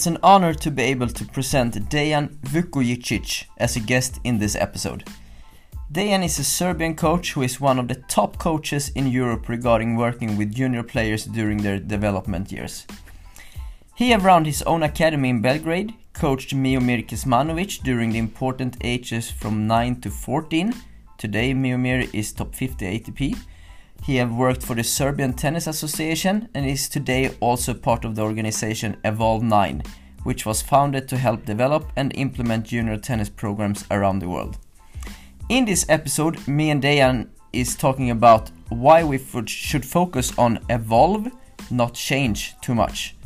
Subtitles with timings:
[0.00, 4.56] it's an honor to be able to present Dejan Vukojicic as a guest in this
[4.56, 5.04] episode.
[5.92, 9.96] Dejan is a Serbian coach who is one of the top coaches in Europe regarding
[9.96, 12.86] working with junior players during their development years.
[13.94, 19.30] He have run his own academy in Belgrade, coached Miomir Kecmanovic during the important ages
[19.30, 20.72] from 9 to 14.
[21.18, 23.36] Today Miomir is top 50 ATP
[24.02, 28.22] he have worked for the Serbian Tennis Association and is today also part of the
[28.22, 29.82] organization Evolve 9,
[30.22, 34.58] which was founded to help develop and implement junior tennis programs around the world.
[35.48, 41.30] In this episode, me and Dejan is talking about why we should focus on evolve,
[41.70, 43.16] not change too much.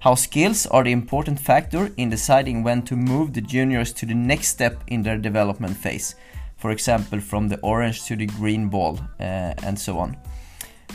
[0.00, 4.14] How skills are the important factor in deciding when to move the juniors to the
[4.14, 6.14] next step in their development phase
[6.56, 10.16] for example from the orange to the green ball uh, and so on.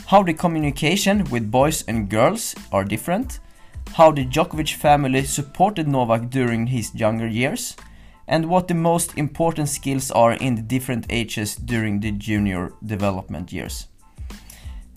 [0.06, 3.40] How the communication with boys and girls are different,
[3.94, 7.76] how the Djokovic family supported Novak during his younger years,
[8.26, 13.52] and what the most important skills are in the different ages during the junior development
[13.52, 13.88] years.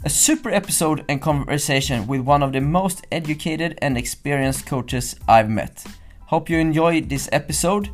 [0.04, 5.50] A super episode and conversation with one of the most educated and experienced coaches I've
[5.50, 5.84] met.
[6.28, 7.90] Hope you enjoy this episode.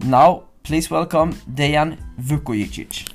[0.00, 3.08] Now Please welcome Dejan Vukojicic.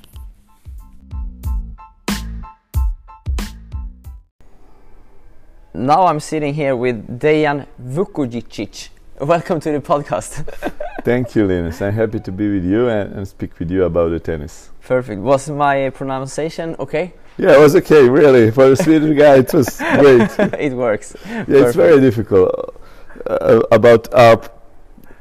[5.73, 8.89] Now I'm sitting here with Dejan Vukojicic.
[9.21, 10.43] Welcome to the podcast.
[11.03, 11.81] Thank you, Linus.
[11.81, 14.71] I'm happy to be with you and, and, speak with you about the tennis.
[14.81, 15.21] Perfect.
[15.21, 17.13] Was my pronunciation okay?
[17.37, 18.51] Yeah, it was okay, really.
[18.51, 20.29] For a Swedish guy, it was great.
[20.59, 21.15] it works.
[21.25, 21.67] Yeah, Perfect.
[21.67, 22.81] it's very difficult.
[23.27, 24.37] Uh, about our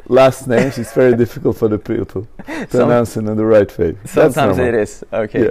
[0.08, 3.96] last names, it's very difficult for the people to pronounce it in the right way.
[4.04, 5.04] Sometimes it is.
[5.12, 5.44] Okay.
[5.44, 5.50] Yeah.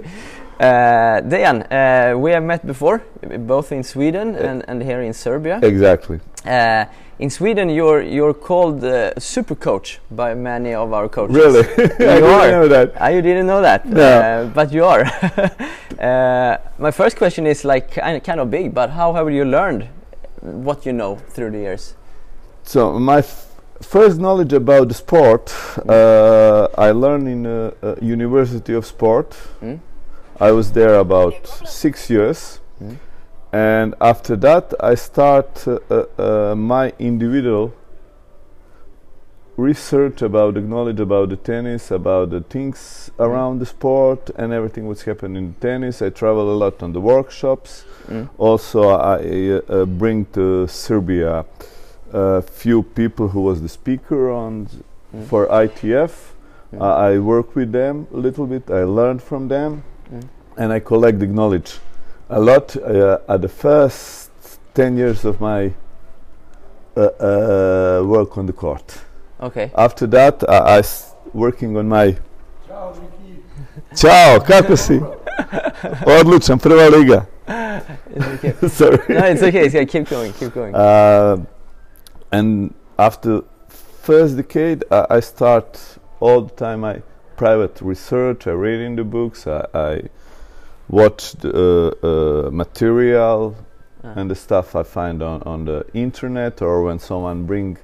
[0.60, 3.02] Uh, Dejan, uh, we have met before,
[3.40, 5.60] both in Sweden and, and here in Serbia.
[5.62, 6.20] Exactly.
[6.46, 6.86] Uh,
[7.20, 11.36] in Sweden, you're you're called uh, super coach by many of our coaches.
[11.36, 11.64] Really?
[12.00, 12.42] you I are.
[12.42, 13.02] didn't know that.
[13.02, 13.86] Uh, you didn't know that.
[13.86, 14.02] No.
[14.02, 15.06] Uh, but you are.
[16.00, 19.46] Uh, my first question is like kind of, kind of big, but how have you
[19.46, 19.88] learned
[20.42, 21.96] what you know through the years?
[22.64, 23.24] So my
[23.84, 25.54] first knowledge about the sport
[25.88, 29.38] uh, I learned in a, a, University of Sport.
[29.62, 29.80] Mm.
[30.40, 32.98] I was there about six years, mm.
[33.52, 37.74] and after that I start uh, uh, my individual
[39.56, 43.26] research about the knowledge about the tennis, about the things mm.
[43.26, 46.02] around the sport, and everything what's happening in tennis.
[46.02, 47.86] I travel a lot on the workshops.
[48.08, 48.30] Mm.
[48.38, 51.46] Also, I uh, bring to Serbia
[52.14, 54.68] a few people who was the speaker on
[55.14, 55.26] mm.
[55.28, 56.32] for ITF.
[56.72, 56.82] Mm.
[56.82, 58.70] Uh, I work with them a little bit.
[58.70, 60.28] I learned from them, mm.
[60.58, 61.80] and I collect the knowledge
[62.30, 62.76] a lot.
[62.78, 64.30] Uh, at the first
[64.74, 65.74] ten years of my
[66.96, 69.02] uh, uh work on the court.
[69.42, 69.72] Okay.
[69.76, 72.16] After that, I s working on my.
[73.96, 75.00] Ciao, kako si?
[76.06, 77.28] Odličan, prva liga.
[78.16, 78.68] it's okay.
[78.68, 78.98] Sorry.
[79.10, 79.66] No, it's okay.
[79.66, 79.86] It's okay.
[79.86, 80.34] Keep going.
[80.34, 80.74] Keep going.
[82.34, 85.80] And after first decade, I, I start
[86.20, 87.02] all the time my
[87.38, 88.48] private research.
[88.48, 89.46] I read in the books.
[89.46, 90.02] I, I
[90.90, 93.56] watch the uh, uh, material
[94.04, 94.14] uh.
[94.18, 97.78] and the stuff I find on, on the internet or when someone bring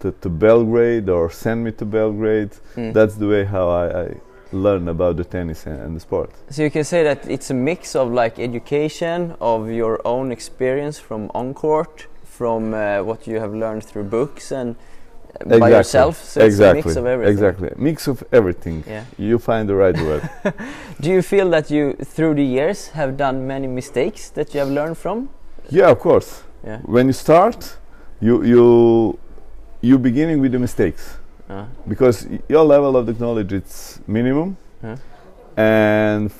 [0.00, 2.52] to, to Belgrade or send me to Belgrade.
[2.76, 2.92] Mm.
[2.92, 4.16] That's the way how I, I
[4.52, 6.30] learn about the tennis and, and, the sport.
[6.50, 10.98] So you can say that it's a mix of like education, of your own experience
[10.98, 12.06] from on court,
[12.36, 14.78] from uh, what you have learned through books and uh,
[15.40, 15.60] exactly.
[15.60, 16.22] by yourself.
[16.22, 16.82] So exactly.
[16.82, 17.32] mix of everything.
[17.32, 17.70] Exactly.
[17.76, 18.84] Mix of everything.
[18.86, 19.04] Yeah.
[19.18, 20.28] You find the right word.
[21.00, 24.70] Do you feel that you, through the years, have done many mistakes that you have
[24.70, 25.30] learned from?
[25.70, 26.42] Yeah, of course.
[26.64, 26.80] Yeah.
[26.84, 27.78] When you start,
[28.20, 29.18] you you
[29.80, 31.18] you beginning with the mistakes
[31.48, 31.66] uh.
[31.86, 34.96] because your level of the knowledge is minimum, uh.
[35.56, 36.30] and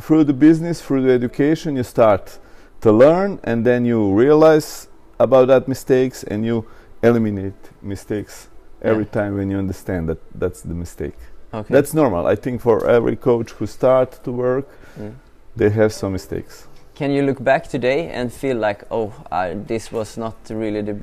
[0.00, 2.38] through the business, through the education, you start
[2.86, 4.86] to learn and then you realize
[5.18, 6.64] about that mistakes and you
[7.02, 8.48] eliminate mistakes
[8.80, 9.18] every yeah.
[9.18, 11.18] time when you understand that that's the mistake
[11.52, 11.74] okay.
[11.74, 14.68] that's normal i think for every coach who start to work
[15.00, 15.12] mm.
[15.56, 19.90] they have some mistakes can you look back today and feel like oh I, this
[19.90, 20.94] was not really the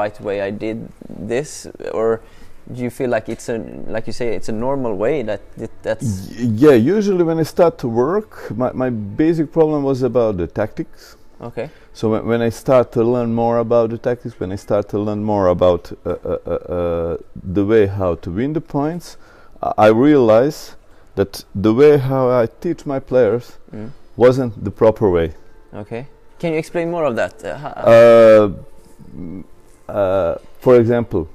[0.00, 2.22] right way i did this or
[2.74, 5.70] do you feel like it's a like you say it's a normal way that it,
[5.82, 10.48] that's yeah usually when i start to work my, my basic problem was about the
[10.48, 11.70] tactics okay.
[11.92, 14.98] So when, when i start to learn more about the tactics when i start to
[14.98, 19.16] learn more about uh, uh, uh, uh the way how to win the points
[19.78, 20.76] i realize
[21.14, 23.90] that the way how i teach my players mm.
[24.16, 25.32] wasn't the proper way.
[25.72, 26.06] Okay.
[26.38, 27.44] Can you explain more of that?
[27.44, 28.52] Uh,
[29.88, 31.28] uh, uh, for example,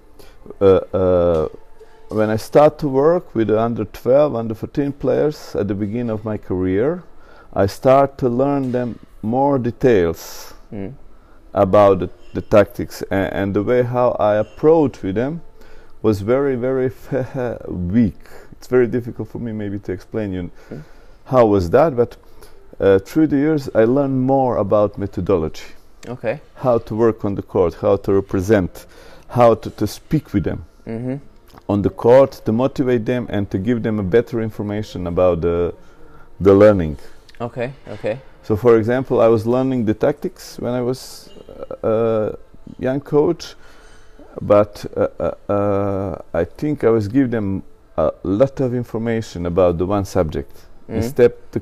[0.59, 1.47] uh,
[2.09, 6.09] when I start to work with the under 12, under 14 players at the beginning
[6.09, 7.03] of my career,
[7.53, 10.93] I start to learn them more details mm.
[11.53, 15.41] about the, the tactics and, and, the way how I approach with them
[16.01, 16.91] was very very
[17.67, 18.19] weak.
[18.53, 20.83] It's very difficult for me maybe to explain you mm.
[21.25, 22.17] how was that, but
[22.79, 25.65] uh, through the years I learned more about methodology.
[26.07, 26.39] Okay.
[26.55, 28.85] How to work on the court, how to represent,
[29.29, 30.65] how to, to speak with them.
[30.85, 31.19] Mm -hmm
[31.67, 35.73] on the court to motivate them and to give them a better information about the
[36.39, 36.97] the learning.
[37.39, 37.73] Okay.
[37.87, 38.19] Okay.
[38.45, 41.29] So, for example, I was learning the tactics when I was
[41.81, 42.35] a uh,
[42.77, 43.55] young coach,
[44.39, 47.63] but uh, uh, I think I was giving them
[47.97, 50.95] a lot of information about the one subject mm -hmm.
[50.97, 51.59] instead to,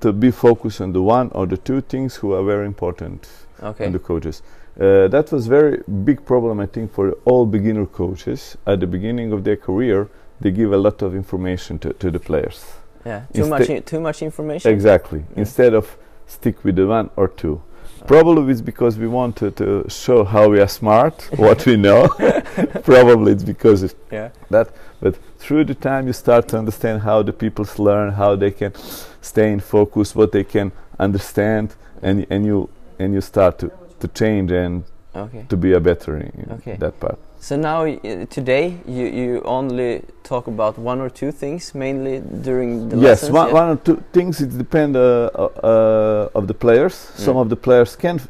[0.00, 3.28] to be focused on the one or the two things who are very important
[3.62, 3.86] okay.
[3.86, 4.42] in the coaches.
[4.80, 8.56] Uh, that was very big problem, I think, for all beginner coaches.
[8.64, 10.06] At the beginning of their career,
[10.40, 12.81] they give a lot of information to, to the players.
[13.04, 14.70] Yeah, too much, too much information.
[14.70, 15.24] Exactly.
[15.36, 15.96] Instead of
[16.26, 17.62] stick with the one or two.
[18.06, 22.08] Probably it's because we want to, to show how we are smart, what we know.
[22.82, 24.30] Probably it's because of yeah.
[24.50, 24.70] that.
[25.00, 28.74] But through the time, you start to understand how the people learn, how they can
[29.20, 32.68] stay in focus, what they can understand, and and you
[32.98, 33.70] and you start to
[34.00, 34.84] to change and
[35.14, 35.46] okay.
[35.48, 36.76] to be a better in okay.
[36.76, 37.18] that part.
[37.42, 42.88] So now uh, today you, you only talk about one or two things mainly during
[42.88, 43.28] the yes, lessons.
[43.28, 43.54] Yes, one, yeah?
[43.54, 44.40] one or two things.
[44.40, 46.94] It depends uh, uh, of the players.
[46.94, 47.18] Mm.
[47.18, 48.20] Some of the players can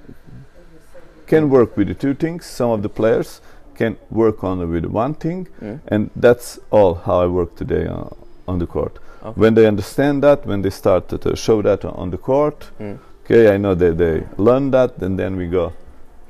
[1.27, 2.47] can work with the two things.
[2.47, 3.43] Some of the players
[3.75, 5.79] can work only with one thing, mm.
[5.89, 8.09] and that's all how I work today uh,
[8.49, 8.99] on the court.
[9.23, 9.39] Okay.
[9.39, 12.71] When they understand that, when they start to, to show that on the court.
[12.81, 15.73] Mm okay, I know that they learn that, and then we go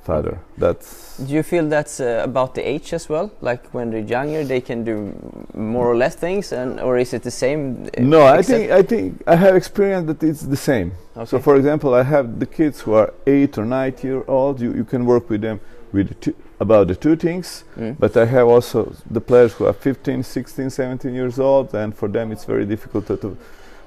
[0.03, 0.39] further.
[0.59, 1.19] That's.
[1.19, 3.31] Do you feel that's uh, about the age as well?
[3.41, 5.13] Like when they're younger, they can do
[5.55, 7.89] more or less things, and or is it the same?
[7.97, 10.93] Uh, no, I think I think I have experienced that it's the same.
[11.17, 11.27] Okay.
[11.27, 14.61] So, for example, I have the kids who are eight or nine year old.
[14.61, 15.61] You you can work with them
[15.93, 17.97] with the about the two things, mm.
[17.99, 22.09] but I have also the players who are 15, 16, 17 years old, and for
[22.09, 23.37] them it's very difficult to, to,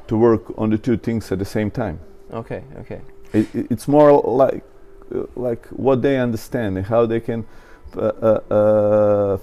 [0.08, 2.00] to work on the two things at the same time.
[2.32, 3.02] Okay, okay.
[3.34, 4.64] It, it's more like
[5.36, 7.46] like what they understand and how they can
[7.98, 9.38] uh, uh, uh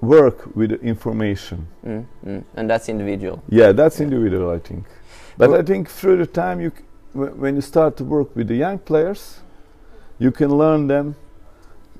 [0.00, 1.66] work with information.
[1.84, 2.44] Mm, mm.
[2.54, 3.42] And that's individual.
[3.48, 4.04] Yeah, that's yeah.
[4.04, 4.84] individual, I think.
[5.38, 6.72] But well I think through the time you,
[7.12, 9.40] when you start to work with the young players,
[10.18, 11.16] you can learn them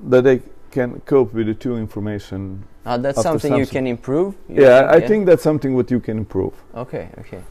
[0.05, 0.41] that they
[0.71, 2.63] can cope with the two information.
[2.85, 4.35] Uh, that's something, you can improve.
[4.47, 5.07] You yeah, think, I yeah?
[5.07, 6.53] think that's something what you can improve.
[6.75, 7.41] Okay, okay.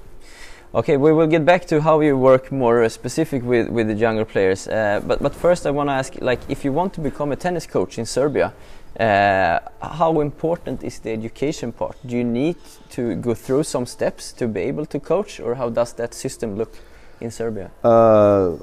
[0.75, 3.95] Okay, we will get back to how you work more uh, specific with, with the
[3.95, 4.67] younger players.
[4.67, 7.37] Uh, but, but first I want to ask, like, if you want to become a
[7.37, 8.53] tennis coach in Serbia,
[8.99, 11.97] uh, how important is the education part?
[12.05, 12.57] Do you need
[12.91, 16.57] to go through some steps to be able to coach, or how does that system
[16.57, 16.75] look
[17.21, 17.71] in Serbia?
[17.85, 18.57] Uh,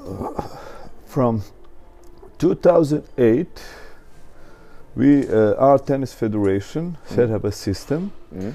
[1.06, 1.42] from
[2.38, 3.48] 2008,
[4.94, 7.14] we, uh, our tennis federation, mm.
[7.14, 8.52] set up a system mm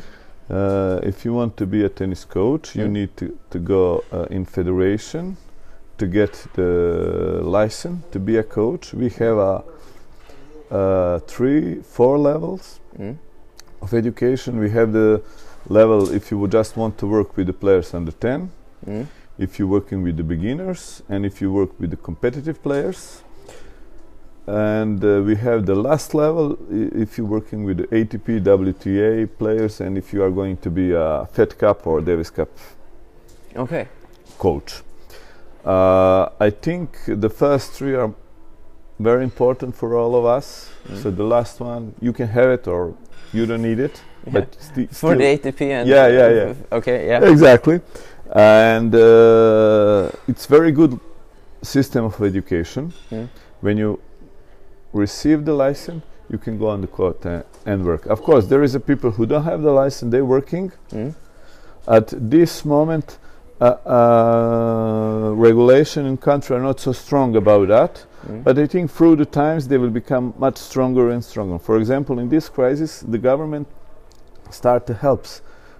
[0.49, 4.23] uh, if you want to be a tennis coach, you need to, to go uh,
[4.31, 5.37] in federation
[5.97, 8.93] to get the license to be a coach.
[8.93, 9.63] We have a,
[10.71, 13.17] uh, three, four levels mm.
[13.81, 14.59] of education.
[14.59, 15.21] We have the
[15.67, 18.51] level if you would just want to work with the players under 10,
[18.87, 19.07] mm.
[19.37, 23.23] if you're working with the beginners, and if you work with the competitive players
[24.49, 29.95] and uh, we have the last level if you're working with ATP, WTA players, and
[29.97, 32.49] if you are going to be a Fed Cup or Davis Cup
[33.55, 33.87] okay.
[34.39, 34.81] coach.
[35.63, 38.11] Uh, I think the first three are
[38.97, 40.71] very important for all of us.
[40.87, 41.03] Mm.
[41.03, 42.95] So the last one, you can have it or
[43.31, 44.01] you don't need it.
[44.25, 44.33] Yeah.
[44.33, 44.55] But
[44.91, 46.53] for the ATP and yeah, yeah, yeah.
[46.71, 47.29] Okay, yeah.
[47.29, 47.81] Exactly,
[48.33, 50.99] and uh, it's very good
[51.61, 52.91] system of education.
[53.11, 53.29] Mm.
[53.61, 53.99] When you
[54.93, 58.05] receive the license, you can go on the court uh, and work.
[58.05, 60.71] Of course, there is a people who don't have the license; they're working.
[60.91, 61.15] Mm.
[61.87, 63.17] At this moment,
[63.61, 68.05] uh, uh, regulation in country are not so strong about that.
[68.27, 68.43] Mm.
[68.43, 71.57] But I think through the times they will become much stronger and stronger.
[71.59, 73.67] For example, in this crisis, the government
[74.49, 75.25] start to help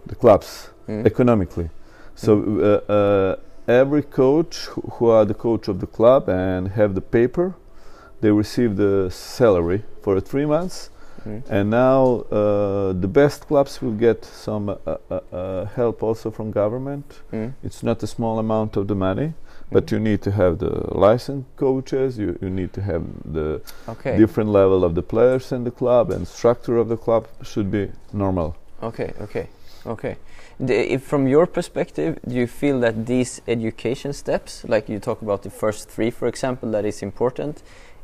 [0.05, 1.05] the clubs mm.
[1.05, 1.69] economically.
[2.15, 2.61] So mm.
[2.61, 3.35] uh, uh,
[3.67, 7.55] every coach who are the coach of the club and have the paper
[8.21, 10.89] they received the salary for three months,
[11.49, 16.51] and now uh, the best clubs will get some uh, uh, uh help also from
[16.51, 17.21] government.
[17.31, 17.53] Mm.
[17.63, 19.33] It's not a small amount of the money,
[19.71, 22.17] but you need to have the licensed coaches.
[22.17, 24.17] You, you need to have the okay.
[24.17, 27.91] different level of the players in the club and structure of the club should be
[28.13, 28.55] normal.
[28.81, 29.49] Okay, okay,
[29.85, 30.17] okay.
[30.59, 35.43] If from your perspective, do you feel that these education steps, like you talk about
[35.43, 37.61] the first three, for example, that is important?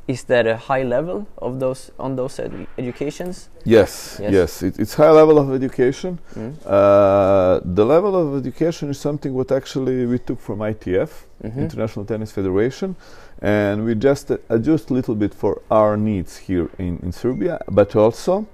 [0.08, 3.50] Is that a high level of those on those edu educations?
[3.64, 4.64] Yes, yes, yes.
[4.64, 6.20] It, it's high level of education.
[6.36, 6.54] Mm.
[6.66, 11.62] Uh, the level of education is something what actually we took from ITF, mm -hmm.
[11.62, 12.96] International Tennis Federation,
[13.42, 17.60] and we just uh, adjust a little bit for our needs here in, in Serbia,
[17.72, 18.46] but also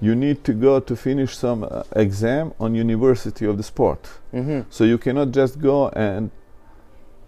[0.00, 4.08] you need to go to finish some uh, exam on university of the sport.
[4.32, 4.64] Mm -hmm.
[4.70, 6.30] So you cannot just go and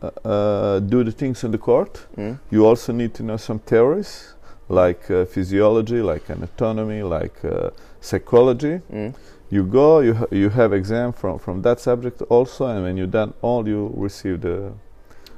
[0.01, 2.07] do the things in the court.
[2.17, 2.39] Mm.
[2.51, 4.35] You also need to know some theories
[4.69, 8.81] like uh, physiology, like anatomy, like uh, psychology.
[8.93, 9.15] Mm.
[9.51, 13.07] You go, you ha you have exam from from that subject also, and when you
[13.07, 14.73] done all, you receive the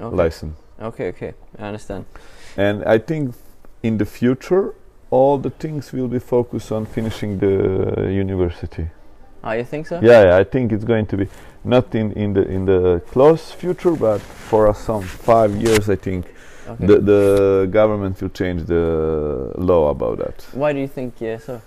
[0.01, 0.17] okay.
[0.17, 0.57] license.
[0.81, 2.05] Okay, okay, I understand.
[2.57, 3.35] And I think
[3.83, 4.75] in the future,
[5.11, 8.89] all the things will be focused on finishing the university.
[9.45, 10.01] Oh, you think so?
[10.03, 11.29] Yeah, yeah, I think it's going to be
[11.65, 16.27] not in, in the in the close future, but for some five years, I think
[16.69, 16.87] okay.
[16.87, 20.43] the the government will change the law about that.
[20.53, 21.61] Why do you think yeah, so?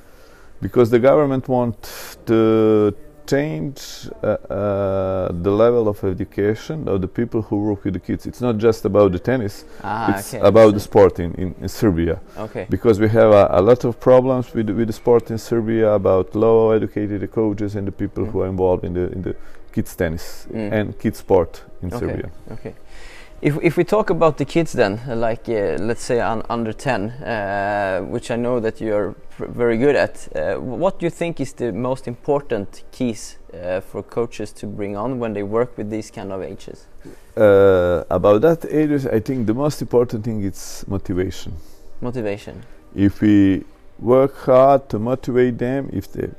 [0.61, 1.77] Because the government want
[2.25, 2.95] to
[3.27, 8.25] change uh, uh, the level of education of the people who work with the kids.
[8.25, 11.67] It's not just about the tennis; ah, it's okay, about the sport in, in, in,
[11.67, 12.19] Serbia.
[12.37, 12.67] Okay.
[12.69, 16.35] Because we have a, a, lot of problems with with the sport in Serbia about
[16.35, 18.31] low educated coaches and the people mm.
[18.31, 19.35] who are involved in the in the
[19.75, 20.71] kids tennis mm.
[20.71, 21.99] and kids sport in okay.
[21.99, 22.29] Serbia.
[22.51, 22.73] Okay.
[23.41, 27.09] If, if we talk about the kids then, like uh, let's say un under 10,
[27.09, 31.53] uh, which I know that you're very good at, uh, what do you think is
[31.53, 36.09] the most important keys uh, for coaches to bring on when they work with these
[36.09, 36.87] kind of ages?
[37.37, 41.53] Uh, about that ages, I think the most important thing is motivation.
[42.01, 42.63] Motivation.
[42.95, 43.65] If we
[43.99, 46.29] work hard to motivate them, if they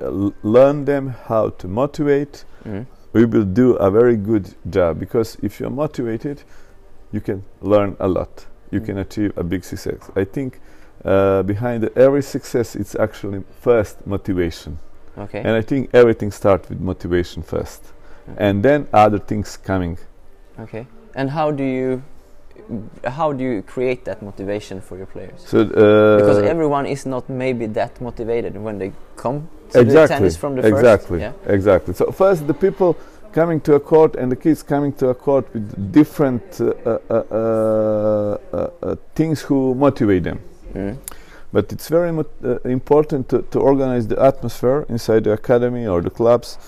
[0.00, 5.60] learn them how to motivate, mm we will do a very good job because if
[5.60, 6.42] you're motivated,
[7.12, 8.46] you can learn a lot.
[8.70, 8.86] You mm.
[8.86, 10.10] can achieve a big success.
[10.16, 10.60] I think
[11.04, 14.78] uh, behind every success, it's actually first motivation.
[15.16, 15.38] Okay.
[15.38, 17.84] And I think everything starts with motivation first,
[18.28, 18.36] okay.
[18.36, 19.96] and then other things coming.
[20.58, 20.86] Okay.
[21.14, 22.02] And how do you
[23.04, 25.40] how do you create that motivation for your players?
[25.46, 30.06] So uh, because everyone is not maybe that motivated when they come to exactly, the
[30.06, 31.20] tennis from the exactly.
[31.20, 31.32] Yeah?
[31.46, 31.94] Exactly.
[31.94, 32.96] So first the people
[33.32, 36.98] coming to a court and the kids coming to a court with different uh, uh,
[37.10, 40.40] uh, uh, uh things who motivate them.
[40.72, 40.96] Mm.
[41.52, 42.10] But it's very
[42.64, 46.58] important to, to organize the atmosphere inside the academy or the clubs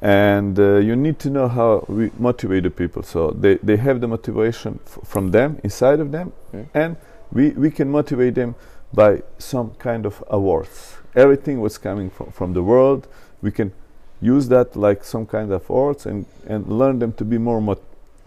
[0.00, 4.00] and uh, you need to know how we motivate the people so they, they have
[4.00, 6.66] the motivation from them inside of them mm.
[6.74, 6.96] and
[7.32, 8.54] we, we can motivate them
[8.92, 13.08] by some kind of awards everything was coming from, from the world.
[13.42, 13.72] We can
[14.20, 17.80] use that like some kind of awards and, and learn them to be more mot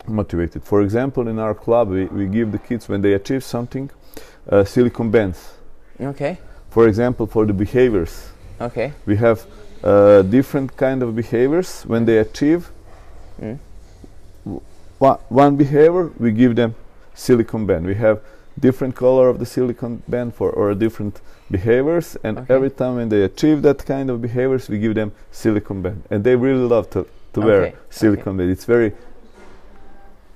[0.08, 0.63] motivated.
[0.63, 3.91] For example in our club we, we give the kids when they achieve something
[4.50, 5.53] uh, silicon bands.
[6.00, 6.39] Okay.
[6.72, 8.29] For example for the behaviors.
[8.60, 8.93] Okay.
[9.05, 9.46] We have
[9.84, 11.84] uh, different kind of behaviors.
[11.84, 12.72] When they achieve
[13.39, 13.60] mm.
[14.98, 16.74] one behavior we give them
[17.13, 17.86] silicon band.
[17.86, 18.22] We have
[18.60, 22.54] different color of the silicon band for or different behaviors and okay.
[22.54, 26.24] every time when they achieve that kind of behaviors we give them silicon band and
[26.24, 27.48] they really love to, to okay.
[27.48, 28.38] wear silicon okay.
[28.38, 28.94] band it's very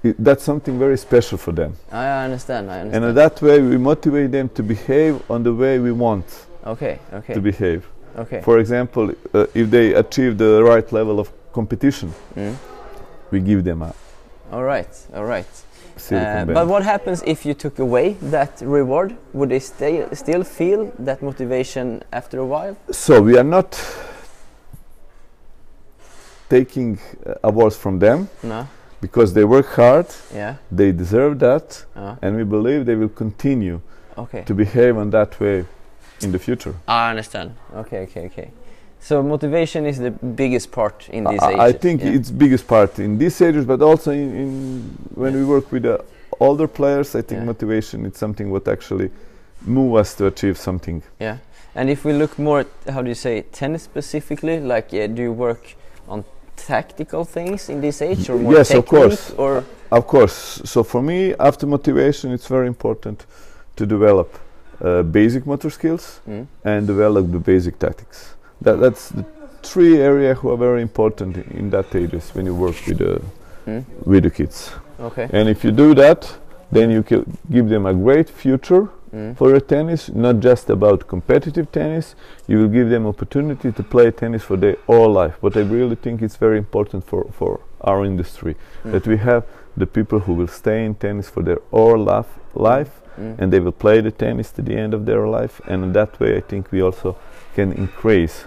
[0.04, 3.78] it, that's something very special for them I understand I understand and that way we
[3.78, 8.42] motivate them to behave on the way we want okay okay to behave Okay.
[8.42, 12.56] For example, uh, if they achieve the right level of competition, mm.
[13.32, 13.94] we give them a.
[14.52, 15.48] All right, all right.
[16.12, 19.16] Uh, but what happens if you took away that reward?
[19.34, 22.76] Would they stay, still feel that motivation after a while?
[22.92, 23.80] So we are not
[26.50, 28.30] taking uh, awards from them.
[28.42, 28.68] No.
[29.02, 30.08] Because they work hard.
[30.34, 30.56] Yeah.
[30.72, 32.16] They deserve that, uh.
[32.22, 33.82] and we believe they will continue
[34.18, 34.44] okay.
[34.44, 35.66] to behave in that way
[36.22, 36.76] in the future.
[36.88, 37.56] I understand.
[37.76, 38.52] Okay, okay, okay.
[39.04, 41.60] So motivation is the biggest part in these I, ages.
[41.60, 42.16] I think yeah.
[42.16, 44.50] it's biggest part in these ages, but also in, in
[45.14, 45.40] when yeah.
[45.40, 46.04] we work with the
[46.40, 47.14] older players.
[47.14, 47.46] I think yeah.
[47.46, 49.12] motivation is something what actually
[49.66, 51.04] move us to achieve something.
[51.20, 51.38] Yeah,
[51.76, 54.62] and if we look more, at, how do you say tennis specifically?
[54.62, 55.76] Like, do you work
[56.08, 56.24] on
[56.56, 60.62] tactical things in this age, or more yes, of course, or of course.
[60.64, 63.26] So for me, after motivation, it's very important
[63.76, 64.40] to develop
[64.82, 66.48] uh, basic motor skills mm.
[66.64, 68.36] and develop the basic tactics.
[68.64, 69.26] That, that's the
[69.62, 73.22] three areas who are very important in, that ages when you work with the
[73.66, 73.84] mm.
[74.06, 74.72] with the kids.
[75.00, 75.30] Okay.
[75.34, 76.38] And if you do that,
[76.72, 79.38] then you can give them a great future mm.
[79.38, 82.16] for a tennis, not just about competitive tennis.
[82.48, 85.38] You will give them opportunity to play tennis for their whole life.
[85.42, 88.92] But I really think it's very important for, for our industry mm.
[88.92, 93.02] that we have the people who will stay in tennis for their whole life, life
[93.20, 93.38] mm.
[93.40, 95.62] and they will play the tennis to the end of their life.
[95.68, 97.18] And in that way, I think we also
[97.56, 98.46] can increase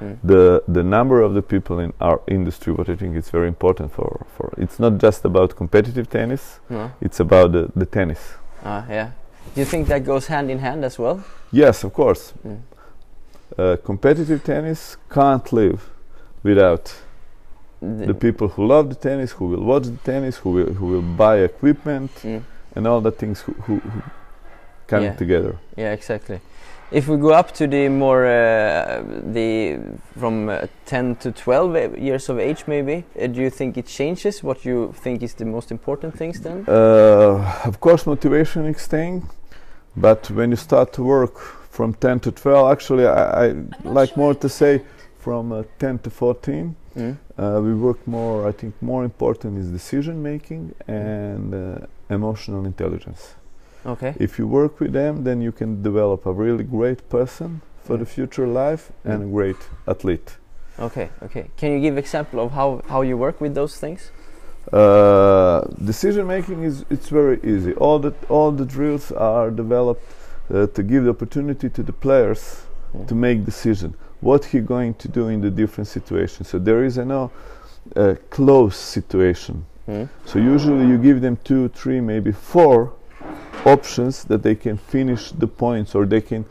[0.00, 0.18] mm.
[0.22, 2.72] the the number of the people in our industry.
[2.72, 6.60] What I think is very important for for it's not just about competitive tennis.
[6.68, 6.90] No.
[7.00, 8.20] It's about the, the tennis.
[8.64, 9.10] Ah, uh, yeah.
[9.54, 11.24] Do you think that goes hand in hand as well?
[11.52, 12.32] Yes, of course.
[12.46, 12.58] Mm.
[13.56, 15.90] Uh, competitive tennis can't live
[16.42, 16.94] without
[17.80, 20.86] the, the, people who love the tennis, who will watch the tennis, who will who
[20.86, 22.42] will buy equipment, mm.
[22.74, 24.02] and all the things who, who, who
[24.86, 25.14] come yeah.
[25.14, 25.56] together.
[25.76, 26.40] Yeah, exactly.
[26.90, 29.02] If we go up to the more uh,
[29.32, 29.78] the
[30.18, 34.42] from uh, 10 to 12 years of age, maybe, uh, do you think it changes?
[34.42, 36.64] What you think is the most important things then?
[36.66, 39.28] Uh, of course, motivation is staying,
[39.96, 41.38] but when you start to work
[41.70, 43.54] from 10 to 12, actually, I, I
[43.84, 44.18] like sure.
[44.18, 44.82] more to say
[45.18, 46.74] from uh, 10 to 14.
[46.96, 47.16] Mm.
[47.36, 48.48] Uh, we work more.
[48.48, 53.34] I think more important is decision making and emotional intelligence.
[53.88, 54.14] Okay.
[54.20, 58.00] If you work with them, then you can develop a really great person for mm.
[58.00, 59.14] the future life mm.
[59.14, 60.36] and a great athlete.
[60.78, 61.50] Okay, okay.
[61.56, 64.12] Can you give example of how, how you work with those things?
[64.72, 67.72] Uh, decision making is it's very easy.
[67.74, 70.04] All the all the drills are developed
[70.52, 73.08] uh, to give the opportunity to the players mm.
[73.08, 73.94] to make decision.
[74.20, 76.48] What he going to do in the different situations.
[76.48, 77.30] So there is a no
[77.96, 79.64] uh, close situation.
[79.88, 80.08] Mm.
[80.26, 82.92] So usually you give them two, three, maybe four
[83.64, 86.44] options that they can finish the points or they can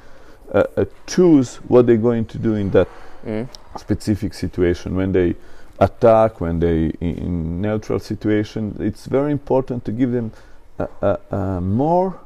[0.53, 2.87] uh, uh, choose what they're going to do in that
[3.25, 3.47] mm.
[3.77, 5.35] specific situation when they
[5.79, 10.31] attack when they in, neutral situation it's very important to give them
[10.79, 12.19] uh, uh, uh more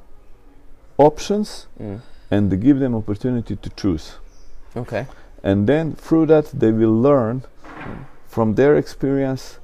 [0.97, 1.99] options mm.
[2.29, 4.13] and to give them opportunity to choose
[4.75, 5.05] okay
[5.43, 8.05] and then through that they will learn mm.
[8.27, 9.59] from their experience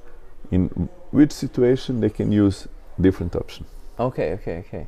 [0.50, 2.68] in which situation they can use
[3.00, 3.64] different option
[3.98, 4.86] okay okay okay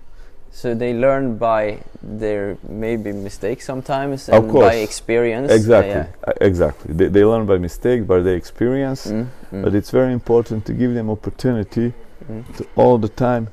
[0.52, 4.66] so they learn by their maybe mistakes sometimes and of course.
[4.66, 5.50] by experience.
[5.52, 6.08] Exactly, yeah.
[6.26, 6.92] uh, exactly.
[6.92, 9.06] They, they learn by mistake, by their experience.
[9.06, 9.64] Mm, mm.
[9.64, 11.92] But it's very important to give them opportunity
[12.24, 12.56] mm.
[12.56, 13.48] to all the time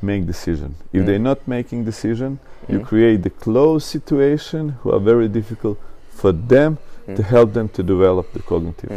[0.00, 0.74] make decision.
[0.92, 1.22] If they're mm.
[1.22, 2.84] not making decision, you mm.
[2.84, 5.78] create the closed situation who are very difficult
[6.10, 7.24] for them to mm.
[7.24, 8.90] help them to develop the cognitive.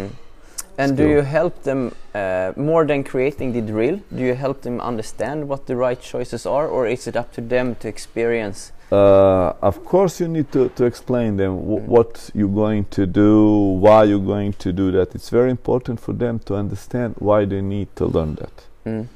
[0.78, 4.02] And do you help them uh, more than creating the drill?
[4.14, 7.42] Do you help them understand what the right choices are, or is it up to
[7.42, 8.72] them to experience?
[8.92, 11.82] Uh, of course, you need to, to explain them mm.
[11.86, 13.48] what you're going to do,
[13.80, 15.16] why you're going to do that.
[15.16, 18.64] It's very important for them to understand why they need to learn that.
[18.86, 19.08] Mm.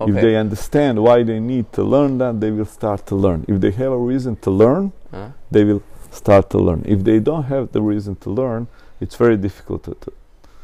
[0.00, 0.12] Okay.
[0.12, 3.44] If they understand why they need to learn that, they will start to learn.
[3.48, 5.30] If they have a reason to learn, uh.
[5.50, 6.84] they will start to learn.
[6.86, 8.68] If they don't have the reason to learn,
[9.00, 10.12] it's very difficult to, to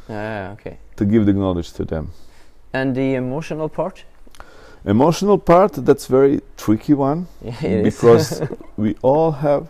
[0.09, 0.79] Ah, okay.
[0.97, 2.11] To give the knowledge to them.
[2.73, 4.05] And the emotional part?
[4.85, 7.27] Emotional part, that's very tricky one
[7.83, 8.43] because
[8.77, 9.69] we all have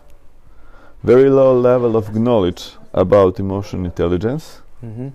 [1.03, 4.63] very low level of knowledge about emotional intelligence.
[4.83, 5.13] Mm -hmm.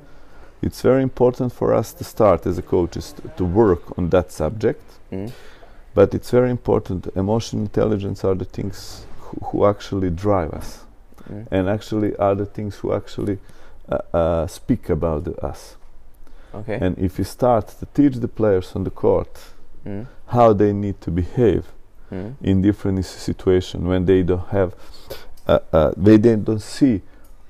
[0.62, 4.32] It's very important for us to start as a coaches to, to work on that
[4.32, 4.82] subject.
[5.12, 5.32] Mm.
[5.94, 7.08] But it's very important.
[7.16, 10.86] Emotional intelligence are the things who, who actually drive us,
[11.30, 11.48] mm.
[11.52, 13.38] and actually are the things who actually
[13.92, 15.76] uh, uh, speak about us.
[16.54, 16.78] Okay.
[16.82, 19.40] And if you start to teach the players on the court
[19.86, 20.08] mm.
[20.28, 21.66] how they need to behave
[22.12, 22.36] mm.
[22.42, 24.74] in different situations when they don't have,
[25.48, 27.02] uh, uh, they then don't see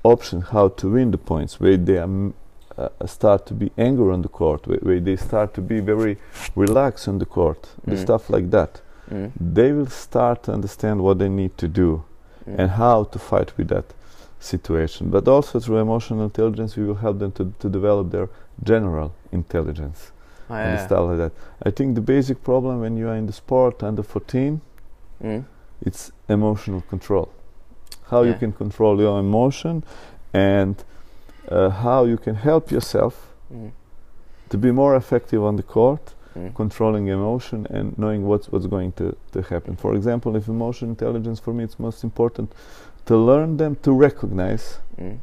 [0.02, 4.28] option how to win the points, where they uh, start to be angry on the
[4.28, 6.16] court, where, where, they start to be very
[6.56, 7.98] relaxed on the court, mm.
[7.98, 8.80] stuff like that.
[9.10, 9.32] Mm.
[9.38, 12.04] They will start to understand what they need to do
[12.48, 12.58] mm.
[12.58, 13.84] and how to fight with that
[14.40, 15.10] situation.
[15.10, 18.28] But also through emotional intelligence, we will help them to, to develop their
[18.62, 20.10] general intelligence
[20.48, 21.32] oh, and stuff like that.
[21.62, 24.60] I think the basic problem when you are in the sport under 14,
[25.22, 25.44] mm.
[25.82, 27.30] it's emotional control.
[28.06, 28.32] How yeah.
[28.32, 29.84] you can control your emotion
[30.32, 30.82] and
[31.48, 33.70] uh, how you can help yourself mm.
[34.48, 36.54] to be more effective on the court, mm.
[36.54, 39.76] controlling emotion and knowing what's what's going to, to happen.
[39.76, 42.52] For example, if emotional intelligence for me it's most important
[43.10, 45.18] to learn them to recognize mm.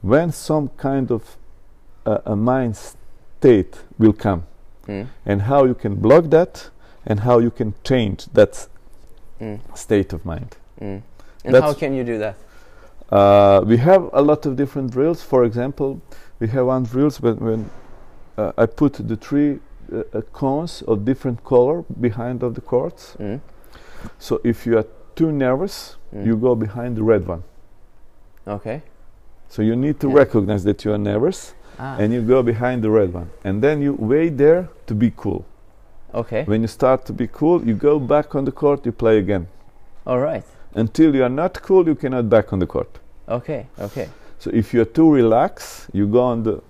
[0.00, 1.36] when some kind of
[2.04, 4.42] uh, a mind state will come
[4.88, 5.06] mm.
[5.24, 6.70] and how you can block that
[7.06, 8.66] and how you can change that
[9.40, 9.60] mm.
[9.76, 10.56] state of mind.
[10.80, 11.02] Mm.
[11.44, 12.34] And That's how can you do that?
[13.08, 15.22] Uh, we have a lot of different drills.
[15.22, 16.02] For example,
[16.40, 17.70] we have one drills when, when
[18.36, 19.60] uh, I put the three
[19.94, 23.14] uh, cones of different color behind of the courts.
[23.20, 23.40] Mm.
[24.18, 26.26] So if you are too nervous, mm.
[26.26, 27.42] you go behind the red one.
[28.46, 28.82] Okay.
[29.48, 30.16] So you need to yeah.
[30.16, 31.96] recognize that you are nervous, ah.
[31.98, 35.44] and you go behind the red one, and then you wait there to be cool.
[36.14, 36.44] Okay.
[36.44, 39.48] When you start to be cool, you go back on the court, you play again.
[40.06, 40.44] All right.
[40.74, 42.98] Until you are not cool, you cannot back on the court.
[43.28, 43.66] Okay.
[43.78, 44.08] Okay.
[44.38, 46.62] So if you are too relaxed, you go on the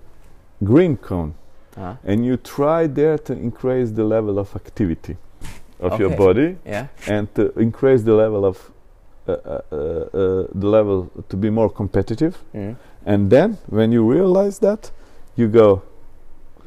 [0.63, 1.35] green cone,
[1.75, 1.95] uh-huh.
[2.03, 5.17] and you try there to increase the level of activity
[5.79, 6.03] of okay.
[6.03, 6.87] your body, yeah.
[7.07, 8.71] and to increase the level of
[9.25, 12.37] the level to be more competitive.
[12.53, 12.75] Mm.
[13.05, 14.91] And then when you realize that,
[15.35, 15.81] you go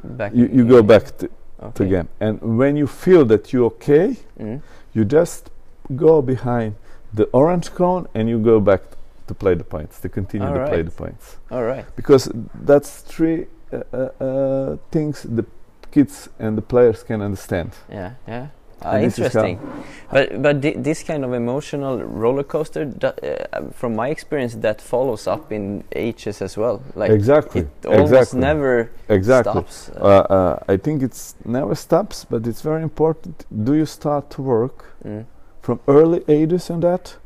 [0.02, 0.34] back.
[0.34, 1.30] You, you go back to
[1.62, 1.84] okay.
[1.84, 2.08] again.
[2.20, 4.60] And when you feel that you're okay, mm.
[4.92, 5.50] you just
[5.94, 6.74] go behind
[7.14, 8.82] the orange cone and you go back
[9.26, 10.68] to play the points, to continue All to right.
[10.68, 11.36] play the points.
[11.50, 11.84] All right.
[11.96, 15.44] Because that's three uh, uh, uh, things the
[15.90, 17.72] kids and the players can understand.
[17.90, 18.48] Yeah, yeah.
[18.84, 19.58] Uh, interesting,
[20.12, 25.50] but but this kind of emotional roller coaster, uh, from my experience, that follows up
[25.50, 26.82] in ages as well.
[26.94, 28.40] Like exactly, it almost exactly.
[28.40, 29.52] never exactly.
[29.52, 29.90] stops.
[29.96, 33.46] Uh, uh, I think it's never stops, but it's very important.
[33.64, 35.24] Do you start to work mm.
[35.62, 37.16] from early ages on that,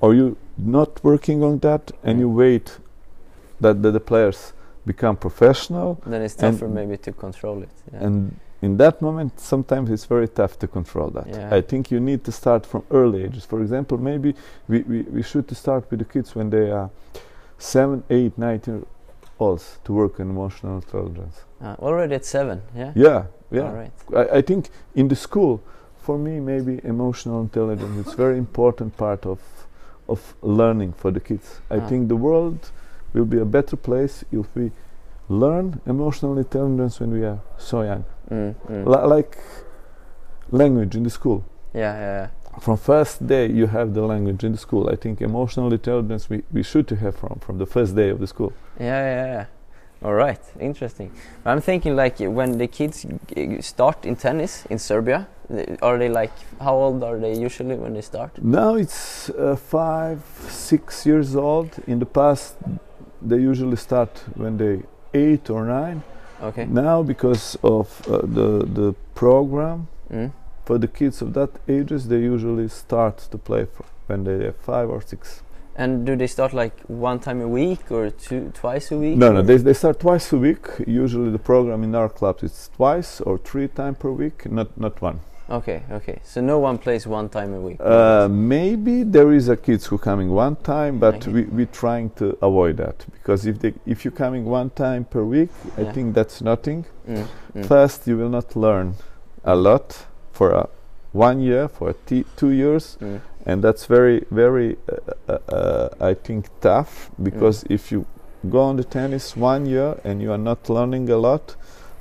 [0.00, 2.20] or you not working on that, and mm.
[2.20, 2.78] you wait
[3.60, 4.54] that, that the players
[4.86, 6.00] become professional?
[6.06, 7.68] Then it's tougher maybe to control it.
[7.92, 8.06] Yeah.
[8.06, 11.28] And in that moment, sometimes it's very tough to control that.
[11.28, 11.54] Yeah.
[11.54, 13.44] I think you need to start from early ages.
[13.44, 14.34] For example, maybe
[14.68, 16.90] we, we, we should start with the kids when they are
[17.58, 18.84] seven, eight, nine years
[19.38, 21.44] old to work on emotional intelligence.
[21.60, 22.92] Uh, already at seven, yeah?
[22.94, 23.62] Yeah, yeah.
[23.62, 23.92] All right.
[24.14, 25.62] I, I think in the school,
[25.98, 29.40] for me, maybe emotional intelligence is very important part of
[30.08, 31.60] of learning for the kids.
[31.68, 31.88] I ah.
[31.88, 32.70] think the world
[33.12, 34.70] will be a better place if we
[35.28, 38.04] learn emotional intelligence when we are so young.
[38.30, 39.08] Mm, mm.
[39.08, 39.38] like
[40.50, 41.44] language in the school.
[41.74, 42.60] Yeah, yeah, yeah.
[42.60, 44.88] From first day you have the language in the school.
[44.88, 48.18] I think emotional intelligence we, we should to have from from the first day of
[48.18, 48.52] the school.
[48.78, 49.46] Yeah, yeah, yeah.
[50.02, 51.10] All right, interesting.
[51.44, 53.06] I'm thinking like when the kids
[53.60, 55.26] start in tennis in Serbia,
[55.82, 58.42] are they like how old are they usually when they start?
[58.42, 61.70] Now it's uh, five, six years old.
[61.86, 62.56] In the past,
[63.22, 64.82] they usually start when they
[65.16, 66.02] eight or nine.
[66.42, 66.66] Okay.
[66.66, 68.48] Now, because of uh, the
[68.80, 70.30] the program mm.
[70.66, 73.66] for the kids of that ages, they usually start to play
[74.08, 75.42] when they are five or six.
[75.78, 79.16] And do they start like one time a week or two twice a week?
[79.18, 80.66] No, no, they, they start twice a week.
[80.86, 85.02] Usually, the program in our clubs is twice or three times per week, not not
[85.02, 85.20] one.
[85.48, 86.18] Okay, okay.
[86.24, 87.76] So no one plays one time a week.
[87.80, 91.30] Uh, maybe there is a kids who coming one time, but okay.
[91.30, 95.22] we we trying to avoid that because if they if you're coming one time per
[95.22, 95.88] week, yeah.
[95.88, 96.84] I think that's nothing.
[97.08, 97.66] Mm, mm.
[97.66, 98.94] First, you will not learn
[99.44, 100.68] a lot for a
[101.12, 101.94] one year for
[102.36, 103.20] two years, mm.
[103.46, 107.74] and that's very very uh, uh, uh I think tough because mm.
[107.74, 108.04] if you
[108.50, 111.54] go on the tennis one year and you are not learning a lot,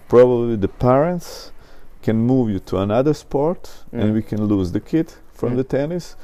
[0.10, 1.52] probably the parents
[2.06, 4.00] can move you to another sport mm.
[4.00, 5.08] and we can lose the kid
[5.40, 5.58] from mm.
[5.58, 6.16] the tennis.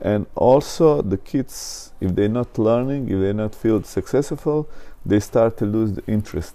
[0.00, 4.58] And also the kids if they're not learning if they're not feel successful
[5.04, 6.54] they start to lose the interest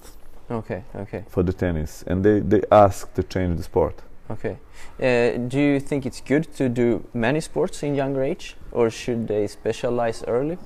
[0.59, 1.23] okay okay.
[1.33, 2.03] for the tennis.
[2.09, 3.95] And they they ask to change the sport.
[4.35, 4.55] Okay.
[4.99, 9.27] Uh, do you think it's good to do many sports in younger age or should
[9.27, 10.57] they specialize early?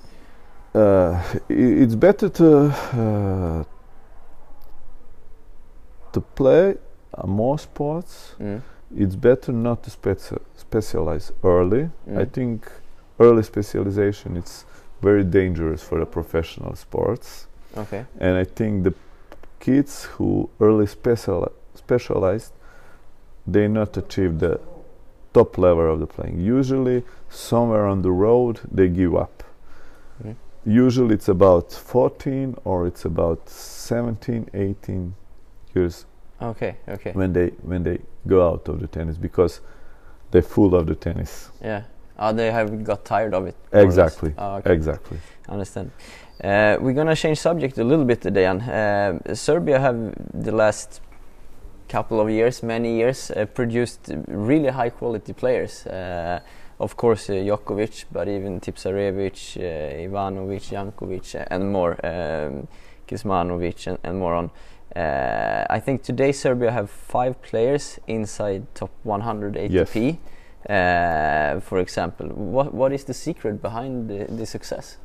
[0.75, 2.47] Uh, it's better to
[3.01, 3.63] uh,
[6.13, 6.75] to play
[7.25, 8.61] more sports, mm.
[8.95, 11.89] it's better not to speci specialize early.
[12.09, 12.21] Mm.
[12.21, 12.71] I think
[13.19, 14.65] early specialization is
[15.01, 17.47] very dangerous for the professional sports.
[17.75, 18.05] Okay.
[18.19, 18.93] And I think the
[19.59, 22.53] kids who early special specialized,
[23.45, 24.59] they not achieve the
[25.33, 26.39] top level of the playing.
[26.39, 29.43] Usually, somewhere on the road, they give up.
[30.23, 30.35] Mm.
[30.65, 35.15] Usually, it's about 14 or it's about 17, 18
[35.75, 36.05] years
[36.41, 37.11] Okay, okay.
[37.11, 39.61] When they when they go out of the tennis because
[40.31, 41.51] they're full of the tennis.
[41.61, 41.83] Yeah.
[42.19, 43.55] Oh, they have got tired of it.
[43.71, 44.33] Exactly.
[44.37, 44.73] Oh, okay.
[44.73, 45.19] Exactly.
[45.47, 45.91] I understand.
[46.43, 48.61] Uh, we're gonna change subject a little bit, Dejan.
[48.67, 51.01] Uh, Serbia have the last
[51.87, 55.85] couple of years, many years, uh, produced really high quality players.
[55.87, 56.39] Uh,
[56.79, 62.67] of course, uh, Djokovic, but even Tipsarevic, uh, Ivanovic, Jankovic, and more, um,
[63.07, 64.51] Kuzmanovic, and, and more on.
[64.97, 69.71] Uh, I think today Serbia have five players inside top 100 ATP.
[69.71, 70.17] Yes.
[70.69, 74.97] Uh, for example, what what is the secret behind the, the success?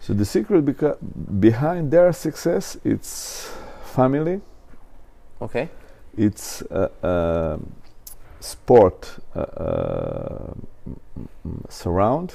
[0.00, 0.64] So the secret
[1.40, 3.50] behind their success it's
[3.94, 4.40] family,
[5.40, 5.68] Okay.
[6.16, 7.58] It's a, a
[8.40, 10.52] sport uh, uh,
[11.68, 12.34] surround,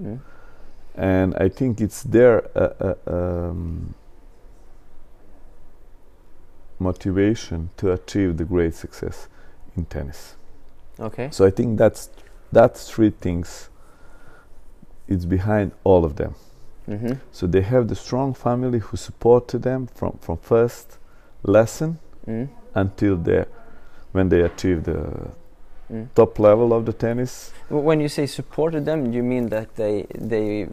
[0.00, 0.20] mm.
[0.94, 3.94] and I think it's their uh, uh, um,
[6.78, 9.28] motivation to achieve the great success
[9.76, 10.36] in tennis.
[10.98, 11.28] Okay.
[11.30, 12.10] So I think that's
[12.52, 13.68] that's three things.
[15.08, 16.34] It's behind all of them.
[16.88, 17.14] Mm-hmm.
[17.32, 20.98] So they have the strong family who supported them from from first
[21.42, 22.48] lesson mm.
[22.74, 23.44] until they
[24.12, 25.30] when they achieve the
[25.90, 26.08] mm.
[26.14, 27.52] top level of the tennis.
[27.68, 30.68] When you say supported them, do you mean that they they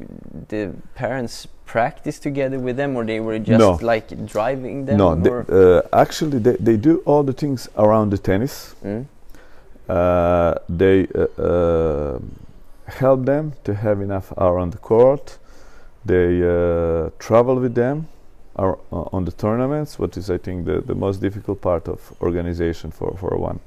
[0.49, 3.79] the parents practice together with them, or they were just no.
[3.81, 4.97] like driving them?
[4.97, 8.75] No, they, uh, actually they they do all the things around the tennis.
[8.83, 9.05] Mm.
[9.87, 12.19] Uh, they uh, uh,
[13.01, 15.39] help them to have enough hour on the court.
[16.05, 18.07] They uh, travel with them
[18.55, 18.75] uh,
[19.15, 23.15] on the tournaments, what is I think the, the most difficult part of organization for,
[23.17, 23.59] for one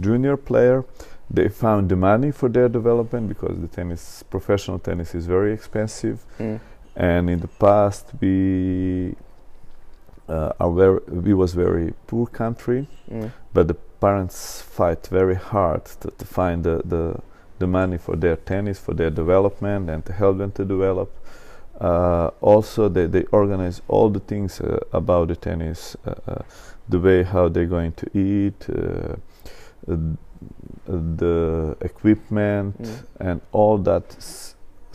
[0.00, 0.84] junior player.
[1.30, 6.24] They found the money for their development because the tennis, professional tennis, is very expensive.
[6.38, 6.58] Mm.
[6.98, 9.14] And in the past, we
[10.28, 13.30] uh, are very, we was very poor country, mm.
[13.54, 17.22] but the parents fight very hard to, to find the, the
[17.58, 21.10] the money for their tennis, for their development, and to help them to develop.
[21.80, 26.42] Uh, also, they, they organize all the things uh, about the tennis, uh, uh
[26.88, 29.14] the way how they're going to eat, uh,
[30.86, 33.04] the equipment, mm.
[33.20, 34.04] and all that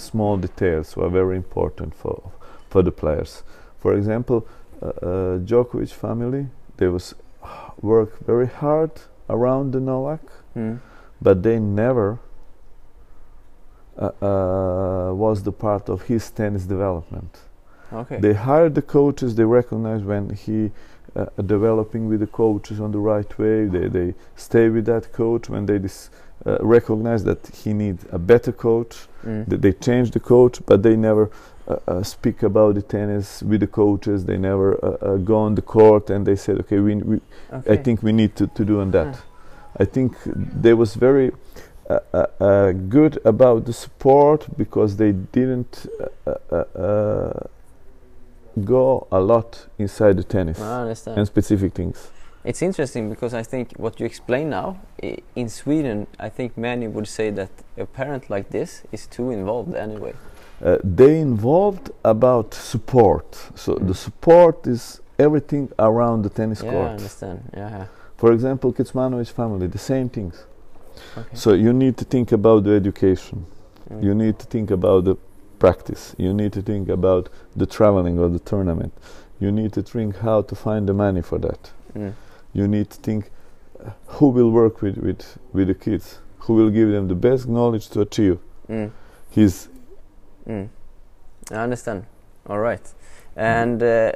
[0.04, 2.32] small details were very important for
[2.70, 3.44] for the players.
[3.80, 4.48] For example,
[4.82, 7.16] uh, Djokovic family they was
[7.82, 8.92] work very hard
[9.30, 10.22] around the Novak,
[10.56, 10.80] mm.
[11.22, 12.20] but they never
[13.98, 17.40] uh, uh, was the part of his tennis development.
[17.92, 18.20] Okay.
[18.20, 19.36] They hired the coaches.
[19.36, 20.72] They recognized when he
[21.16, 23.66] uh, developing with the coaches on the right way.
[23.66, 26.10] They they stay with that coach when they dis,
[26.46, 29.08] uh, recognize that he needs a better coach.
[29.26, 29.50] Mm.
[29.50, 31.30] Th they change the coach, but they never
[31.68, 34.26] uh, uh, speak about the tennis with the coaches.
[34.26, 34.68] They never
[35.24, 37.16] go on the court and they said, "Okay, we, we
[37.52, 37.74] okay.
[37.74, 39.22] I think we need to to do on that."
[39.80, 40.12] I think
[40.64, 41.32] there was very
[41.90, 45.86] uh, uh, uh, good about the support because they didn't
[48.64, 50.60] go a lot inside the tennis
[51.18, 52.10] and specific things.
[52.46, 54.78] It's interesting because I think what you explain now
[55.36, 59.76] in Sweden, I think many would say that a parent like this is too involved
[59.76, 60.14] anyway.
[60.62, 63.36] Uh, they involved about support.
[63.56, 63.88] So mm.
[63.88, 66.88] the support is everything around the tennis yeah, court.
[66.88, 67.50] I understand.
[67.54, 67.86] Yeah.
[68.18, 70.46] For example, Kecmanovic family, the same things.
[71.18, 71.36] Okay.
[71.36, 73.46] So you need to think about the education.
[73.90, 74.04] Mm.
[74.04, 75.16] You need to think about the
[75.60, 76.14] practice.
[76.18, 78.94] You need to think about the traveling of the tournament.
[79.40, 81.72] You need to think how to find the money for that.
[81.96, 82.14] Mm.
[82.54, 83.32] You need to think
[84.06, 87.90] who will work with, with, with the kids, who will give them the best knowledge
[87.90, 88.40] to achieve
[88.70, 88.92] mm.
[89.32, 89.70] his.
[90.48, 90.70] Mm.
[91.52, 92.06] I understand.
[92.48, 92.82] All right.
[93.36, 94.12] And uh,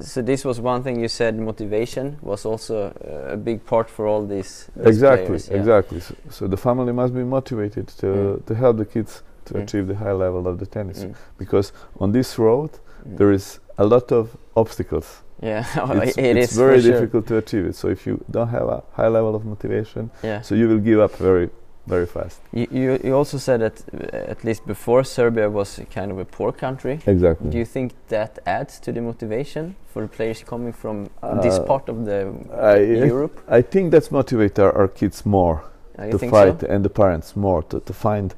[0.00, 1.38] so this was one thing you said.
[1.38, 4.70] Motivation was also uh, a big part for all these.
[4.74, 5.56] these exactly, players, yeah.
[5.58, 6.00] exactly.
[6.00, 8.46] So, so, the family must be motivated to mm.
[8.46, 9.62] to help the kids to mm.
[9.62, 11.14] achieve the high level of the tennis, mm.
[11.36, 13.18] because on this road mm.
[13.18, 15.20] there is a lot of obstacles.
[15.42, 15.66] Yeah,
[16.02, 17.40] it's, it it's is very difficult sure.
[17.40, 17.74] to achieve it.
[17.74, 20.40] So if you don't have a high level of motivation, yeah.
[20.40, 21.50] so you will give up very
[21.86, 22.40] very fast.
[22.52, 26.24] You, you, you also said that uh, at least before Serbia was kind of a
[26.24, 27.00] poor country.
[27.06, 27.50] Exactly.
[27.50, 31.58] Do you think that adds to the motivation for the players coming from uh, this
[31.58, 32.76] part of the I
[33.06, 33.40] Europe?
[33.48, 35.64] I think that's motivate our, our kids more
[35.98, 36.66] uh, to fight so?
[36.68, 38.34] and the parents more to, to find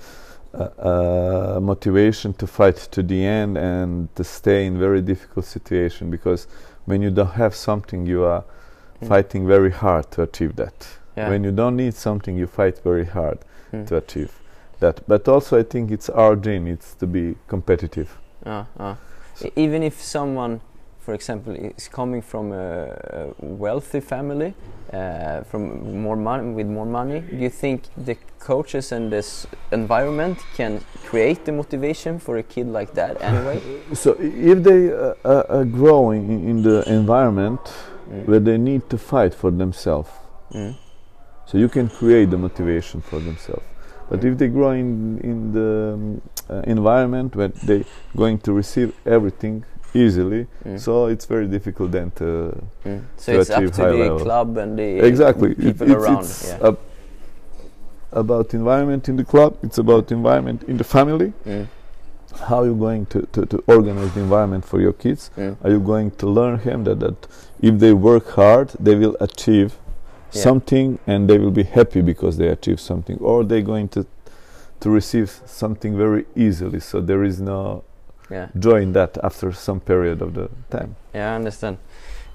[0.54, 6.10] uh, uh, motivation to fight to the end and to stay in very difficult situation
[6.10, 6.46] because
[6.86, 8.44] when you don't have something you are
[9.00, 9.08] mm.
[9.08, 10.86] fighting very hard to achieve that.
[11.16, 11.28] Yeah.
[11.28, 13.38] When you don't need something, you fight very hard
[13.72, 13.86] mm.
[13.86, 14.32] to achieve
[14.80, 15.06] that.
[15.06, 16.66] But also, I think it's our dream.
[16.66, 18.18] It's to be competitive.
[18.44, 18.96] Uh, uh.
[19.34, 20.60] So even if someone,
[21.04, 24.54] for example, is coming from a, a wealthy family,
[24.92, 30.38] uh, from more money with more money, do you think the coaches and this environment
[30.56, 33.60] can create the motivation for a kid like that anyway?
[33.92, 38.26] so if they uh, uh, are growing in, the environment mm.
[38.26, 40.10] where they need to fight for themselves.
[40.52, 40.74] Mm
[41.46, 43.64] so you can create the motivation for themselves.
[44.08, 47.84] But if they grow in in the um, uh, environment where they're
[48.16, 49.64] going to receive everything
[50.04, 50.78] easily, mm.
[50.78, 53.02] so it's very difficult then to, mm.
[53.16, 54.18] so to it's achieve up to high the level.
[54.20, 56.24] club and the exactly people it, it's around.
[56.24, 56.72] It's yeah.
[58.12, 59.56] about environment in the club.
[59.62, 61.32] It's about environment in the family.
[61.46, 61.68] Mm.
[62.48, 65.30] how are you going to, to, to organize the environment for your kids?
[65.62, 67.28] Are you going to learn him that, that
[67.60, 69.76] if they work hard, they will achieve
[70.32, 70.42] yeah.
[70.42, 74.04] something and they will be happy because they achieve something, or they're going to
[74.84, 76.78] to receive something very easily.
[76.78, 77.84] So there is no
[78.30, 78.48] yeah.
[78.58, 80.96] joy in that after some period of the time.
[81.14, 81.78] Yeah, I understand.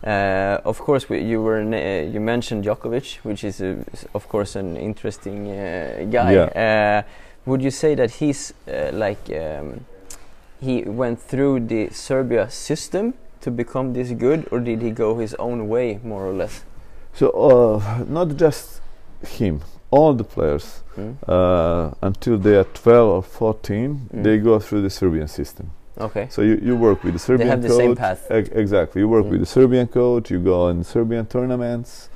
[0.04, 4.56] Uh, of course, we, you were uh, you mentioned Djokovic, which is, a, of course
[4.56, 6.34] an interesting uh, guy.
[6.34, 7.04] Yeah.
[7.06, 7.10] Uh,
[7.46, 9.86] would you say that he's uh, like um,
[10.62, 15.34] he went through the Serbia system to become this good, or did he go his
[15.36, 16.64] own way, more or less?
[17.14, 18.82] So uh, not just
[19.26, 21.16] him, all the players mm.
[21.28, 24.24] uh, until they are 12 or 14, mm.
[24.24, 25.72] they go through the Serbian system.
[26.00, 26.28] Okay.
[26.30, 27.70] So you, you work with the Serbian they have coach.
[27.70, 28.32] the same path.
[28.32, 29.02] E exactly.
[29.02, 29.32] You work mm.
[29.32, 30.32] with the Serbian coach.
[30.32, 32.10] You go on Serbian tournaments,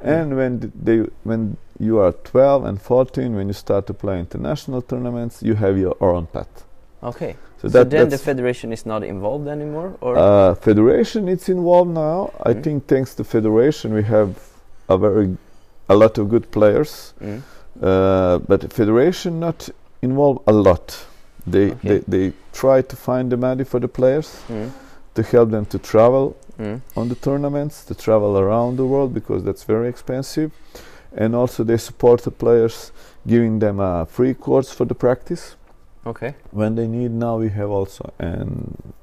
[0.00, 0.08] mm.
[0.14, 4.82] and when they when you are 12 and 14, when you start to play international
[4.82, 6.64] tournaments, you have your own path.
[7.02, 7.36] Okay.
[7.62, 12.32] So, so then the federation is not involved anymore, or uh, federation it's involved now.
[12.42, 12.62] I mm.
[12.62, 14.38] think thanks to federation we have
[14.88, 15.36] a very
[15.88, 17.42] a lot of good players, mm.
[17.82, 19.68] uh, but federation not
[20.02, 21.06] involved a lot.
[21.46, 21.88] They, okay.
[21.88, 21.98] they
[22.28, 24.70] they try to find the money for the players mm.
[25.14, 26.80] to help them to travel mm.
[26.96, 30.52] on the tournaments, to travel around the world because that's very expensive,
[31.16, 32.92] and also they support the players,
[33.26, 35.56] giving them a free course for the practice.
[36.06, 36.34] Okay.
[36.50, 38.94] When they need now, we have also and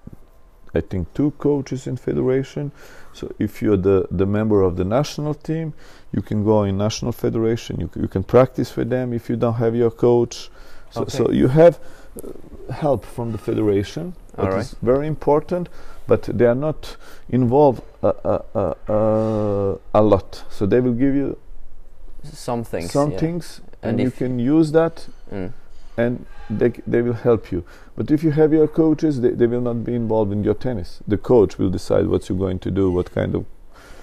[0.74, 2.72] I think two coaches in federation.
[3.14, 5.74] So if you're the the member of the national team,
[6.12, 7.80] you can go in national federation.
[7.80, 10.50] You you can practice with them if you don't have your coach.
[10.92, 11.18] So okay.
[11.18, 11.80] so you have
[12.72, 14.16] help from the federation.
[14.36, 14.60] That right.
[14.60, 15.70] is very important,
[16.06, 16.98] but they are not
[17.30, 20.44] involved uh, uh, uh, a lot.
[20.50, 21.38] So they will give you
[22.24, 23.20] some things, some yeah.
[23.20, 25.08] things, and, and you can use that.
[25.32, 25.54] Mm
[25.98, 27.66] and they, they will help you.
[27.96, 31.02] But if you have your coaches, they, they will not be involved in your tennis.
[31.08, 33.46] The coach will decide what you're going to do, what kind of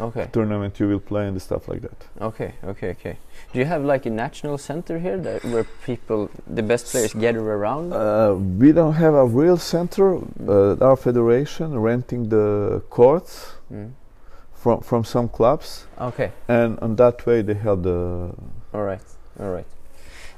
[0.01, 0.29] okay.
[0.33, 2.07] tournament you will play, and stuff like that.
[2.21, 3.17] Okay, okay, okay.
[3.53, 7.41] Do you have like a national center here that where people, the best players, gather
[7.41, 7.93] around?
[7.93, 10.17] Uh, we don't have a real center.
[10.17, 13.55] Uh, our federation renting the courts.
[13.73, 13.93] Mm.
[14.55, 18.35] From, from some clubs, okay, and on that way they help the.
[18.73, 19.03] All right,
[19.39, 19.67] all right.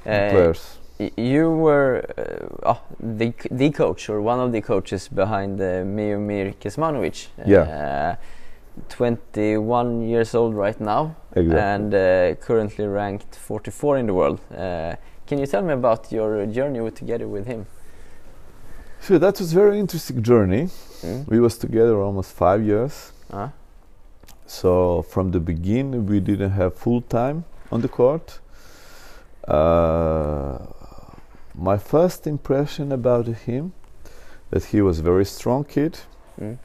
[0.05, 0.79] Uh, players
[1.15, 6.55] you were uh, oh, the the coach or one of the coaches behind uh, Miomir
[6.55, 7.27] Kecmanovic.
[7.45, 7.59] Yeah.
[7.59, 8.15] Uh,
[8.89, 11.59] 21 years old right now exactly.
[11.59, 14.39] and uh, currently ranked 44 in the world.
[14.51, 17.65] Uh, can you tell me about your journey with, together with him?
[19.01, 20.69] Sure, that was a very interesting journey.
[21.01, 21.27] Mm.
[21.27, 23.13] We was together almost five years.
[23.31, 23.49] -huh.
[24.45, 28.39] So from the beginning, we didn't have full time on the court.
[29.47, 30.57] Uh,
[31.53, 33.73] my first impression about him
[34.49, 35.99] that he was a very strong kid,
[36.39, 36.57] mm.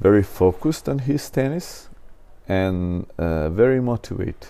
[0.00, 1.88] Very focused on his tennis,
[2.48, 4.48] and uh, very motivated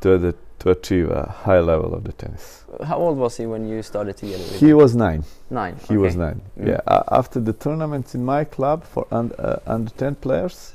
[0.00, 2.64] to the, to achieve a high level of the tennis.
[2.84, 4.42] How old was he when you started together?
[4.58, 5.24] He was nine.
[5.50, 5.76] Nine.
[5.76, 5.96] He okay.
[5.96, 6.40] was nine.
[6.58, 6.68] Mm.
[6.68, 6.80] Yeah.
[6.86, 10.72] Uh, after the tournaments in my club for un uh, under ten players,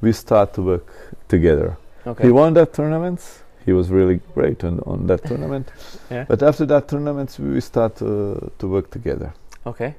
[0.00, 0.92] we start to work
[1.28, 1.76] together.
[2.06, 2.24] Okay.
[2.24, 5.70] He won that tournaments he was really great on, on that tournament.
[6.10, 6.24] Yeah.
[6.28, 9.32] But after that tournament, we start to work together.
[9.66, 9.94] Okay,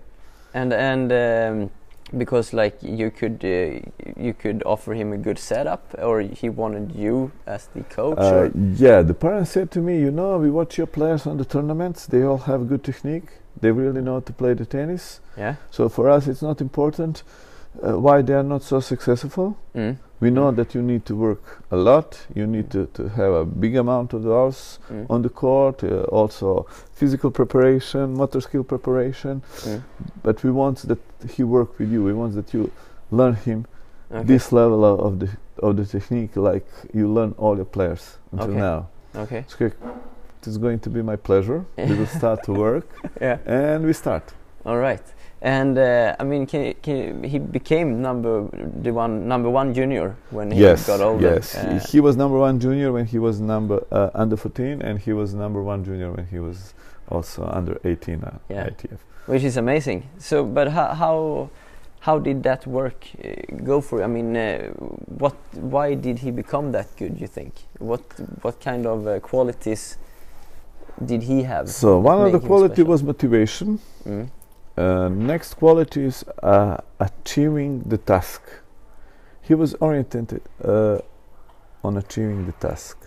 [0.53, 1.71] and and um,
[2.17, 3.79] because like you could uh,
[4.17, 8.17] you could offer him a good setup, or he wanted you as the coach.
[8.17, 11.45] Uh, yeah, the parents said to me, you know, we watch your players on the
[11.45, 12.05] tournaments.
[12.05, 13.29] They all have good technique.
[13.59, 15.21] They really know how to play the tennis.
[15.37, 15.55] Yeah.
[15.71, 17.23] So for us, it's not important
[17.83, 19.57] uh, why they are not so successful.
[19.75, 19.97] Mm.
[20.19, 20.55] We know mm.
[20.55, 22.25] that you need to work a lot.
[22.33, 25.05] You need to, to have a big amount of hours mm.
[25.09, 25.83] on the court.
[25.83, 29.43] Uh, also, physical preparation, motor skill preparation.
[29.61, 29.83] Mm.
[30.23, 30.99] But we want that
[31.29, 32.03] he work with you.
[32.03, 32.71] We want that you
[33.11, 33.65] learn him
[34.11, 34.23] okay.
[34.23, 35.29] this level of, of, the
[35.59, 38.59] of the technique, like you learn all your players until okay.
[38.59, 38.87] now.
[39.15, 39.45] Okay.
[39.47, 41.65] So it is going to be my pleasure.
[41.77, 42.87] we will start to work.
[43.21, 43.37] Yeah.
[43.45, 44.33] And we start.
[44.65, 48.47] All right and uh, I mean, can, can he became number
[48.81, 51.35] the one number one junior when he yes, got older.
[51.35, 54.99] Yes, uh, he, was number one junior when he was number uh, under 14, and
[54.99, 56.73] he was number one junior when he was
[57.09, 58.69] also under 18 at yeah.
[58.69, 58.97] ITF.
[59.27, 60.09] Which is amazing.
[60.19, 61.49] So, but how how,
[61.99, 63.33] how did that work uh,
[63.63, 63.99] go for?
[63.99, 64.05] You?
[64.05, 64.69] I mean, uh,
[65.19, 67.19] what why did he become that good?
[67.19, 68.01] You think what
[68.41, 69.97] what kind of uh, qualities
[71.03, 71.69] did he have?
[71.69, 73.79] So one of the quality was motivation.
[74.07, 74.29] Mm
[74.77, 78.41] uh, next quality is uh, achieving the task.
[79.41, 80.99] He was oriented uh,
[81.83, 82.97] on achieving the task.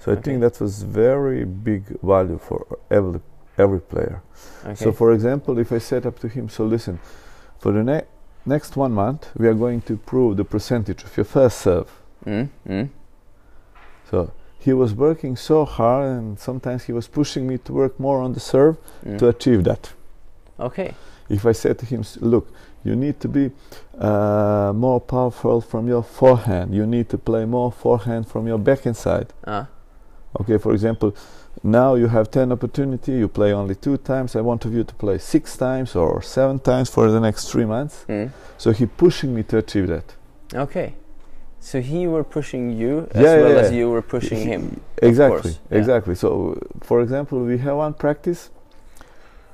[0.00, 0.18] So okay.
[0.18, 3.20] I think that was very big value for every
[3.56, 4.22] every player.
[4.64, 4.74] Okay.
[4.74, 6.98] So, for example, if I set up to him, so listen,
[7.58, 8.02] for the ne
[8.44, 11.90] next one month, we are going to prove the percentage of your first serve.
[12.26, 12.48] Mm.
[12.68, 12.88] Mm.
[14.10, 18.20] So he was working so hard, and sometimes he was pushing me to work more
[18.20, 19.18] on the serve mm.
[19.18, 19.92] to achieve that.
[20.58, 20.94] Okay.
[21.28, 22.48] If I said to him, look,
[22.84, 23.50] you need to be
[23.98, 26.74] uh, more powerful from your forehand.
[26.74, 29.32] You need to play more forehand from your backhand side.
[29.42, 29.64] Uh.
[30.40, 31.14] Okay, for example,
[31.62, 34.36] now you have 10 opportunity, you play only two times.
[34.36, 37.64] I want of you to play six times or seven times for the next three
[37.64, 38.04] months.
[38.08, 38.30] Mm.
[38.58, 40.14] So he pushing me to achieve that.
[40.52, 40.94] Okay.
[41.60, 44.80] So he were pushing you as yeah, well yeah, as you were pushing he, him.
[44.98, 46.14] Exactly, exactly.
[46.14, 48.50] So, for example, we have one practice,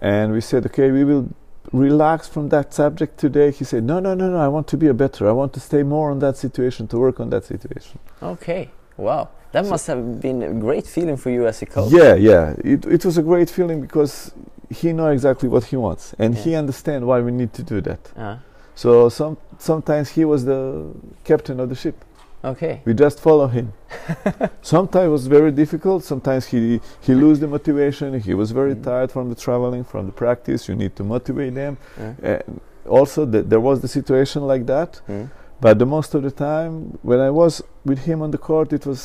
[0.00, 1.28] and we said, okay, we will
[1.72, 3.50] relax from that subject today.
[3.50, 4.38] He said, no, no, no, no.
[4.38, 5.28] I want to be a better.
[5.28, 7.98] I want to stay more on that situation, to work on that situation.
[8.22, 8.70] Okay.
[8.96, 9.28] Wow.
[9.52, 11.92] That so must have been a great feeling for you as a coach.
[11.92, 12.54] Yeah, yeah.
[12.64, 14.32] It, it was a great feeling because
[14.70, 16.42] he know exactly what he wants, and yeah.
[16.42, 18.12] he understand why we need to do that.
[18.16, 18.38] Uh -huh.
[18.74, 20.84] So some sometimes he was the
[21.24, 21.94] captain of the ship.
[22.42, 22.80] Okay.
[22.84, 23.72] We just follow him.
[24.62, 26.04] sometimes it was very difficult.
[26.04, 28.18] Sometimes he he lose the motivation.
[28.20, 28.82] He was very mm.
[28.82, 30.68] tired from the traveling, from the practice.
[30.68, 31.76] You need to motivate them.
[31.98, 32.60] Mm.
[32.88, 35.00] also, th there was the situation like that.
[35.08, 35.28] Mm.
[35.60, 38.86] But the most of the time, when I was with him on the court, it
[38.86, 39.00] was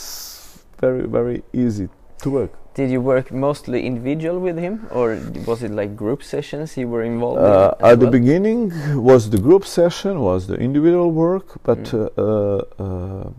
[0.79, 1.89] very very easy
[2.21, 2.51] to work.
[2.73, 7.03] Did you work mostly individual with him, or was it like group sessions you were
[7.03, 7.85] involved uh, in?
[7.85, 7.97] At well?
[7.97, 12.09] the beginning, was the group session, was the individual work, but mm.
[12.17, 13.29] uh, uh,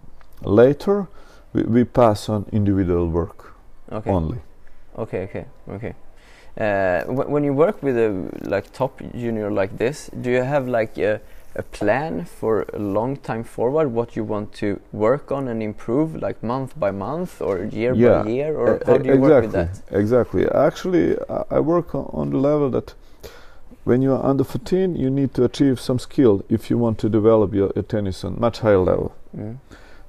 [0.43, 1.09] later
[1.53, 3.53] we, we, pass on individual work
[3.93, 4.11] okay.
[4.11, 4.39] only.
[4.97, 5.95] Okay, okay, okay.
[6.57, 10.97] Uh, when you work with a like top junior like this, do you have like
[10.97, 11.21] a
[11.57, 16.15] a plan for a long time forward what you want to work on and improve
[16.17, 18.23] like month by month or year yeah.
[18.23, 19.19] by year or how do you exactly.
[19.19, 21.17] work with that exactly actually
[21.51, 22.95] i work on the level that
[23.85, 27.09] when you are under 14 you need to achieve some skill if you want to
[27.09, 29.57] develop your, your tennis on much higher level mm.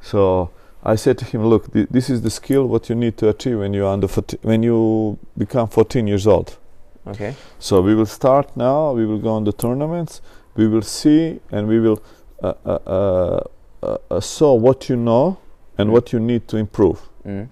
[0.02, 0.50] so
[0.84, 3.58] I said to him, "Look, th this is the skill what you need to achieve
[3.60, 6.58] when you are under 14, when you become 14 years old."
[7.08, 7.36] Okay.
[7.60, 8.94] So we will start now.
[8.94, 10.22] We will go on the tournaments
[10.58, 12.02] we will see and we will
[12.44, 13.44] uh, uh, uh,
[13.84, 15.38] uh, uh saw what you know
[15.78, 15.94] and mm.
[15.94, 17.00] what you need to improve.
[17.26, 17.48] Mm.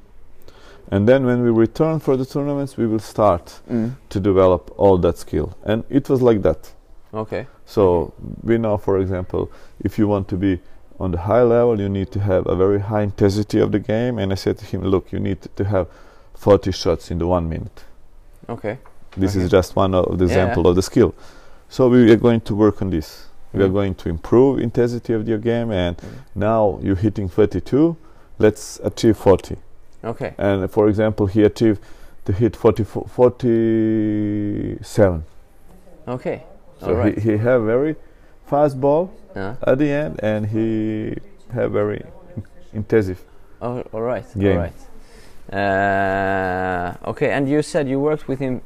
[0.91, 3.95] And then when we return for the tournaments, we will start mm.
[4.09, 5.57] to develop all that skill.
[5.63, 6.71] And it was like that.
[7.13, 7.47] Okay.
[7.65, 10.59] So we know, for example, if you want to be
[10.99, 14.19] on the high level, you need to have a very high intensity of the game.
[14.19, 15.87] And I said to him, look, you need to have
[16.35, 17.83] 40 shots in the one minute.
[18.47, 18.77] Okay.
[19.17, 19.45] This okay.
[19.45, 20.31] is just one of the yeah.
[20.31, 21.15] example of the skill.
[21.69, 23.27] So we are going to work on this.
[23.53, 23.73] We are mm.
[23.73, 26.07] going to improve intensity of your game, and mm.
[26.35, 27.95] now you're hitting 32.
[28.37, 29.55] Let's achieve 40.
[30.03, 30.35] Okay.
[30.37, 31.81] And for example, he achieved
[32.25, 35.23] to hit 40, 47.
[36.07, 36.43] Okay.
[36.79, 37.17] So All right.
[37.17, 37.95] he, he have very
[38.45, 39.55] fast ball uh.
[39.65, 41.15] at the end, and he
[41.53, 42.03] have very
[42.73, 43.23] intensive.
[43.61, 44.25] Oh, all right.
[44.37, 44.51] Game.
[44.51, 44.73] All right.
[45.51, 48.61] Uh, okay, and you said you worked with him.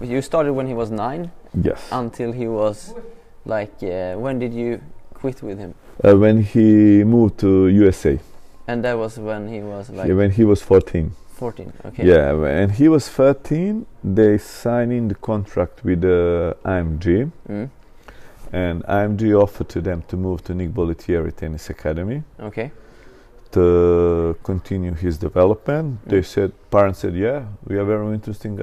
[0.00, 1.30] You started when he was nine.
[1.54, 1.88] Yes.
[1.92, 2.94] Until he was
[3.44, 4.80] like, uh, when did you
[5.14, 5.74] quit with him?
[6.02, 8.18] Uh, when he moved to USA.
[8.66, 10.08] And that was when he was like.
[10.08, 11.12] Yeah, when he was 14.
[11.34, 11.72] 14.
[11.86, 12.06] Okay.
[12.06, 17.30] Yeah, when he was 13, they signed in the contract with the uh, IMG.
[17.48, 17.70] Mm.
[18.52, 22.22] And IMG offered to them to move to Nick Bollettieri Tennis Academy.
[22.38, 22.70] Okay.
[23.52, 26.04] To continue his development.
[26.04, 26.10] Mm.
[26.10, 28.56] They said, parents said, yeah, we are very interested in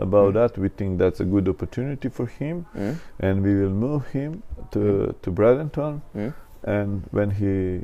[0.00, 0.34] about mm.
[0.34, 0.58] that.
[0.58, 2.96] We think that's a good opportunity for him, mm.
[3.18, 4.42] and we will move him
[4.72, 5.22] to mm.
[5.22, 6.00] to Bradenton.
[6.62, 7.80] And when he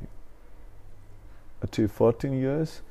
[1.63, 2.83] achieved 14 years,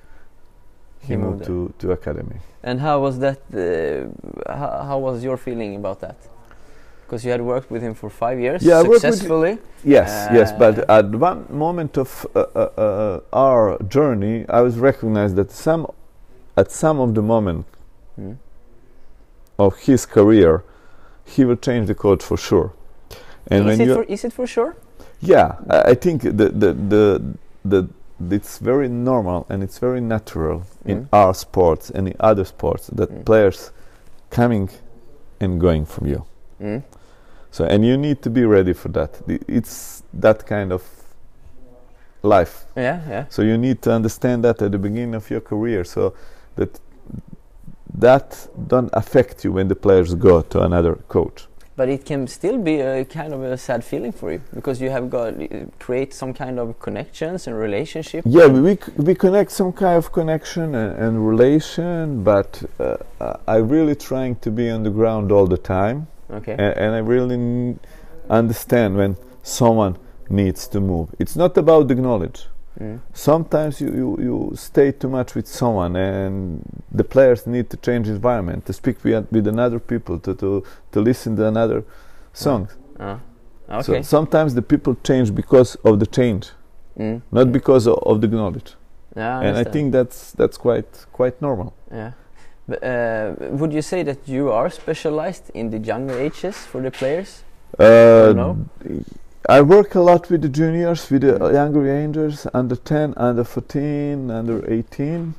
[1.02, 2.40] he, he moved, moved to to academy.
[2.64, 3.40] And how was that?
[3.54, 6.18] Uh, how, how was your feeling about that?
[7.06, 9.60] because you had worked with him for five years yeah, successfully.
[9.84, 14.80] Yes, uh, yes, but at one moment of uh, uh, uh, our journey, I was
[14.80, 15.86] recognized that some,
[16.58, 17.66] at some of the moment,
[18.20, 18.38] mm
[19.58, 20.64] of his career,
[21.24, 22.74] he will change the code for sure.
[23.48, 24.76] And is, it for, is it for sure?
[25.22, 27.90] Yeah, I, I think the, the, the, the,
[28.32, 30.92] it's very normal and it's very natural mm.
[30.92, 33.26] in our sports and in other sports that mm.
[33.26, 33.72] players
[34.30, 34.70] coming
[35.40, 36.26] and going from you.
[36.62, 36.84] Mm.
[37.52, 39.22] So, and you need to be ready for that.
[39.48, 40.84] It's that kind of
[42.22, 42.66] life.
[42.76, 43.26] Yeah, yeah.
[43.30, 46.14] So you need to understand that at the beginning of your career, so
[46.56, 46.80] that
[48.00, 51.48] that don't affect you when the players go to another coach.
[51.78, 54.90] but it can still be a kind of a sad feeling for you because you
[54.90, 58.24] have got uh, create some kind of connections and relationship.
[58.26, 62.96] Yeah, we we connect some kind of connection and, and relation, but uh,
[63.48, 66.08] I really trying to be on the ground all the time.
[66.32, 66.54] Okay.
[66.54, 67.78] And, and I really
[68.30, 69.98] understand when someone
[70.30, 71.14] needs to move.
[71.20, 72.48] It's not about the knowledge.
[72.80, 73.00] Mm.
[73.14, 76.62] Sometimes you, you, you stay too much with someone, and
[76.92, 81.00] the players need to change environment, to speak with, with another people, to, to, to
[81.00, 81.84] listen to another
[82.34, 82.76] songs.
[83.00, 83.18] Uh,
[83.70, 83.84] uh, okay.
[83.84, 86.50] So sometimes the people change because of the change,
[86.98, 87.22] mm.
[87.32, 87.52] not mm.
[87.52, 88.74] because of, of, the knowledge.
[89.16, 91.74] Yeah, I and I think that's that's quite quite normal.
[91.90, 92.12] Yeah.
[92.68, 96.92] But, uh, would you say that you are specialized in the younger ages for the
[96.92, 97.44] players?
[97.80, 98.66] Uh, no?
[99.48, 104.32] I work a lot with the juniors, with the younger rangers, under 10, under 14,
[104.32, 105.36] under 18.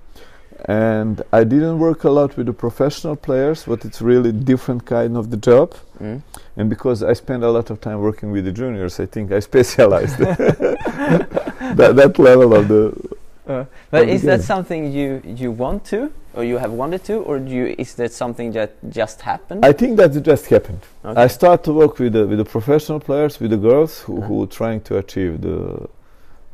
[0.67, 5.17] And I didn't work a lot with the professional players, but it's really different kind
[5.17, 5.75] of the job.
[6.01, 6.23] Mm.
[6.57, 9.41] And because I spend a lot of time working with the juniors, I think I
[9.51, 13.16] specialized that, that level of the
[13.47, 17.39] uh, but is that something you you want to, or you have wanted to, or
[17.39, 19.65] you, is that something that just happened?
[19.65, 20.81] I think that it just happened.
[21.05, 21.21] Okay.
[21.21, 24.27] I start to work with the, with the professional players, with the girls who, uh-huh.
[24.27, 25.89] who are trying to achieve the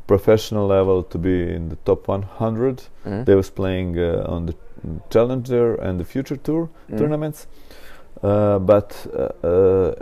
[0.05, 2.77] professional level to be in the top 100.
[2.77, 3.23] Mm-hmm.
[3.23, 4.55] They was playing uh, on the
[5.09, 6.97] Challenger and the Future Tour mm.
[6.97, 7.47] tournaments,
[8.21, 9.95] uh, but uh, uh,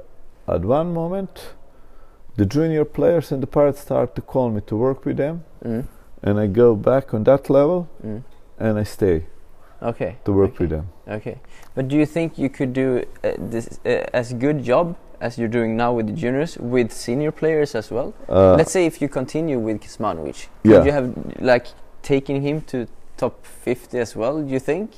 [0.48, 1.54] at one moment,
[2.36, 5.44] the junior players and the pirates start to call me to work with them.
[5.64, 5.86] Mm
[6.24, 8.24] and I go back on that level mm.
[8.60, 9.26] and I stay.
[9.82, 10.18] Okay.
[10.26, 10.58] To work okay.
[10.60, 10.90] with them.
[11.08, 11.40] Okay.
[11.74, 15.48] But do you think you could do uh, this uh, as good job as you're
[15.48, 18.14] doing now with the juniors with senior players as well?
[18.30, 20.84] Uh, Let's say if you continue with Kecmanovic, could yeah.
[20.84, 21.68] you have like
[22.04, 24.42] taken him to top 50 as well?
[24.42, 24.92] Do you think,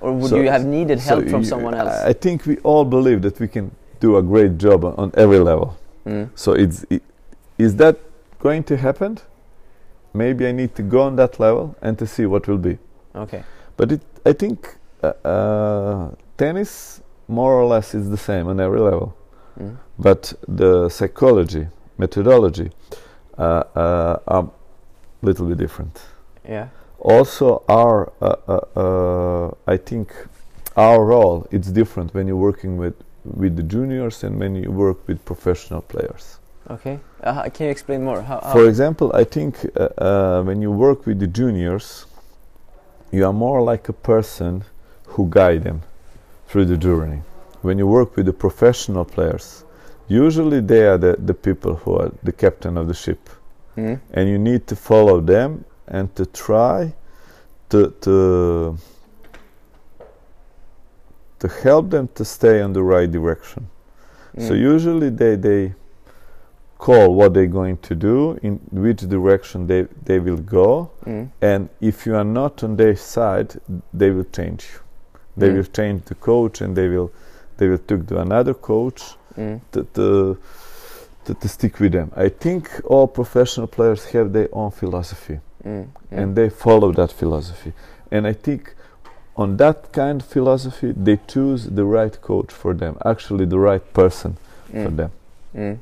[0.00, 1.94] or would so you have needed help so from someone else?
[2.04, 3.70] I think we all believe that we can
[4.00, 5.78] do a great job on, on every level.
[6.06, 6.28] Mm.
[6.34, 7.02] So it's it,
[7.58, 7.98] is that
[8.38, 9.18] going to happen?
[10.16, 12.78] Maybe I need to go on that level and to see what will be.
[13.14, 13.42] Okay.
[13.76, 18.80] But it, I think uh, uh, tennis more or less is the same on every
[18.80, 19.16] level.
[19.58, 19.76] Mm.
[19.98, 22.70] But the psychology, methodology
[23.38, 24.44] uh, uh are
[25.22, 26.00] a little bit different.
[26.48, 26.68] Yeah.
[26.98, 30.12] Also, our uh, uh, I think
[30.76, 32.94] our role it's different when you're working with
[33.24, 36.38] with the juniors and when you work with professional players.
[36.68, 36.98] Okay.
[37.22, 38.22] Uh, can you explain more?
[38.22, 42.06] How, how For example, I think uh, uh, when you work with the juniors,
[43.12, 44.64] you are more like a person
[45.06, 45.82] who guide them
[46.48, 47.22] through the journey.
[47.62, 49.64] When you work with the professional players,
[50.08, 53.30] usually they are the, the people who are the captain of the ship.
[53.76, 54.00] Mm.
[54.12, 56.92] And you need to follow them and to try
[57.68, 58.76] to, to,
[61.38, 63.68] to help them to stay on the right direction.
[64.36, 64.48] Mm.
[64.48, 65.74] So usually they, they
[66.78, 71.30] call what they're going to do, in which direction they, they will go, mm.
[71.40, 73.54] and if you are not on their side,
[73.92, 74.80] they will change you.
[75.36, 75.56] They mm.
[75.56, 77.10] will change the coach, and they will
[77.56, 79.02] they will take to another coach
[79.36, 79.60] mm.
[79.72, 80.38] to, to,
[81.24, 82.12] to, to, stick with them.
[82.14, 85.84] I think all professional players have their own philosophy, mm.
[85.84, 85.88] Mm.
[86.10, 87.72] and they follow that philosophy.
[88.10, 88.74] And I think
[89.36, 93.92] on that kind of philosophy, they choose the right coach for them, actually the right
[93.92, 94.36] person
[94.70, 94.96] for mm.
[94.96, 95.80] them.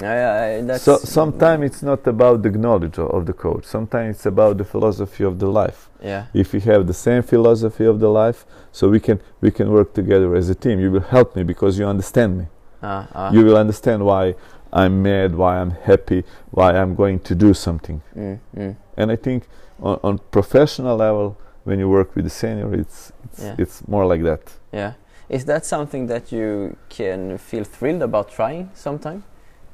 [0.00, 3.64] Yeah, yeah, so sometimes it's not about the knowledge of, of, the coach.
[3.64, 5.88] Sometimes it's about the philosophy of the life.
[6.02, 6.26] Yeah.
[6.34, 9.94] If we have the same philosophy of the life, so we can we can work
[9.94, 10.80] together as a team.
[10.80, 12.46] You will help me because you understand me.
[12.82, 13.30] Uh, uh.
[13.32, 14.34] You will understand why
[14.72, 18.02] I'm mad, why I'm happy, why I'm going to do something.
[18.16, 18.76] Mm, mm.
[18.96, 19.44] And I think
[19.80, 23.54] on, on, professional level, when you work with the senior, it's it's, yeah.
[23.58, 24.42] it's more like that.
[24.72, 24.94] Yeah.
[25.28, 29.22] Is that something that you can feel thrilled about trying sometime?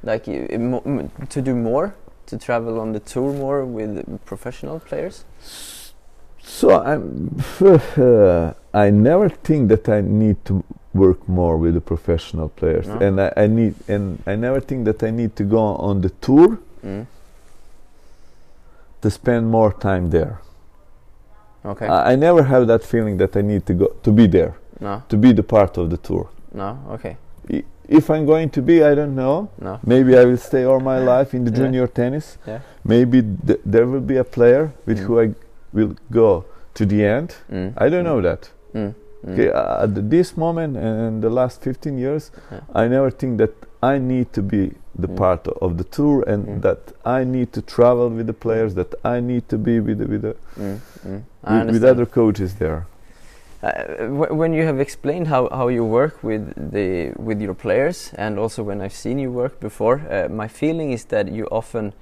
[0.02, 1.94] Like to do more
[2.26, 5.24] to travel on the tour more with professional players?
[6.42, 12.48] So i'm uh, i never think that i need to work more with the professional
[12.48, 12.88] players.
[12.88, 12.98] No?
[12.98, 16.10] and I, I, need and i never think that i need to go on the
[16.10, 17.06] tour mm.
[19.02, 20.40] to spend more time there.
[21.64, 21.86] Okay.
[21.86, 25.02] I, I, never have that feeling that i need to go to be there no.
[25.08, 26.30] to be the part of the tour.
[26.52, 26.78] No?
[26.90, 27.16] Okay
[27.90, 29.50] if I'm going to be, I don't know.
[29.60, 29.80] No.
[29.84, 32.38] Maybe I will stay all my life in the junior tennis.
[32.46, 32.60] Yeah.
[32.84, 35.06] Maybe th there will be a player with mm.
[35.06, 35.26] who I
[35.72, 36.44] will go
[36.74, 37.28] to the end.
[37.50, 37.72] Mm.
[37.84, 38.10] I don't mm.
[38.10, 38.50] know that.
[38.74, 38.94] Mm.
[39.24, 39.32] Mm.
[39.32, 42.60] Okay, uh, at this moment and the last 15 years, yeah.
[42.82, 46.92] I never think that I need to be the part of the tour and that
[47.04, 50.22] I need to travel with the players, that I need to be with the, with,
[50.22, 52.86] the, with, with other coaches there.
[53.62, 58.38] Uh, when you have explained how, how you work with the with your players, and
[58.38, 61.92] also when I've seen you work before, uh, my feeling is that you often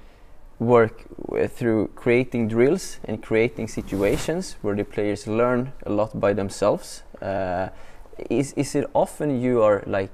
[0.60, 1.04] work
[1.48, 7.02] through creating drills and creating situations where the players learn a lot by themselves.
[7.20, 7.68] Uh,
[8.30, 10.10] is is it often you are like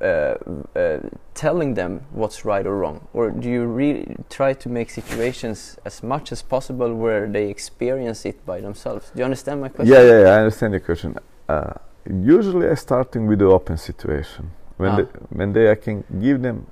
[0.00, 0.98] uh, uh,
[1.34, 6.02] telling them what's right or wrong, or do you really try to make situations as
[6.02, 9.10] much as possible where they experience it by themselves?
[9.14, 9.94] Do you understand my question?
[9.94, 11.16] Yeah, yeah, yeah I understand your question.
[11.48, 11.74] Uh,
[12.06, 14.96] usually, I starting with the open situation when ah.
[14.96, 16.66] they, when they I can give them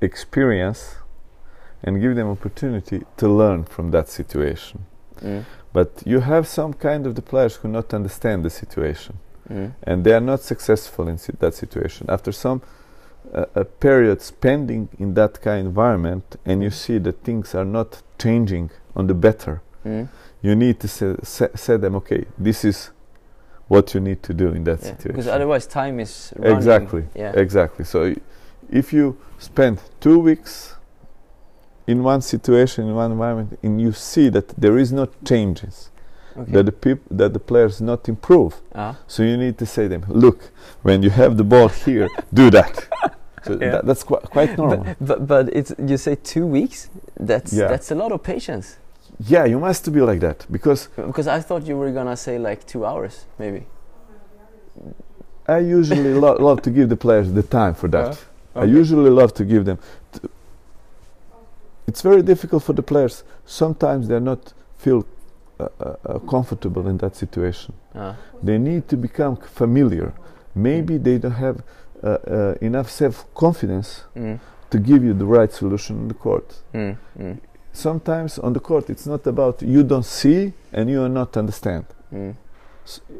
[0.00, 0.96] experience
[1.82, 4.86] and give them opportunity to learn from that situation.
[5.22, 5.44] Mm.
[5.72, 9.18] But you have some kind of the players who not understand the situation,
[9.50, 9.72] mm.
[9.82, 12.06] and they are not successful in si that situation.
[12.08, 12.62] After some
[13.34, 17.64] uh, a period spending in that kind of environment, and you see that things are
[17.64, 20.08] not changing on the better, mm.
[20.42, 22.90] you need to say, say, say, them, okay, this is
[23.68, 25.12] what you need to do in that yeah, situation.
[25.12, 27.32] Because otherwise, time is exactly, yeah.
[27.36, 27.84] exactly.
[27.84, 28.14] So,
[28.68, 30.74] if you spend two weeks
[31.86, 35.89] in one situation, in one environment, and you see that there is no changes,
[36.36, 36.52] okay.
[36.52, 38.60] that the peop- that the players not improve.
[38.74, 38.94] Uh.
[39.06, 40.50] So you need to say them, look,
[40.82, 42.88] when you have the ball here, do that.
[43.42, 43.70] So yeah.
[43.70, 44.84] that, that's qu- quite normal.
[44.84, 46.90] But, but, but it's you say two weeks.
[47.18, 47.68] That's yeah.
[47.68, 48.76] that's a lot of patience.
[49.18, 52.66] Yeah, you must be like that because because I thought you were gonna say like
[52.66, 53.64] two hours maybe.
[55.48, 58.08] I usually lo- love to give the players the time for that.
[58.08, 58.20] Uh, okay.
[58.56, 59.78] I usually love to give them
[61.90, 63.24] it's very difficult for the players.
[63.44, 65.04] Sometimes they're not feel
[66.28, 67.74] comfortable in that situation.
[67.94, 68.16] Ah.
[68.42, 70.12] They need to become familiar.
[70.54, 71.04] Maybe mm.
[71.04, 71.62] they don't have
[72.02, 74.38] uh, uh, enough self-confidence mm.
[74.70, 76.62] to give you the right solution on the court.
[76.74, 76.96] Mm.
[77.18, 77.38] mm.
[77.72, 81.84] Sometimes on the court, it's not about you don't see and you are not understand.
[82.12, 82.34] Mm.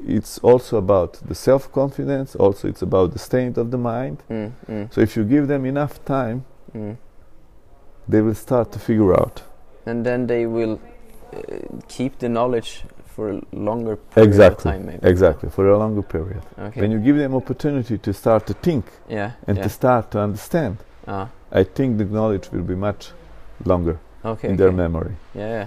[0.09, 2.34] it's also about the self-confidence.
[2.34, 4.22] Also, it's about the state of the mind.
[4.28, 6.45] Mm, so if you give them enough time
[8.11, 9.43] they will start to figure out.
[9.86, 10.78] And then they will uh,
[11.89, 15.09] keep the knowledge for a longer period exactly, of time, maybe.
[15.09, 16.43] Exactly, for a longer period.
[16.59, 16.81] Okay.
[16.81, 19.64] When you give them opportunity to start to think yeah, and yeah.
[19.64, 21.26] to start to understand, uh.
[21.53, 23.11] I think the knowledge will be much
[23.64, 24.62] longer okay, in okay.
[24.62, 25.14] their memory.
[25.35, 25.66] Yeah.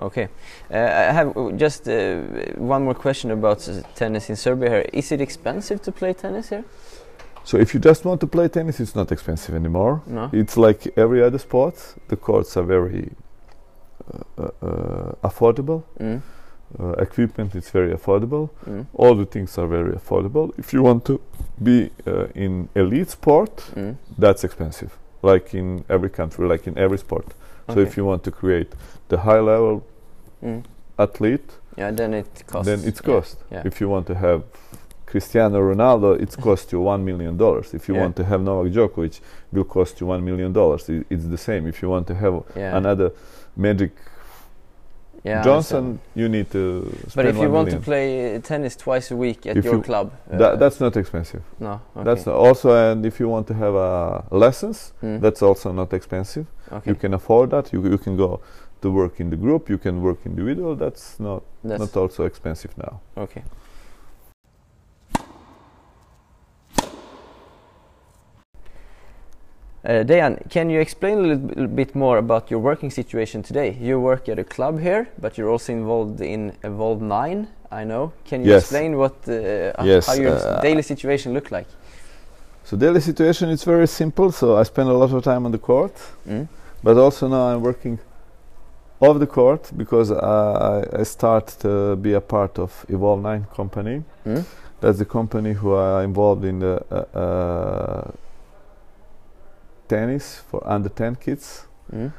[0.00, 0.28] Okay,
[0.70, 2.20] uh, I have just uh,
[2.56, 4.70] one more question about tennis in Serbia.
[4.70, 6.64] Here, is it expensive to play tennis here?
[7.44, 10.02] So if you just want to play tennis, it's not expensive anymore.
[10.06, 10.30] No.
[10.32, 11.94] It's like every other sport.
[12.08, 13.27] The courts are very uh, uh, uh
[15.22, 15.82] affordable.
[15.98, 16.22] Mm.
[16.78, 18.50] Uh, equipment is very affordable.
[18.66, 18.86] Mm.
[18.92, 20.52] All the things are very affordable.
[20.58, 21.18] If you want to
[21.62, 23.96] be uh, in elite sport, mm.
[24.18, 24.92] that's expensive.
[25.22, 27.24] Like in every country, like in every sport.
[27.68, 27.74] Okay.
[27.74, 28.74] So if you want to create
[29.08, 29.86] the high level
[30.44, 30.62] mm.
[30.98, 32.66] athlete, yeah, then it costs.
[32.66, 33.38] Then it's cost.
[33.50, 33.62] Yeah.
[33.64, 34.42] If you want to have
[35.06, 37.72] Cristiano Ronaldo, it's cost you one million dollars.
[37.72, 38.02] If you yeah.
[38.02, 39.20] want to have Novak Djokovic,
[39.52, 40.88] will cost you one million dollars.
[40.88, 41.66] It's the same.
[41.66, 42.76] If you want to have yeah.
[42.76, 43.12] another
[43.58, 43.92] Magic
[45.24, 46.92] yeah, Johnson, you need to.
[47.14, 50.12] but if you want to play tennis twice a week at if your you club,
[50.30, 51.42] uh, that's not expensive.
[51.58, 52.04] No, okay.
[52.04, 55.20] that's also and if you want to have uh, lessons, mm.
[55.20, 56.46] that's also not expensive.
[56.70, 56.90] Okay.
[56.90, 57.72] You can afford that.
[57.72, 58.40] You you can go
[58.80, 59.68] to work in the group.
[59.68, 60.76] You can work individual.
[60.76, 63.00] That's not that's not also expensive now.
[63.16, 63.42] Okay.
[69.84, 73.76] Uh, Dejan, can you explain a little bit more about your working situation today?
[73.80, 78.12] You work at a club here, but you're also involved in Evolve 9, I know.
[78.24, 78.62] Can you yes.
[78.62, 81.66] explain what uh, yes, how your uh, daily situation look like?
[82.64, 84.32] So daily situation is very simple.
[84.32, 85.94] So I spend a lot of time on the court,
[86.26, 86.48] mm.
[86.82, 88.00] but also now I'm working
[89.00, 94.02] off the court because I, I start to be a part of Evolve 9 company.
[94.26, 94.44] Mm.
[94.80, 98.10] That's the company who are involved in the uh, uh,
[99.88, 101.66] tennis for under 10 kids.
[101.92, 102.12] Mm.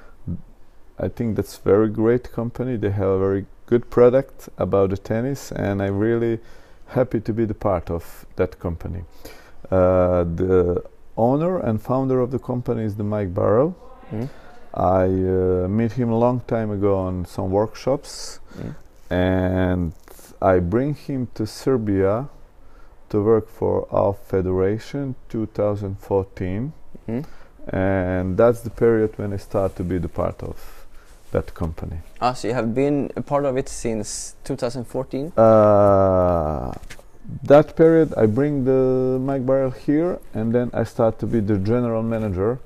[0.99, 2.75] I think that's very great company.
[2.75, 6.39] They have a very good product about the tennis, and I'm really
[6.87, 9.03] happy to be the part of that company.
[9.71, 10.83] Uh, the
[11.15, 13.75] owner and founder of the company is the Mike Barrell.
[14.11, 14.29] Mm.
[14.73, 18.75] I uh, met him a long time ago on some workshops, mm.
[19.09, 19.93] and
[20.41, 22.29] I bring him to Serbia
[23.09, 26.73] to work for our federation 2014.
[27.07, 27.25] Mm
[27.73, 30.85] and that's the period when I start to be the part of
[31.31, 31.97] that company.
[32.21, 35.31] Ah, so you have been a part of it since 2014?
[35.37, 36.73] Uh,
[37.43, 41.57] that period, I bring the Mike Barrell here, and then I start to be the
[41.57, 42.59] general manager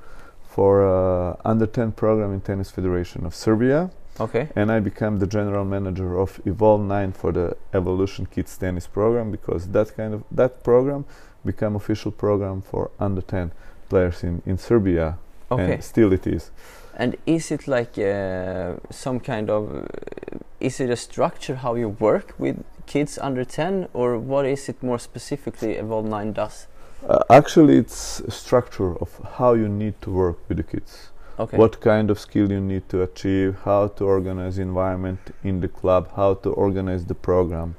[0.48, 3.92] for uh, under 10 program in Tennis Federation of Serbia.
[4.20, 4.48] Okay.
[4.56, 9.32] And I become the general manager of Evolve 9 for the Evolution Kids Tennis program
[9.32, 11.06] because that kind of that program
[11.44, 13.52] became official program for under 10
[13.90, 15.18] players in, in Serbia.
[15.52, 15.74] Okay.
[15.74, 16.52] And still it is.
[16.96, 21.90] And is it like uh, some kind of uh, is it a structure how you
[21.90, 26.68] work with kids under 10 or what is it more specifically Evolve 9 does?
[27.08, 31.10] Uh, actually, it's a structure of how you need to work with the kids.
[31.38, 31.58] Okay.
[31.58, 36.12] What kind of skill you need to achieve, how to organize environment in the club,
[36.16, 37.76] how to organize the program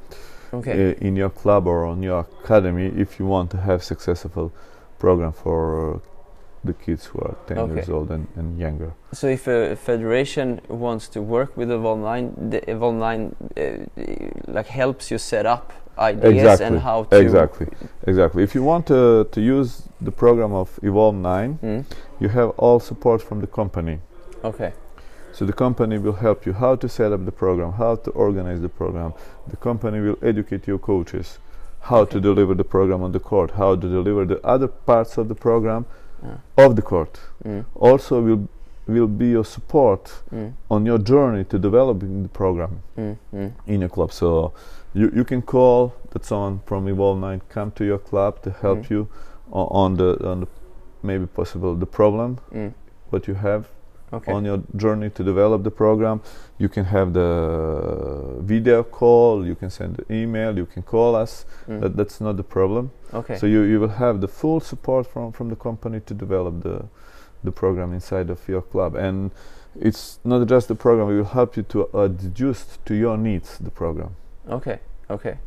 [0.53, 0.91] okay.
[0.91, 4.53] uh, in your club or on your academy if you want to have successful
[5.05, 5.99] program for uh,
[6.69, 7.75] the kids who are 10 okay.
[7.75, 8.91] years old and, and, younger.
[9.13, 14.69] So if a federation wants to work with Evolve 9, the Evolve 9 uh, like
[14.83, 15.67] helps you set up
[15.99, 16.67] ideas exactly.
[16.67, 17.67] and how to exactly
[18.13, 21.85] exactly if you want to, to use the program of evolve 9 mm.
[22.23, 23.97] you have all support from the company
[24.43, 24.73] okay
[25.33, 28.61] so the company will help you how to set up the program how to organize
[28.61, 29.11] the program
[29.53, 31.39] the company will educate your coaches
[31.85, 32.12] how okay.
[32.12, 35.35] to deliver the program on the court how to deliver the other parts of the
[35.35, 35.87] program
[36.22, 36.37] yeah.
[36.57, 37.64] of the court mm.
[37.74, 38.49] also will
[38.87, 40.53] will be your support mm.
[40.70, 43.16] on your journey to developing the program mm,
[43.66, 44.53] in your club so
[44.95, 48.80] you, you can call that someone from Evolve 9 come to your club to help
[48.80, 48.91] mm.
[48.91, 49.09] you
[49.53, 50.47] on, on, the on the
[51.03, 52.72] maybe possible the problem mm.
[53.11, 53.68] what you have
[54.15, 54.33] okay.
[54.33, 56.21] on your journey to develop the program.
[56.59, 61.45] You can have the video call you can send the email you can call us.
[61.69, 61.81] Mm.
[61.81, 62.91] that, that's not the problem.
[63.12, 63.37] Okay.
[63.39, 66.87] So you, you will have the full support from, from the company to develop the
[67.45, 68.97] the program inside of your club.
[68.97, 69.31] And
[69.79, 73.71] it's not just the program we will help you to adjust to your needs the
[73.71, 74.17] program.
[74.49, 75.39] Okay, okay,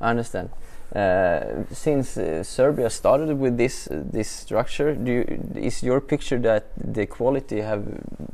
[0.00, 0.50] I understand.
[0.94, 5.24] Uh, since uh, Serbia started with this uh, this structure, do you,
[5.54, 7.84] is your picture that the quality have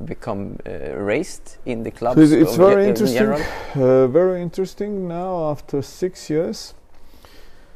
[0.07, 2.17] become uh, raised in the clubs?
[2.17, 3.27] So it's, it's very interesting.
[3.77, 6.73] Uh, very interesting now after six years.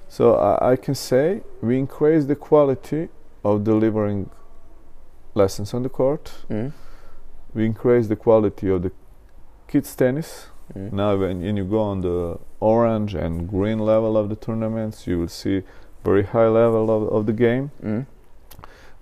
[0.08, 3.10] So I, I can say we increase the quality
[3.44, 4.30] of delivering
[5.34, 6.32] lessons on the court.
[6.48, 6.72] Mm.
[7.52, 8.92] We increase the quality of the
[9.68, 10.92] kids tennis Mm.
[10.92, 15.18] Now, when, when you go on the orange and green level of the tournaments, you
[15.18, 15.62] will see
[16.04, 17.70] very high level of, of the game.
[17.82, 18.06] Mm.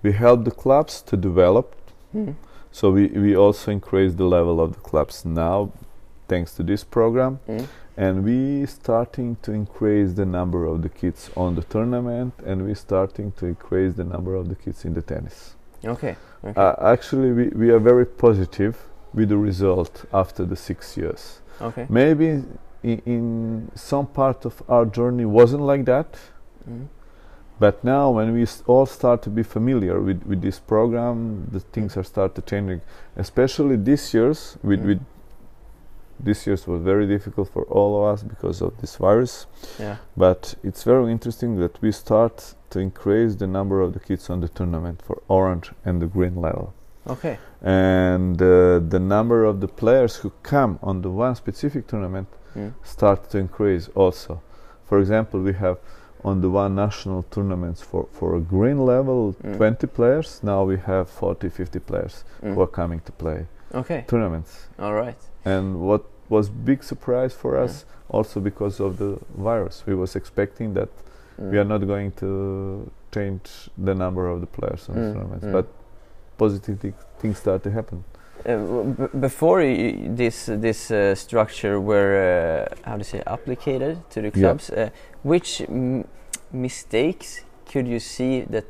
[0.01, 1.75] We help the clubs to develop,
[2.15, 2.35] mm.
[2.71, 5.71] so we, we also increase the level of the clubs now,
[6.27, 7.39] thanks to this program.
[7.97, 12.73] And we starting to increase the number of the kids on the tournament, and we
[12.73, 15.55] starting to increase the number of the kids in the tennis.
[15.83, 16.15] Okay.
[16.45, 16.59] okay.
[16.59, 18.77] Uh, actually, we, we are very positive
[19.13, 21.41] with the result after the six years.
[21.61, 21.85] Okay.
[21.89, 22.43] Maybe
[22.83, 26.17] in, in some part of our journey wasn't like that.
[26.69, 26.87] Mm.
[27.59, 31.97] But now, when we all start to be familiar with, with this program, the things
[31.97, 32.81] are start to changing.
[33.17, 34.85] Especially this year's, with, mm.
[34.85, 35.05] with
[36.19, 39.45] this year's was very difficult for all of us because of this virus.
[39.77, 39.97] Yeah.
[40.15, 44.39] But it's very interesting that we start to increase the number of the kids on
[44.39, 46.73] the tournament for orange and the green level.
[47.09, 47.37] Okay.
[47.61, 52.73] And uh, the number of the players who come on the one specific tournament mm.
[52.83, 54.41] start to increase also.
[54.85, 55.77] For example, we have
[56.23, 59.57] on the one national tournaments for, for a green level mm.
[59.57, 60.41] 20 players.
[60.43, 62.53] Now we have 40, 50 players mm.
[62.53, 64.05] who are coming to play okay.
[64.07, 64.67] tournaments.
[64.77, 65.17] All right.
[65.45, 69.83] And what was big surprise for us also because of the virus.
[69.85, 70.89] We was expecting that
[71.37, 75.67] we are not going to change the number of the players on the tournaments, but
[76.43, 78.03] positive th things start to happen.
[78.45, 78.55] Uh,
[79.19, 84.83] before this this uh, structure were uh, how to say applied to the clubs, yeah.
[84.83, 84.89] Uh,
[85.23, 85.61] which
[86.51, 88.65] mistakes could you see that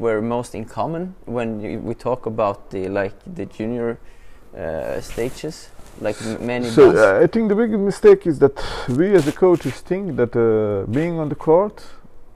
[0.00, 3.98] were most in common when we talk about the like the junior
[4.56, 5.68] uh, stages?
[6.00, 6.70] Like many.
[6.70, 8.56] So uh, I think the big mistake is that
[8.88, 10.32] we as the coaches think that
[10.90, 11.84] being on the court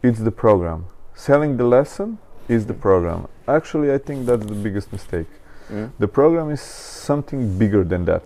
[0.03, 3.29] is the program, selling the lesson is the program.
[3.47, 5.27] Actually, I think that's the biggest mistake.
[5.71, 5.91] Mm.
[5.99, 8.23] The program is something bigger than that.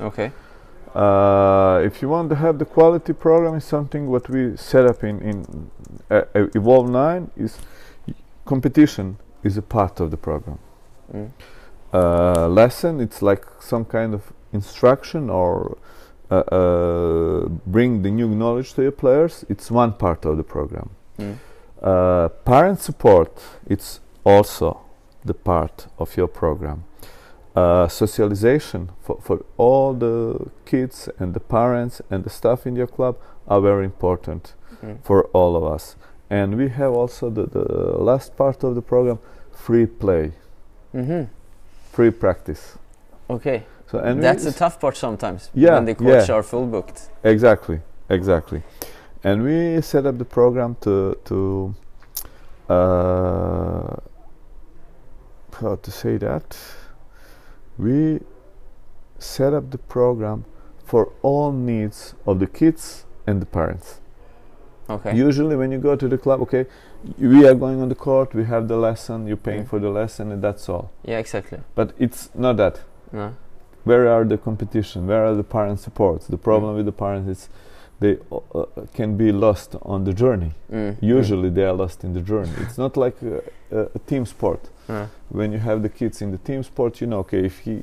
[0.00, 0.32] Okay.
[0.94, 5.02] Uh, if you want to have the quality program, is something what we set up
[5.04, 5.70] in in
[6.10, 6.22] uh,
[6.54, 7.58] Evolve Nine is
[8.44, 10.58] competition is a part of the program.
[11.12, 11.30] Mm.
[11.94, 15.76] Uh, lesson it's like some kind of instruction or
[16.30, 19.44] uh, uh, bring the new knowledge to your players.
[19.48, 20.90] It's one part of the program.
[21.18, 21.36] Mm.
[21.82, 24.80] Uh, parent support it's also
[25.24, 26.84] the part of your program
[27.56, 32.86] uh, socialization for, for all the kids and the parents and the staff in your
[32.86, 33.16] club
[33.48, 34.96] are very important mm.
[35.02, 35.96] for all of us
[36.30, 39.18] and we have also the, the last part of the program
[39.52, 40.32] free play
[40.94, 41.26] mm -hmm.
[41.90, 42.78] free practice
[43.26, 43.62] okay
[43.92, 45.50] So and that's the tough part sometimes.
[45.52, 46.36] Yeah, when the courts yeah.
[46.36, 47.10] are full booked.
[47.24, 48.62] Exactly, exactly.
[49.24, 51.74] And we set up the program to to
[52.68, 53.96] uh,
[55.60, 56.56] how to say that
[57.78, 58.20] we
[59.18, 60.44] set up the program
[60.84, 64.00] for all needs of the kids and the parents.
[64.90, 65.16] Okay.
[65.16, 66.66] Usually, when you go to the club, okay,
[67.18, 69.68] we are going on the court, we have the lesson, you're paying mm.
[69.68, 70.90] for the lesson, and that's all.
[71.04, 71.60] Yeah, exactly.
[71.74, 72.80] But it's not that.
[73.12, 73.34] No.
[73.84, 75.06] Where are the competition?
[75.06, 76.26] Where are the parent supports?
[76.26, 76.76] The problem mm.
[76.78, 77.48] with the parents is
[78.02, 80.52] they uh, uh, can be lost on the journey.
[80.70, 80.96] Mm.
[81.00, 82.52] Usually, they are lost in the journey.
[82.58, 83.42] it's not like a,
[83.94, 84.68] a, team sport.
[85.30, 87.82] When you have the kids in the team sport, you know, okay, if he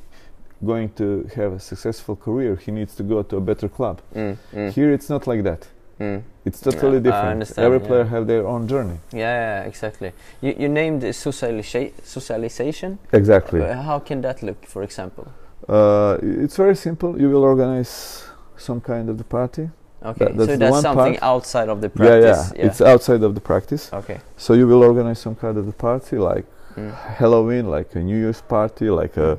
[0.64, 4.02] going to have a successful career, he needs to go to a better club.
[4.14, 4.72] Mm, mm.
[4.72, 5.68] Here, it's not like that.
[6.00, 6.24] Mm.
[6.46, 7.58] It's totally yeah, different.
[7.58, 8.10] Every player yeah.
[8.10, 9.00] have their own journey.
[9.12, 10.12] Yeah, yeah exactly.
[10.42, 13.00] You, you named socialisa socialization.
[13.12, 13.62] Exactly.
[13.62, 15.28] Uh, how can that look, for example?
[15.68, 17.20] Uh, it's very simple.
[17.20, 18.24] You will organize
[18.58, 19.70] some kind of the party.
[20.02, 21.24] Okay, so that's something part.
[21.24, 22.52] outside of the practice.
[22.56, 23.92] Yeah, yeah, it's outside of the practice.
[23.92, 24.22] Okay.
[24.38, 26.46] So you will organize some kind of the party, like
[26.76, 26.94] mm.
[27.16, 29.38] Halloween, like a New Year's party, like a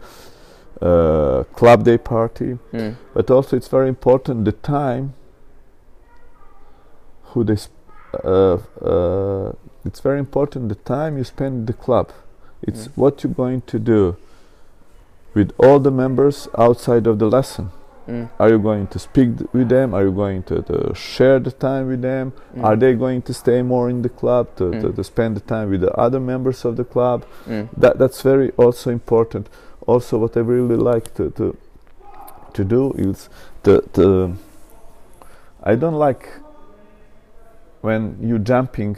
[0.82, 2.58] uh, club day party.
[2.72, 2.96] Mm.
[3.14, 5.14] But also, it's very important the time
[7.30, 7.56] who they
[8.24, 9.52] uh, uh,
[9.84, 12.12] it's very important the time you spend in the club
[12.62, 12.96] it's mm.
[12.96, 14.16] what you're going to do
[15.32, 17.70] with all the members outside of the lesson
[18.08, 18.28] mm.
[18.38, 21.88] are you going to speak with them are you going to, to share the time
[21.88, 22.64] with them mm.
[22.64, 24.96] are they going to stay more in the club to, to, mm.
[24.96, 27.68] to, spend the time with the other members of the club mm.
[27.76, 29.48] that that's very also important
[29.86, 31.56] also what i really like to to,
[32.52, 33.28] to do is
[33.62, 34.36] to, to
[35.62, 36.28] i don't like
[37.80, 38.96] when you're jumping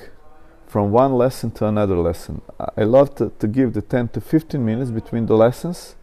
[0.73, 2.41] from one lesson to another lesson.
[2.79, 5.97] I love to, to give the 10 to 15 minutes between the lessons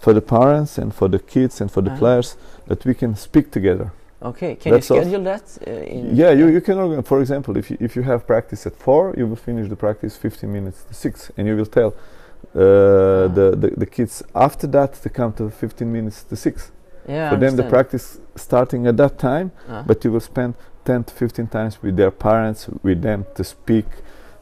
[0.00, 1.98] for the parents and for the kids and for the uh -huh.
[1.98, 2.36] players
[2.68, 3.90] that we can speak together.
[4.22, 5.58] Okay, can That's you schedule that?
[5.66, 5.70] Uh,
[6.14, 7.06] yeah, you, you can organize.
[7.06, 10.16] For example, if you, if you have practice at four, you will finish the practice
[10.16, 13.28] 15 minutes to six, and you will tell uh, ah.
[13.28, 16.72] the, the, the kids after that to come to 15 minutes to six.
[17.08, 19.82] Yeah, for them, the practice starting at that time, uh.
[19.82, 20.54] but you will spend
[20.86, 23.86] 10 to 15 times with their parents, with them to speak,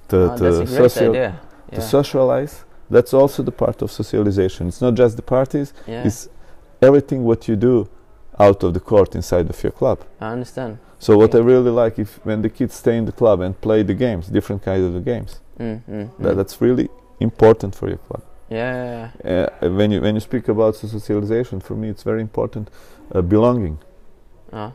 [0.08, 1.34] to, oh, to, social, yeah.
[1.72, 2.64] to socialize.
[2.94, 4.68] That's also the part of socialization.
[4.68, 6.06] It's not just the parties, yeah.
[6.06, 6.28] it's
[6.80, 7.88] everything what you do
[8.38, 9.98] out of the court inside of your club.
[10.20, 10.78] I understand.
[11.00, 13.82] So what I really like if when the kids stay in the club and play
[13.82, 16.36] the games, different kinds of the games, mm, mm, that, mm.
[16.36, 16.88] that's really
[17.18, 18.22] important for your club.
[18.48, 19.10] Yeah.
[19.24, 22.70] Uh, when you when you speak about socialization, for me it's very important
[23.12, 23.78] uh, belonging.
[24.52, 24.70] Uh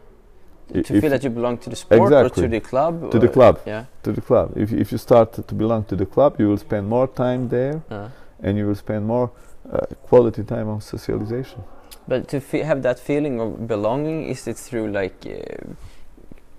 [0.74, 2.44] to feel that you belong to the sport exactly.
[2.44, 5.34] or to the club to the club yeah to the club if, if you start
[5.34, 8.10] to belong to the club you will spend more time there uh.
[8.44, 9.32] and you will spend more
[9.72, 11.62] uh, quality time on socialization
[12.08, 15.74] but to have that feeling of belonging is it through like uh,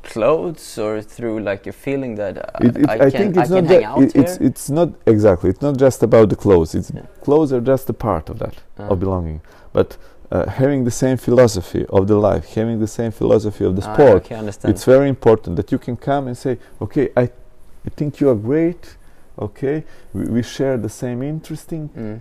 [0.02, 3.84] clothes or through like a feeling that it, it, I, I, can, I can hang
[3.84, 5.50] out it, It's, it's not exactly.
[5.50, 6.74] It's not just about the clothes.
[6.74, 7.02] It's yeah.
[7.22, 9.40] clothes are just a part of that of belonging.
[9.72, 9.96] But
[10.30, 13.94] uh, having the same philosophy of the life, having the same philosophy of the ah,
[13.94, 18.20] sport, okay, it's very important that you can come and say, okay, I, I think
[18.20, 18.96] you are great,
[19.38, 22.20] okay, we, we share the same interesting mm.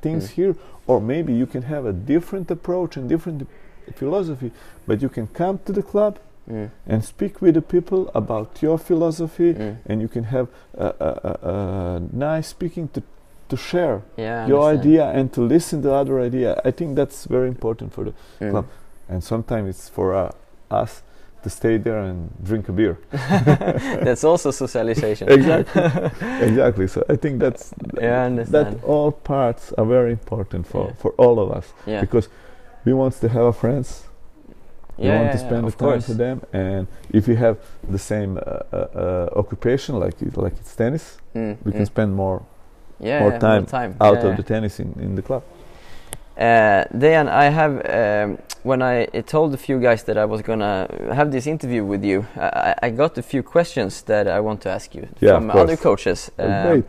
[0.00, 0.32] things mm.
[0.32, 0.56] here,
[0.86, 3.48] or maybe you can have a different approach and different
[3.94, 4.52] philosophy,
[4.86, 6.70] but you can come to the club mm.
[6.86, 9.78] and speak with the people about your philosophy, mm.
[9.84, 13.02] and you can have a, a, a, a nice speaking to
[13.48, 16.60] to share yeah, your idea and to listen to other idea.
[16.64, 18.50] I think that's very important for the mm.
[18.50, 18.66] club.
[19.08, 20.32] And sometimes it's for uh,
[20.70, 21.02] us
[21.42, 22.98] to stay there and drink a beer.
[23.10, 25.28] that's also socialization.
[25.38, 25.82] exactly.
[26.40, 26.86] exactly.
[26.86, 30.94] So I think that's yeah, that all parts are very important for, yeah.
[30.94, 32.00] for all of us yeah.
[32.00, 32.28] because
[32.84, 34.04] we want to have friends.
[34.96, 38.36] We yeah, want to spend the time with them, and if you have the same
[38.36, 41.56] uh, uh, uh, occupation, like like it's tennis, mm.
[41.64, 41.76] we mm.
[41.76, 42.42] can spend more
[43.00, 45.42] yeah, more, time more time out of the tennis in, in the club.
[46.36, 50.88] Uh, Dejan, I have um, when I told a few guys that I was gonna
[51.12, 54.70] have this interview with you, I, I got a few questions that I want to
[54.70, 56.30] ask you yeah, from other coaches.
[56.38, 56.84] Oh, great.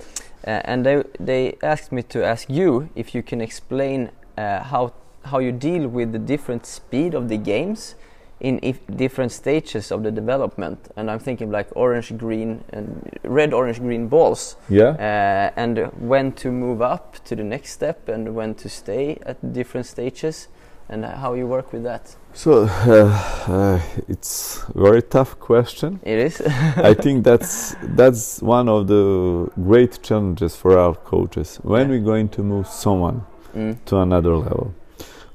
[0.45, 4.93] Uh, and they they asked me to ask you if you can explain uh, how
[5.25, 7.95] how you deal with the different speed of the games
[8.39, 10.91] in different stages of the development.
[10.95, 14.55] And i'm thinking like orange green and red orange green balls.
[14.69, 14.89] Yeah.
[14.89, 19.53] Uh, and when to move up to the next step and when to stay at
[19.53, 20.47] different stages
[20.89, 22.15] and how you work with that.
[22.33, 23.05] So uh,
[23.47, 25.99] uh, it's a very tough question.
[26.03, 26.41] It is.
[26.77, 31.59] I think that's that's one of the great challenges for our coaches.
[31.61, 31.97] When yeah.
[31.97, 33.25] we're going to move someone
[33.55, 33.77] mm.
[33.85, 34.73] to another level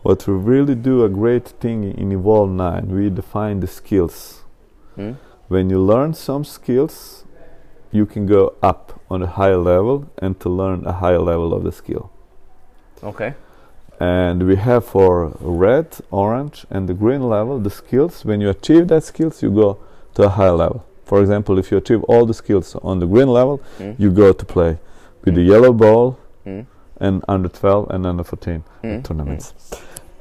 [0.05, 4.45] what we really do a great thing in Evolve 9, we define the skills.
[4.99, 5.17] Mm.
[5.49, 7.25] When you learn some skills,
[7.91, 11.65] you can go up on a higher level and to learn a higher level of
[11.65, 12.11] the skill.
[13.03, 13.33] Okay.
[13.99, 18.27] And we have for red, orange, and the green level the skills.
[18.27, 19.79] When you achieve that skills, you go
[20.17, 20.85] to a higher level.
[21.07, 23.99] For example, if you achieve all the skills on the green level, mm.
[23.99, 24.77] you go to play
[25.25, 25.37] with mm.
[25.37, 26.67] the yellow ball mm.
[27.01, 29.03] and under 12 and under 14 mm.
[29.03, 29.55] tournaments.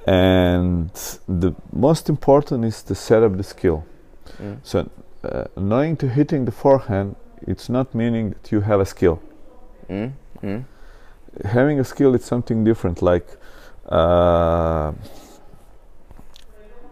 [0.05, 0.13] Mm.
[0.13, 0.89] And
[1.27, 3.85] the most important is to set up the skill.
[4.41, 4.59] Mm.
[4.63, 4.89] So,
[5.23, 7.15] uh, knowing to hitting the forehand,
[7.47, 9.21] it's not meaning that you have a skill.
[11.45, 13.01] Having a skill is something different.
[13.01, 13.27] Like
[13.89, 14.93] uh,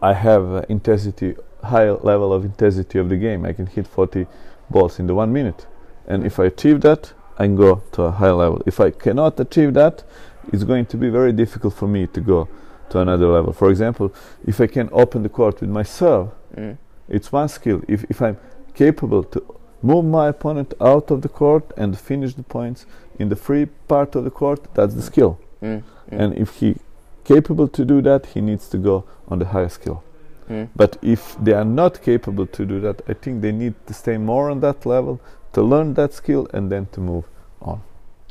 [0.01, 3.45] I have intensity high level of intensity of the game.
[3.45, 4.25] I can hit 40
[4.69, 5.67] balls in the one minute,
[6.07, 8.61] and if I achieve that, I can go to a high level.
[8.65, 10.03] If I cannot achieve that,
[10.51, 12.47] it's going to be very difficult for me to go
[12.91, 13.53] to another level.
[13.53, 14.13] For example,
[14.45, 16.77] if I can open the court with my serve, mm.
[17.09, 17.81] it's one skill.
[17.87, 18.37] If if I'm
[18.73, 19.39] capable to
[19.81, 22.85] move my opponent out of the court and finish the points
[23.19, 25.39] in the free part of the court, that's the skill.
[25.61, 25.83] Mm.
[26.11, 26.19] Mm.
[26.19, 26.75] And if he
[27.23, 30.03] capable to do that, he needs to go on the higher skill.
[30.49, 30.67] Mm.
[30.75, 34.17] But if they are not capable to do that, I think they need to stay
[34.17, 35.19] more on that level
[35.53, 37.25] to learn that skill and then to move
[37.61, 37.81] on.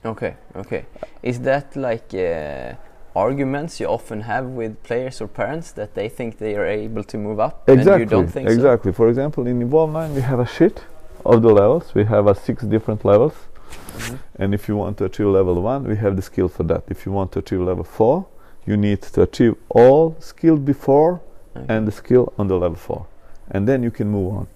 [0.04, 0.84] Okay, okay.
[1.22, 2.74] Is that like uh,
[3.14, 7.18] arguments you often have with players or parents that they think they are able to
[7.18, 8.92] move up exactly, and you don't think exactly.
[8.92, 8.96] So?
[8.96, 10.84] For example, in Evolve 9 we have a sheet
[11.24, 11.94] of the levels.
[11.94, 13.34] We have uh, six different levels.
[13.34, 14.42] Mm -hmm.
[14.42, 16.82] And if you want to achieve level 1, we have the skill for that.
[16.90, 18.24] If you want to achieve level 4,
[18.66, 21.20] you need to achieve all skill before
[21.56, 21.66] okay.
[21.68, 23.06] and the skill on the level 4
[23.50, 24.46] and then you can move on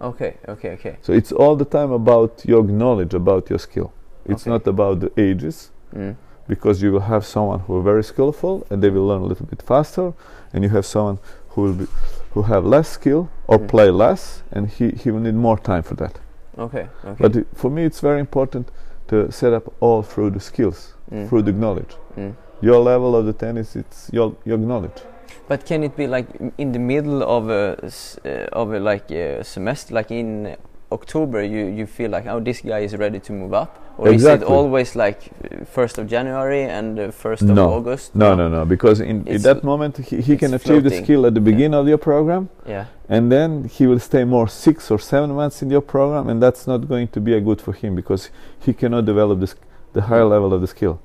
[0.00, 3.92] okay okay okay so it's all the time about your knowledge about your skill
[4.26, 4.50] it's okay.
[4.50, 6.14] not about the ages mm.
[6.48, 9.46] Because you will have someone who are very skillful and they will learn a little
[9.46, 10.12] bit faster
[10.52, 11.18] and you have someone
[11.50, 11.86] who will be
[12.32, 13.68] who have less skill or mm.
[13.68, 16.18] play less and he, he will need more time for that
[16.58, 17.16] okay, okay.
[17.28, 18.70] but for me it's very important
[19.08, 21.28] to set up all through the skills mm.
[21.28, 22.34] through the knowledge mm.
[22.62, 25.02] your level of the tennis it's your your knowledge
[25.48, 26.26] but can it be like
[26.58, 27.90] in the middle of a
[28.24, 30.56] uh, of a like a semester, like in
[30.92, 34.46] October, you you feel like oh this guy is ready to move up, or exactly.
[34.46, 35.20] is it always like
[35.66, 38.14] first of January and first of August?
[38.14, 40.90] No, no, no, because in, in that moment he, he can achieve floating.
[40.90, 41.80] the skill at the beginning yeah.
[41.80, 45.70] of your program, yeah, and then he will stay more six or seven months in
[45.70, 48.30] your program, and that's not going to be a good for him because
[48.60, 49.54] he cannot develop this
[49.92, 51.00] the higher level of the skill.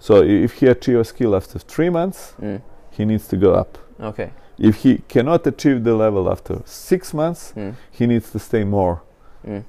[0.00, 2.34] So if he achieves a skill after three months.
[2.40, 2.60] Mm
[2.98, 3.78] he needs to go up.
[4.00, 4.32] Okay.
[4.58, 7.74] If he cannot achieve the level after six months, mm.
[7.92, 9.02] he needs to stay more
[9.48, 9.64] mm.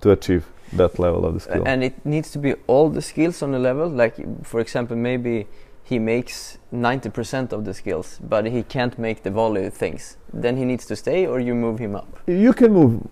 [0.00, 1.62] to achieve that level of the skill.
[1.66, 3.88] and it needs to be all the skills on the level.
[3.88, 5.46] Like, for example, maybe
[5.84, 10.16] he makes 90% of the skills, but he can't make the volley things.
[10.32, 12.08] Then he needs to stay, or you move him up.
[12.26, 13.06] You can move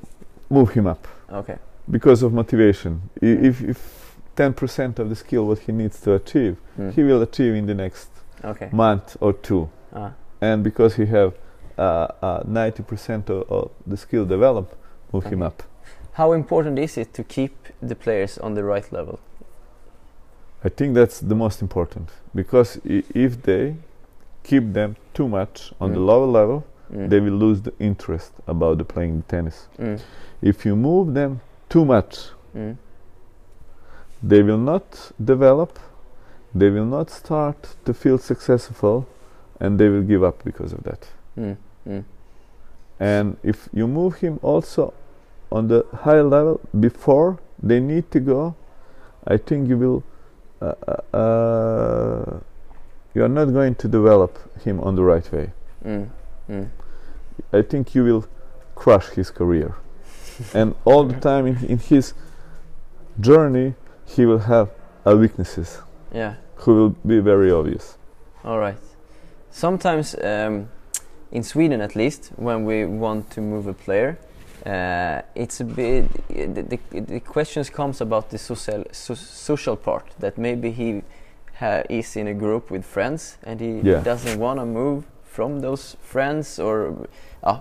[0.49, 1.07] move him up.
[1.31, 1.59] Okay.
[1.91, 3.11] Because of motivation.
[3.23, 4.03] I, if if
[4.37, 6.93] 10% of the skill what he needs to achieve, mm.
[6.95, 8.09] he will achieve in the next
[8.45, 8.69] okay.
[8.73, 9.69] month or two.
[9.93, 10.13] Ah.
[10.41, 11.35] And because he have
[11.79, 14.75] uh, uh, 90% of, of, the skill developed,
[15.13, 15.35] move okay.
[15.35, 15.63] him up.
[16.13, 19.19] How important is it to keep the players on the right level?
[20.65, 23.77] I think that's the most important because if they
[24.45, 25.95] keep them too much on mm.
[25.95, 27.09] the lower level, mm.
[27.09, 29.67] they will lose the interest about the playing tennis.
[29.79, 30.01] Mm.
[30.41, 32.77] If you move them too much, mm.
[34.23, 35.79] they will not develop
[36.55, 39.09] they will not start to feel successful
[39.61, 41.09] and they will give up because of that.
[41.39, 41.57] Mm.
[41.89, 42.05] Mm.
[43.01, 44.93] And if you move him also
[45.53, 48.57] on the higher level before they need to go,
[49.27, 50.03] I think you will.
[50.61, 52.41] Uh, uh, uh
[53.15, 55.53] you are not going to develop him on the right way.
[55.85, 56.09] Mm.
[57.53, 58.27] I think you will
[58.75, 59.75] crush his career.
[60.55, 62.15] and all the time in, in his
[63.21, 63.75] journey,
[64.07, 64.71] he will have
[65.05, 65.83] weaknesses.
[66.15, 66.37] Yeah.
[66.57, 67.99] Who will be very obvious.
[68.45, 68.79] All right.
[69.51, 70.71] Sometimes, um,
[71.31, 74.19] in Sweden at least, when we want to move a player,
[74.67, 76.07] uh, it's a bit.
[76.29, 81.03] The, the, the, questions comes about the social so, social part that maybe he
[81.89, 84.01] is in a group with friends and he yeah.
[84.01, 87.09] doesn't want to move from those friends or
[87.43, 87.61] uh,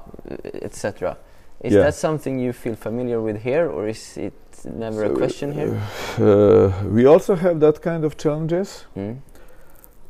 [0.61, 1.17] etc.
[1.61, 1.83] Is yeah.
[1.83, 4.33] that something you feel familiar with here, or is it
[4.65, 5.79] never so a question here?
[6.17, 9.17] Uh, we also have that kind of challenges, mm.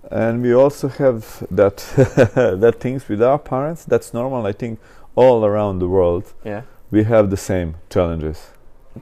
[0.09, 1.77] and we also have that
[2.61, 3.83] that things with our parents.
[3.83, 4.79] That's normal, I think,
[5.15, 6.33] all around the world.
[6.45, 6.61] Yeah,
[6.91, 8.51] we have the same challenges.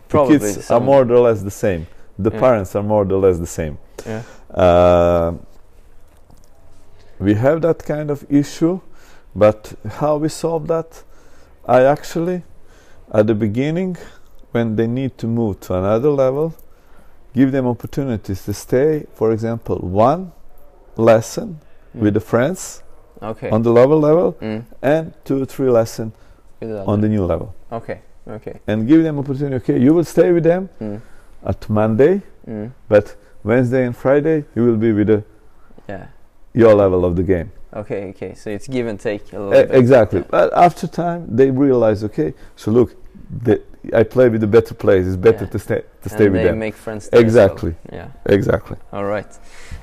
[0.07, 1.87] Probably the kids are more or less the same.
[2.17, 2.39] The yeah.
[2.39, 3.77] parents are more or less the same.
[4.05, 4.23] Yeah.
[4.53, 5.33] Uh,
[7.17, 8.79] we have that kind of issue,
[9.35, 11.03] but how we solve that?
[11.65, 12.43] I actually,
[13.11, 13.97] at the beginning,
[14.51, 16.55] when they need to move to another level,
[17.33, 20.31] give them opportunities to stay, for example, one
[20.95, 21.59] lesson
[21.95, 22.01] mm.
[22.01, 22.83] with the friends
[23.21, 23.49] okay.
[23.49, 24.63] on the lower level mm.
[24.81, 26.13] and two or three lessons
[26.61, 27.55] on the new level.
[27.71, 28.59] Okay, okay.
[28.67, 31.01] And give them opportunity, okay, you will stay with them mm.
[31.45, 32.71] at Monday, mm.
[32.87, 35.23] but Wednesday and Friday you will be with the
[35.87, 36.07] yeah.
[36.53, 37.51] your level of the game.
[37.73, 38.33] Okay, okay.
[38.33, 40.21] So it's give and take a little uh, Exactly.
[40.21, 40.27] Yeah.
[40.29, 42.95] But after time they realize, okay, so look,
[43.43, 43.61] the,
[43.93, 45.07] I play with the better players.
[45.07, 45.51] It's better yeah.
[45.51, 46.59] to stay to and stay with them.
[46.59, 47.09] make friends.
[47.13, 47.75] Exactly.
[47.91, 47.99] Well.
[47.99, 48.33] Yeah.
[48.33, 48.77] Exactly.
[48.91, 49.31] All right.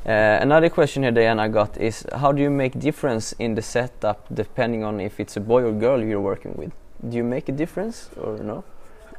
[0.04, 3.62] Uh, another question here, Diana, I got is how do you make difference in the
[3.62, 6.72] setup depending on if it's a boy or girl you're working with?
[7.02, 8.64] Do you make a difference or no?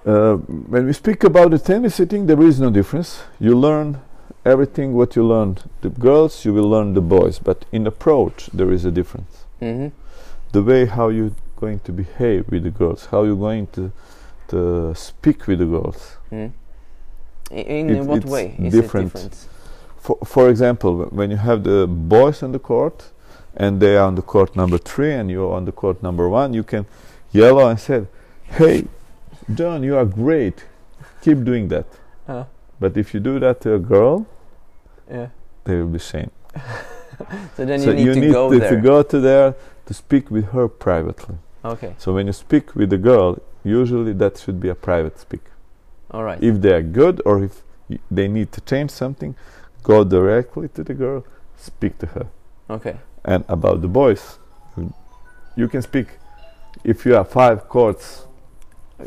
[0.06, 0.36] Uh,
[0.70, 3.24] when we speak about the tennis, I think there is no difference.
[3.40, 4.02] You learn
[4.46, 8.72] everything what you learned the girls, you will learn the boys, but in approach there
[8.72, 9.46] is a difference.
[9.62, 9.92] Mm -hmm.
[10.52, 13.92] The way how you're going to behave with the girls, how you're going to
[14.48, 16.18] to speak with the girls.
[16.32, 16.52] Mm.
[17.52, 19.08] In, it, what way is different.
[19.08, 19.48] it different?
[19.98, 23.12] For, for example, when you have the boys on the court
[23.56, 26.54] and they are on the court number three and you're on the court number one,
[26.54, 26.86] you can
[27.32, 28.08] yell and said,
[28.44, 28.88] "Hey,
[29.54, 30.66] John, you are great.
[31.22, 31.86] Keep doing that."
[32.28, 32.46] Uh.
[32.80, 34.28] But if you do that to a girl,
[35.10, 35.30] yeah,
[35.64, 36.32] they will be shamed.
[37.56, 38.70] so then so you need, you to, need go to, there.
[38.70, 39.56] to go to there
[39.86, 41.38] to speak with her privately.
[41.66, 41.96] Okay.
[41.98, 45.42] So when you speak with the girl, usually that should be a private speak.
[46.12, 46.42] All right.
[46.42, 47.64] If they are good or if
[48.12, 49.36] they need to change something,
[49.84, 51.26] go directly to the girl,
[51.58, 52.28] speak to her.
[52.70, 52.98] Okay.
[53.26, 54.40] And about the boys,
[55.56, 56.08] you can speak
[56.84, 58.26] if you have five courts,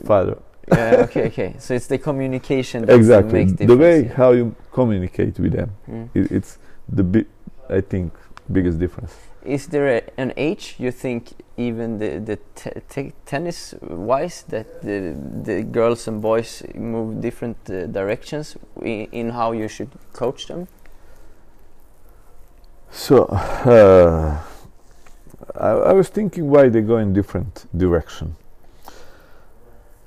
[0.05, 0.39] father.
[0.68, 1.05] yeah.
[1.05, 1.27] Okay.
[1.27, 1.55] Okay.
[1.59, 2.85] So it's the communication.
[2.87, 3.45] That exactly.
[3.45, 4.14] Makes the way yeah.
[4.14, 5.71] how you communicate with them.
[5.89, 6.09] Mm.
[6.14, 6.59] It, it's
[6.89, 7.27] the bi-
[7.68, 8.12] I think
[8.53, 9.16] biggest difference.
[9.45, 12.39] Is there a, an age you think even the the
[13.25, 19.53] tennis wise that the the girls and boys move different uh, directions in, in, how
[19.53, 20.68] you should coach them?
[22.91, 24.39] So uh,
[25.55, 28.36] I, I, was thinking why they go in different direction.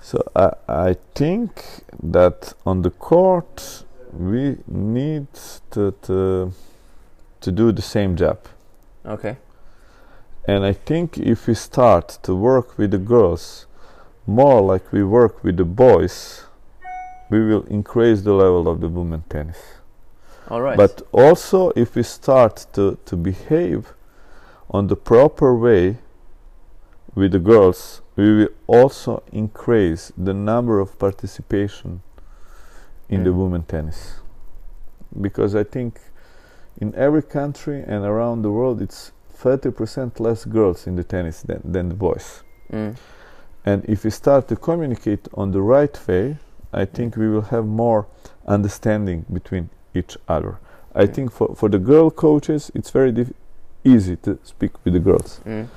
[0.02, 1.64] So I I think
[2.02, 5.28] that on the court we need
[5.72, 6.54] to to,
[7.42, 8.40] to do the same job.
[9.06, 9.38] Okay.
[10.46, 13.66] And I think if we start to work with the girls
[14.28, 16.44] more like we work with the boys,
[17.30, 19.58] we will increase the level of the women tennis.
[20.50, 20.78] All right.
[20.78, 23.94] But also, if we start to, to behave
[24.74, 25.98] on the proper way
[27.16, 32.02] with the girls, we will also increase the number of participation
[33.08, 33.26] in mm.
[33.26, 34.16] the women tennis.
[35.22, 36.00] Because I think
[36.82, 41.62] in every country and around the world, it's 30% less girls in the tennis than,
[41.64, 42.44] than the boys.
[42.72, 42.96] Mm.
[43.66, 46.38] And if we start to communicate on the right way,
[46.74, 48.08] I think we will have more
[48.48, 50.60] understanding between each other.
[50.96, 51.14] I mm.
[51.14, 53.12] think for, for the girl coaches, it's very
[53.84, 55.42] easy to speak with the girls.
[55.46, 55.68] Mm.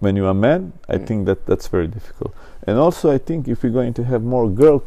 [0.00, 1.06] when you are a man, I mm.
[1.06, 2.34] think that that's very difficult.
[2.66, 4.82] And also, I think if we're going to have more girl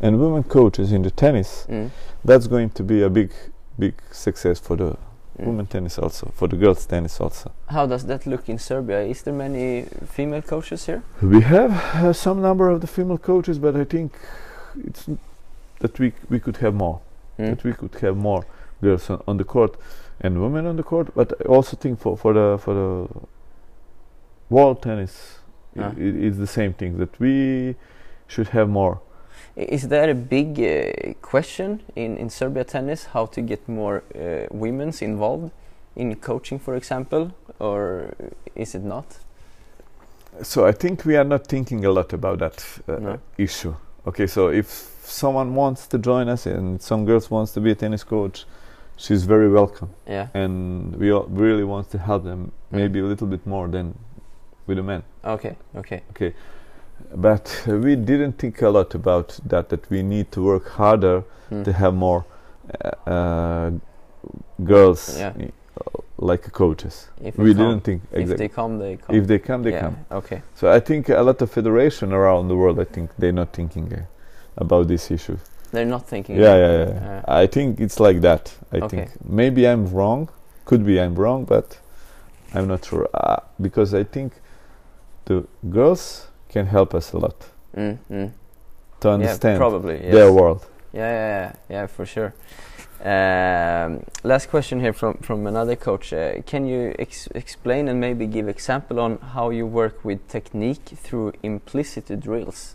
[0.00, 1.90] and women coaches in the tennis, mm.
[2.24, 3.32] that's going to be a big,
[3.78, 4.90] big success for the
[5.38, 5.46] mm.
[5.46, 7.52] women tennis also, for the girls tennis also.
[7.68, 9.00] How does that look in Serbia?
[9.02, 11.02] Is there many female coaches here?
[11.20, 14.12] We have uh, some number of the female coaches, but I think
[14.84, 15.08] it's
[15.80, 17.00] that we we could have more.
[17.38, 17.50] Mm.
[17.50, 18.44] That we could have more
[18.82, 19.76] girls on, on, the court
[20.20, 21.14] and women on the court.
[21.14, 23.08] But I also think for for the for the
[24.48, 25.40] world tennis,
[25.78, 25.92] ah.
[25.96, 27.76] it, it's the same thing that we
[28.26, 29.00] should have more
[29.56, 34.46] is that a big uh, question in, in Serbia tennis, how to get more uh,
[34.50, 35.50] women's involved
[35.96, 38.14] in coaching, for example, or
[38.54, 39.18] is it not?
[40.42, 43.20] So I think we are not thinking a lot about that uh, no.
[43.36, 43.74] issue.
[44.06, 44.66] Okay, so if
[45.02, 48.44] someone wants to join us and some girls wants to be a tennis coach,
[49.00, 49.90] she's very welcome.
[50.06, 50.28] Yeah.
[50.34, 52.78] And we really want to help them, mm.
[52.78, 53.94] maybe a little bit more than
[54.66, 55.02] with the men.
[55.24, 55.56] Okay.
[55.76, 56.02] Okay.
[56.10, 56.34] Okay
[57.14, 61.64] but we didn't think a lot about that that we need to work harder mm.
[61.64, 62.24] to have more
[62.84, 63.70] uh, uh,
[64.64, 65.32] girls yeah.
[66.18, 69.62] like coaches if we didn't think exactly if they come they come if they come
[69.62, 69.80] they yeah.
[69.80, 73.32] come okay so i think a lot of federation around the world i think they're
[73.32, 74.02] not thinking uh,
[74.56, 75.38] about this issue
[75.72, 77.24] they're not thinking yeah yeah, yeah, yeah.
[77.28, 78.88] i think it's like that i okay.
[78.88, 80.28] think maybe i'm wrong
[80.64, 81.78] could be i'm wrong but
[82.54, 84.32] i'm not sure uh, because i think
[85.30, 87.36] the girls can help us a lot
[87.76, 88.32] mm, mm.
[89.00, 90.12] to understand yeah, probably yes.
[90.12, 90.66] their world.
[90.92, 92.34] Yeah, yeah, yeah, yeah, for sure.
[93.02, 96.12] Um, last question here from from another coach.
[96.12, 100.86] Uh, can you ex explain and maybe give example on how you work with technique
[101.04, 102.74] through implicit drills?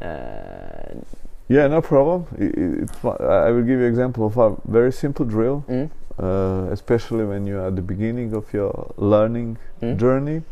[0.00, 1.00] Uh,
[1.48, 2.26] yeah, no problem.
[2.38, 5.90] It, I will give you an example of a very simple drill, mm.
[6.18, 9.96] uh, especially when you are at the beginning of your learning mm.
[9.96, 10.42] journey.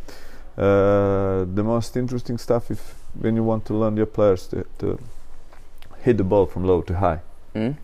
[0.56, 2.80] Uh, the most interesting stuff is
[3.18, 4.98] when you want to learn your players to, to
[6.02, 7.20] hit the ball from low to high.
[7.54, 7.76] Mm.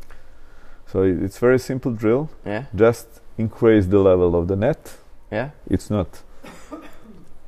[0.86, 2.30] So it's very simple drill.
[2.46, 2.64] Yeah.
[2.74, 3.06] Just
[3.38, 4.96] increase the level of the net.
[5.30, 5.50] Yeah.
[5.68, 6.22] It's not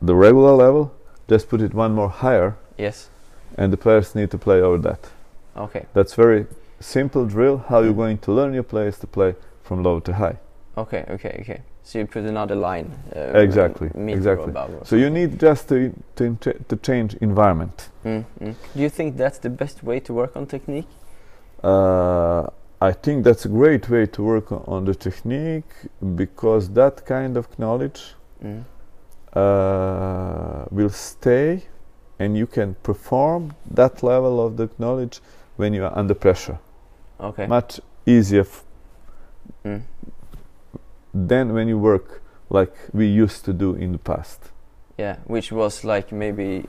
[0.00, 0.94] the regular level.
[1.28, 2.56] Just put it one more higher.
[2.76, 3.08] Yes.
[3.56, 5.10] And the players need to play over that.
[5.56, 5.86] Okay.
[5.92, 6.46] That's very
[6.80, 7.58] simple drill.
[7.58, 10.38] How you're going to learn your players to play from low to high.
[10.76, 11.04] Okay.
[11.08, 11.38] Okay.
[11.40, 11.60] Okay.
[11.82, 12.90] So you put another line.
[13.14, 13.90] Uh, exactly.
[14.08, 14.52] Exactly.
[14.84, 16.36] So you need just to to,
[16.68, 17.90] to change environment.
[18.04, 18.54] Mm, mm.
[18.74, 20.88] Do you think that's the best way to work on technique?
[21.62, 22.46] Uh,
[22.80, 25.72] I think that's a great way to work on the technique
[26.14, 28.64] because that kind of knowledge mm.
[29.32, 31.62] uh, will stay
[32.18, 35.20] and you can perform that level of the knowledge
[35.56, 36.58] when you are under pressure.
[37.20, 37.46] Okay.
[37.46, 38.46] Much easier
[39.64, 39.82] mm.
[41.12, 44.50] than when you work like we used to do in the past.
[44.98, 46.64] Yeah, which was like maybe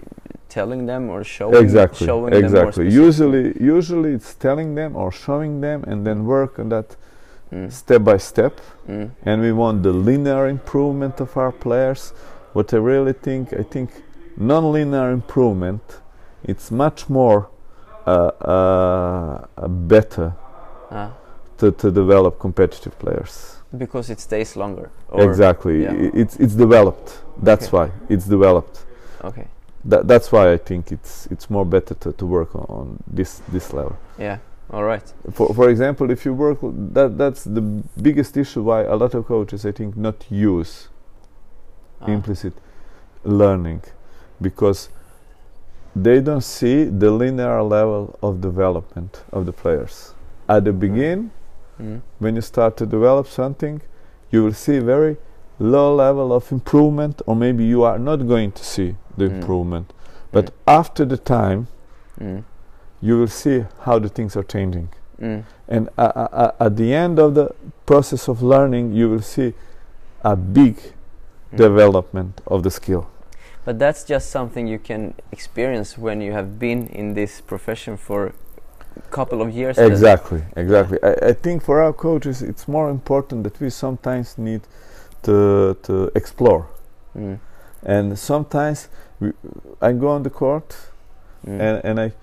[0.50, 5.84] telling them or showing exactly showing exactly usually usually it's telling them or showing them
[5.84, 6.96] and then work on that
[7.52, 7.72] mm.
[7.72, 9.10] step by step mm.
[9.24, 12.14] and we want the linear improvement of our players
[12.54, 13.90] what i really think i think
[14.38, 16.00] non-linear improvement
[16.44, 17.50] it's much more
[19.88, 20.34] better
[20.92, 21.12] ah.
[21.58, 25.94] to, to develop competitive players because it stays longer exactly yeah.
[26.14, 27.78] it's it's developed that's okay.
[27.78, 28.86] why it's developed
[29.24, 29.48] okay
[29.86, 33.42] that that's why I think it's it's more better to, to work on, on this
[33.52, 33.98] this level.
[34.18, 34.40] Yeah.
[34.72, 35.14] All right.
[35.32, 36.58] For for example, if you work
[36.94, 37.62] that that's the
[38.02, 40.90] biggest issue why a lot of coaches I think not use
[42.02, 42.12] ah.
[42.12, 42.54] implicit
[43.24, 43.84] learning
[44.42, 44.90] because
[45.96, 50.14] they don't see the linear level of development of the players.
[50.48, 51.32] At the beginning,
[51.82, 52.02] mm.
[52.20, 53.82] when you start to develop something,
[54.30, 55.18] you will see very
[55.60, 59.36] low level of improvement or maybe you are not going to see the mm.
[59.36, 59.94] improvement
[60.32, 60.52] but mm.
[60.68, 61.68] after the time
[62.20, 62.44] mm.
[63.02, 64.90] you will see how the things are changing
[65.20, 65.44] mm.
[65.70, 67.50] and uh, uh, at the end of the
[67.86, 69.54] process of learning you will see
[70.24, 71.58] a big mm.
[71.58, 73.10] development of the skill
[73.66, 78.34] but that's just something you can experience when you have been in this profession for
[78.96, 83.44] a couple of years exactly exactly I, I think for our coaches it's more important
[83.44, 84.62] that we sometimes need
[85.26, 86.68] to to explore.
[87.18, 87.40] Mm.
[87.84, 88.88] And sometimes
[89.20, 89.32] we,
[89.82, 90.70] I go on the court
[91.46, 91.60] mm.
[91.60, 92.14] and, and I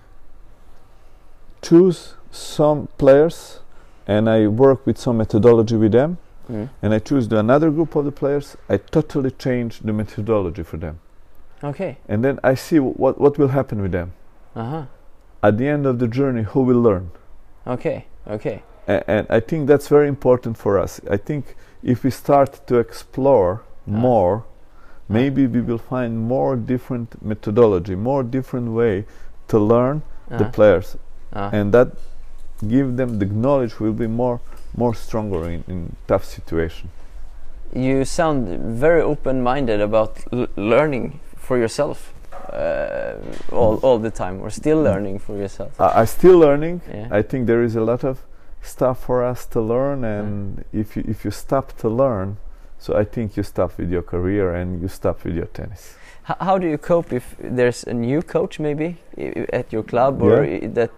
[1.61, 3.61] choose some players
[4.07, 6.19] and I work with some methodology with them.
[6.51, 6.69] Mm.
[6.83, 8.57] And I choose the another group of the players.
[8.69, 10.99] I totally change the methodology for them.
[11.65, 11.97] Okay.
[12.09, 14.13] And then I see what what will happen with them.
[14.55, 14.85] Uh-huh.
[15.43, 17.11] At the end of the journey, who will learn?
[17.67, 18.07] Okay.
[18.27, 18.63] Okay.
[18.89, 21.01] A and I think that's very important for us.
[21.11, 23.91] I think if we start to explore uh.
[23.91, 24.45] more,
[25.09, 29.05] maybe we will find more different methodology, more different way
[29.49, 30.03] to learn
[30.39, 30.97] the players,
[31.33, 31.89] and that
[32.69, 34.41] give them the knowledge will be more
[34.77, 36.91] more stronger in, in tough situation.
[37.75, 38.49] You sound
[38.81, 40.19] very open-minded about
[40.57, 41.21] learning
[41.53, 41.99] for yourself
[42.53, 44.85] uh, all all the time, or still mm.
[44.89, 45.71] learning for yourself.
[45.81, 46.81] Uh, I still learning.
[46.89, 47.19] Yeah.
[47.19, 48.17] I think there is a lot of
[48.63, 50.81] stuff for us to learn and mm.
[50.83, 52.37] if you if you stop to learn
[52.79, 55.97] so i think you stop with your career and you stop with your tennis
[56.29, 57.27] H how do you cope if
[57.59, 58.89] there's a new coach maybe
[59.61, 60.69] at your club or yeah.
[60.79, 60.97] that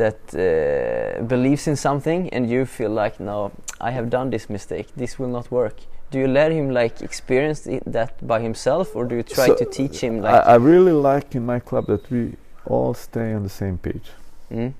[0.00, 3.50] that uh, believes in something and you feel like no
[3.88, 5.76] i have done this mistake this will not work
[6.10, 9.64] do you let him like experience that by himself or do you try so to
[9.64, 13.42] teach him like I, I, really like in my club that we all stay on
[13.42, 14.10] the same page
[14.50, 14.72] mm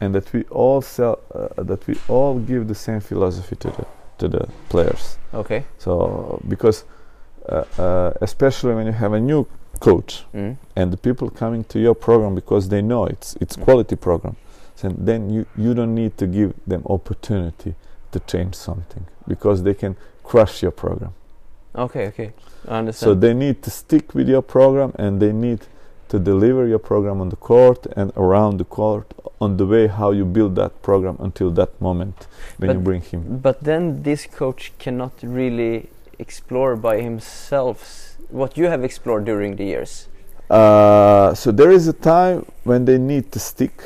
[0.00, 3.86] and that we all sell, uh, that we all give the same philosophy to the
[4.18, 5.18] to the players.
[5.34, 5.64] Okay.
[5.78, 6.84] So because
[7.48, 9.46] uh, uh, especially when you have a new
[9.80, 10.56] coach mm.
[10.74, 13.64] and the people coming to your program because they know it's it's mm.
[13.64, 14.36] quality program,
[14.74, 17.74] so then you you don't need to give them opportunity
[18.12, 19.96] to change something because they can
[20.30, 21.12] crush your program.
[21.74, 22.06] Okay.
[22.08, 22.32] Okay.
[22.68, 23.06] I understand.
[23.08, 25.60] So they need to stick with your program and they need
[26.08, 29.06] to deliver your program on the court and around the court
[29.40, 32.26] on the way how you build that program until that moment
[32.58, 33.38] when but you bring him.
[33.38, 35.88] But then this coach cannot really
[36.18, 37.78] explore by himself
[38.30, 40.08] what you have explored during the years.
[40.48, 43.82] Uh, so there is a time when they need to stick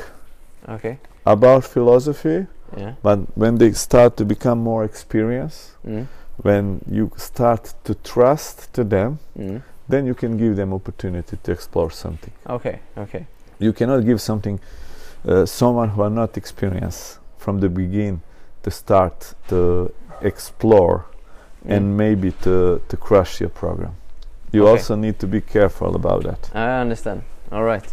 [0.69, 0.97] okay.
[1.25, 2.47] about philosophy
[2.77, 2.93] Yeah.
[3.03, 6.07] But when they start to become more experienced, mm.
[6.41, 9.61] When you start to trust to them, mm.
[9.87, 12.33] then you can give them opportunity to explore something.
[12.47, 12.79] Okay.
[12.97, 13.25] Okay.
[13.59, 14.59] You cannot give something
[15.27, 18.21] uh, someone who are not experienced from the beginning
[18.63, 21.05] to start to explore
[21.65, 21.75] mm.
[21.75, 23.95] and maybe to to crush your program.
[24.51, 24.71] You okay.
[24.71, 26.49] also need to be careful about that.
[26.53, 27.21] I understand.
[27.51, 27.85] All right.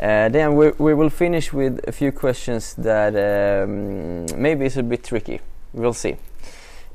[0.00, 4.82] Uh, then we, we will finish with a few questions that um, maybe is a
[4.82, 5.40] bit tricky.
[5.74, 6.16] We'll see.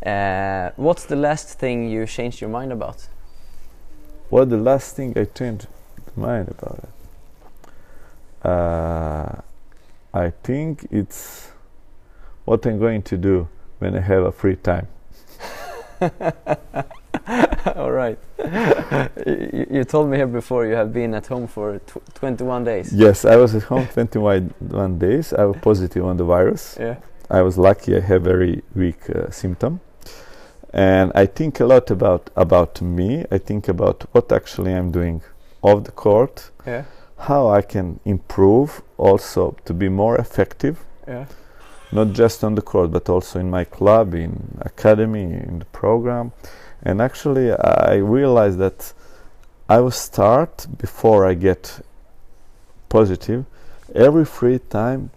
[0.06, 3.08] Uh, what's the last thing you changed your mind about?
[4.30, 5.68] What the last thing I changed
[6.16, 6.90] my mind about it?
[8.48, 9.42] Uh,
[10.14, 11.52] I think it's
[12.46, 13.48] what I'm going to do
[13.80, 14.88] when I have a free time.
[17.76, 18.20] All right.
[19.26, 22.94] you, you, told me here before you have been at home for tw 21 days.
[22.94, 25.34] Yes, I was at home 21 days.
[25.34, 26.78] I was positive on the virus.
[26.80, 26.98] Yeah.
[27.30, 27.96] I was lucky.
[27.96, 29.80] I have very weak uh, symptom,
[30.76, 33.26] and I think a lot about about me.
[33.32, 35.22] I think about what actually I'm doing
[35.62, 36.52] off the court.
[36.68, 36.84] Yeah.
[37.18, 40.78] How I can improve, also to be more effective.
[41.08, 41.26] Yeah
[41.92, 46.32] not just on the court but also in my club in academy in the program
[46.84, 48.94] and actually I realized that
[49.70, 51.80] I will start before I get
[52.90, 53.46] positive
[53.94, 55.12] every free time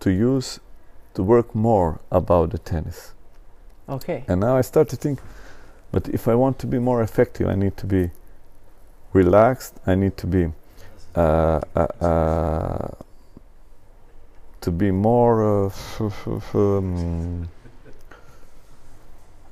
[0.00, 0.60] to use
[1.14, 3.13] to work more about the tennis
[3.88, 5.20] okay and now I start to think
[5.92, 8.10] but if I want to be more effective I need to be
[9.12, 10.52] relaxed I need to be
[11.14, 12.88] uh, uh, uh,
[14.60, 15.66] to be more.
[15.66, 16.10] Uh,
[16.54, 17.48] um,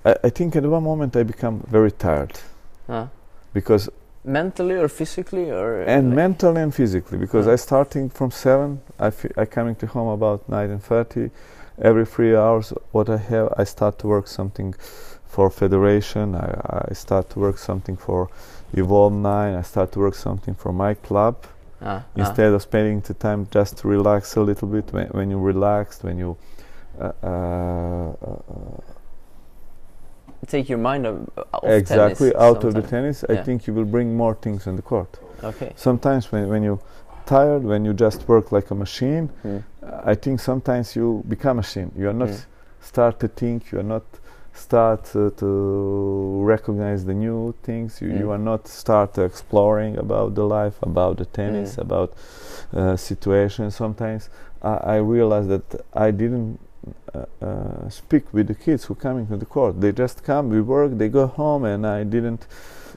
[0.04, 2.40] I, I, think at one moment I become very tired
[2.88, 3.06] huh?
[3.52, 3.88] because
[4.24, 7.52] mentally or physically or and like mentally and physically because huh.
[7.52, 11.30] I starting from seven I I coming to home about nine and thirty
[11.82, 14.74] every three hours what I have I start to work something
[15.26, 18.30] for federation I, I start to work something for
[18.72, 21.36] evolve 9 I start to work something for my club
[21.84, 22.56] Ah, instead ah.
[22.56, 26.16] of spending the time just to relax a little bit when, when you relaxed when
[26.16, 26.36] you
[27.00, 28.80] uh, uh, uh,
[30.46, 33.34] take your mind off exactly out of the tennis yeah.
[33.34, 36.78] i think you will bring more things on the court okay sometimes when, when you
[37.34, 39.62] tired when you just work like a machine mm.
[40.12, 42.44] i think sometimes you become a machine you are not mm.
[42.80, 44.04] start to think you are not
[44.54, 48.00] start uh, to recognize the new things.
[48.00, 48.18] You, mm.
[48.18, 51.82] you, are not start exploring about the life, about the tennis, mm.
[51.82, 52.14] about
[52.72, 53.76] uh, situations.
[53.76, 54.28] Sometimes
[54.62, 56.60] I, I realize that I didn't
[57.14, 59.80] uh, uh, speak with the kids who coming to the court.
[59.80, 62.46] They just come, we work, they go home, and I didn't.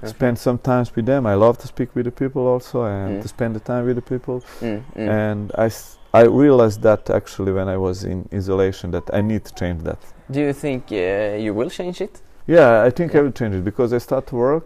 [0.08, 1.26] Spend some time with them.
[1.26, 3.22] I love to speak with the people also, and mm.
[3.22, 4.44] to spend the time with the people.
[4.62, 5.10] Mm, mm.
[5.10, 5.70] And I.
[6.14, 10.00] I realized that actually when I was in isolation that I need to change that.
[10.32, 12.22] Do you think uh, you will change it?
[12.48, 13.20] Yeah, I think yeah.
[13.20, 14.66] I will change it because I start to work.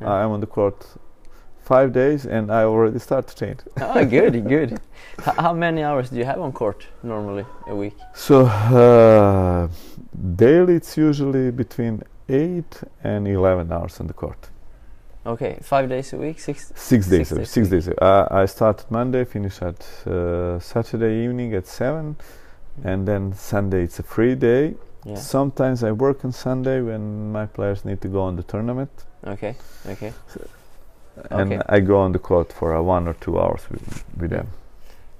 [0.00, 0.10] Yeah.
[0.10, 0.86] I'm on the court
[1.66, 3.60] five days and I already start to change.
[3.80, 4.70] oh, good, good.
[5.18, 7.96] H how many hours do you have on court normally a week?
[8.14, 9.68] So uh,
[10.36, 12.72] daily it's usually between eight
[13.02, 14.50] and eleven hours on the court.
[15.26, 16.72] Okay, five days a week, six.
[16.74, 17.50] Six days, six days.
[17.50, 17.88] Six days.
[17.88, 22.16] a Uh, I start Monday, finish at uh, Saturday evening at seven,
[22.84, 24.74] and then Sunday it's a free day
[25.06, 25.14] yeah.
[25.14, 28.90] Sometimes I work on Sunday when my players need to go on the tournament.
[29.24, 29.54] Okay.
[29.86, 30.12] Okay.
[30.26, 30.48] So
[31.30, 31.62] and okay.
[31.68, 34.48] I go on the court for uh, one or two hours with, with them.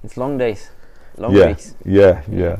[0.02, 0.70] It's long days,
[1.16, 1.74] long yeah, weeks.
[1.84, 2.56] Yeah, yeah,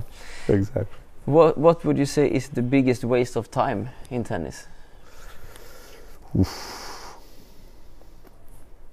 [0.49, 0.97] exactly.
[1.25, 4.69] What What would you say is the biggest waste of time in tennis?
[6.39, 6.86] Oof.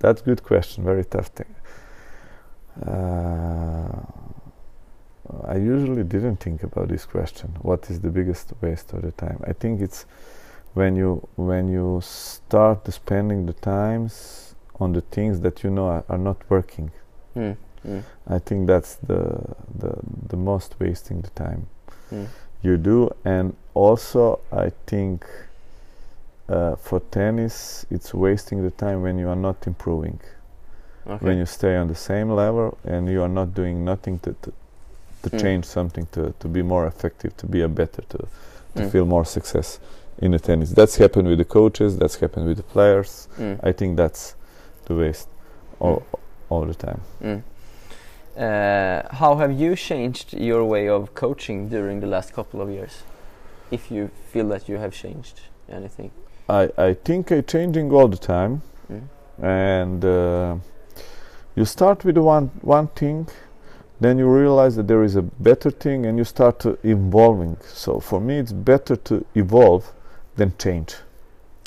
[0.03, 0.83] That's a good question.
[0.83, 1.55] Very tough thing.
[2.85, 4.01] Uh,
[5.47, 7.55] I usually didn't think about this question.
[7.61, 9.39] What is the biggest waste of the time?
[9.47, 10.05] I think it's
[10.73, 16.03] when you when you start spending the times on the things that you know are,
[16.09, 16.91] are not working.
[17.33, 17.55] Mm.
[17.87, 18.03] Mm.
[18.27, 19.95] I think that's the the
[20.27, 21.67] the most wasting the time
[22.11, 22.27] mm.
[22.61, 25.25] you do, and also I think
[26.49, 30.19] uh, for tennis it's wasting the time when you are not improving.
[31.05, 31.25] Okay.
[31.25, 34.53] When you stay on the same level and you are not doing nothing to, to
[35.23, 35.41] to mm.
[35.41, 38.17] change something to, to be more effective to be a better to,
[38.75, 38.91] to mm.
[38.91, 39.79] feel more success
[40.19, 43.59] in the tennis that's happened with the coaches that's happened with the players mm.
[43.63, 44.35] i think that's
[44.85, 45.27] the waste
[45.79, 46.19] all, mm.
[46.49, 47.41] all the time mm.
[48.37, 53.03] uh, how have you changed your way of coaching during the last couple of years
[53.71, 56.11] if you feel that you have changed anything
[56.49, 58.61] i, I think i'm changing all the time.
[58.91, 59.07] Mm.
[59.41, 60.55] and uh,
[61.55, 63.27] you start with one one thing
[63.99, 67.55] then you realize that there is a better thing and you start to evolving.
[67.63, 69.93] So for me it's better to evolve
[70.35, 70.95] than change.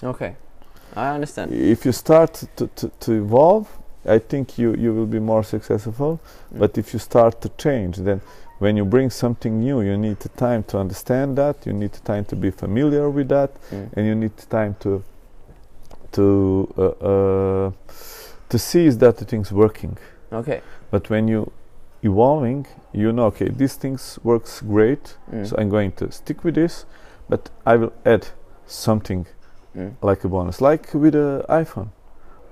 [0.02, 0.36] Okay.
[0.94, 1.52] I understand.
[1.52, 3.68] If you start to, to, to evolve
[4.08, 6.20] i think you, you will be more successful.
[6.54, 6.58] Mm.
[6.60, 8.20] but if you start to change then
[8.58, 12.00] when you bring something new you need the time to understand that you need the
[12.00, 13.92] time to be familiar with that mm.
[13.94, 15.02] and you need the time to
[16.12, 17.70] to uh, uh,
[18.48, 19.98] to see is that the thing's working
[20.32, 20.60] okay
[20.90, 21.52] but when you
[22.02, 25.46] evolving you know okay this things works great mm.
[25.46, 26.86] so i'm going to stick with this
[27.28, 28.28] but i will add
[28.66, 29.26] something
[29.76, 29.94] mm.
[30.02, 31.88] like a bonus like with the iphone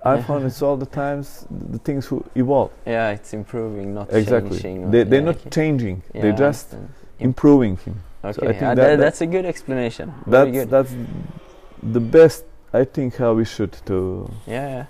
[0.05, 2.71] iphone it's all the times the things who evolve.
[2.87, 4.59] Yeah it's improving not exactly.
[4.59, 4.91] changing.
[4.91, 5.51] They, they're yeah, not okay.
[5.51, 6.75] changing yeah, they're just
[7.19, 8.01] improving him.
[8.25, 10.15] Okay so I think uh, that, that's a good explanation.
[10.27, 10.71] That's good.
[10.71, 10.95] that's
[11.83, 14.87] the best i think how we should to yeah.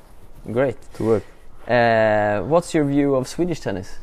[0.51, 0.77] Great.
[0.95, 1.24] to work.
[1.66, 3.99] Uh, what's your view of swedish tennis?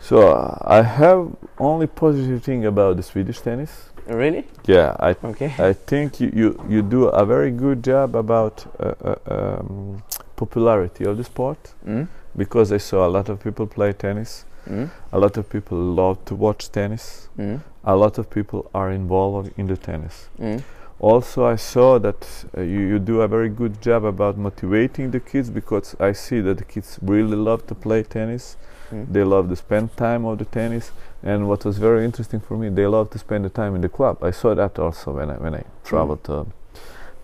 [0.00, 3.90] So uh, I have only positive thing about the Swedish tennis.
[4.08, 4.44] Really?
[4.66, 5.52] Yeah, I okay.
[5.58, 9.16] I think you, you, you do a very good job about uh, uh,
[9.60, 10.02] um,
[10.36, 12.08] popularity of the sport mm.
[12.36, 14.46] because I saw a lot of people play tennis.
[14.66, 14.90] Mm.
[15.12, 17.28] A lot of people love to watch tennis.
[17.38, 17.60] Mm.
[17.84, 20.28] A lot of people are involved in the tennis.
[20.38, 20.62] Mm.
[21.00, 22.26] Also, I saw that
[22.56, 26.40] uh, you, you do a very good job about motivating the kids because I see
[26.40, 28.56] that the kids really love to play tennis
[28.92, 29.12] Mm.
[29.12, 30.90] They love to spend time of the tennis,
[31.22, 33.88] and what was very interesting for me, they love to spend the time in the
[33.88, 34.22] club.
[34.22, 36.26] I saw that also when I when I traveled mm.
[36.26, 36.52] to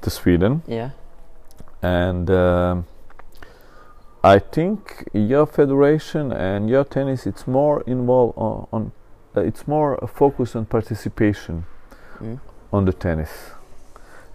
[0.03, 0.63] to Sweden.
[0.67, 0.91] Yeah,
[1.83, 2.31] and.
[2.31, 2.87] Um,
[4.25, 8.93] I think your federation and your tennis it's more involved on, on
[9.37, 11.67] uh, it's more focused on participation
[12.19, 12.41] mm.
[12.73, 13.51] on the tennis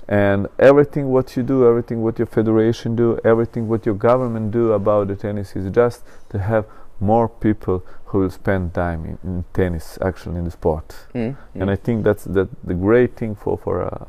[0.08, 4.74] and everything what you do everything what your federation do everything what your government do
[4.74, 6.68] about the tennis is just to have
[7.00, 11.64] more people who will spend time in, in tennis actually in the sport mm, and
[11.64, 11.70] mm.
[11.70, 14.06] I think that's that the great thing for for uh,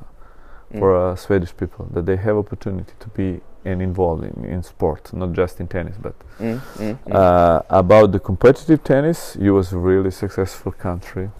[0.75, 1.13] mm.
[1.13, 5.33] uh, Swedish people that they have opportunity to be and involved in, in sport not
[5.33, 7.15] just in tennis but mm, mm, mm.
[7.15, 11.31] uh, about the competitive tennis you was a really successful country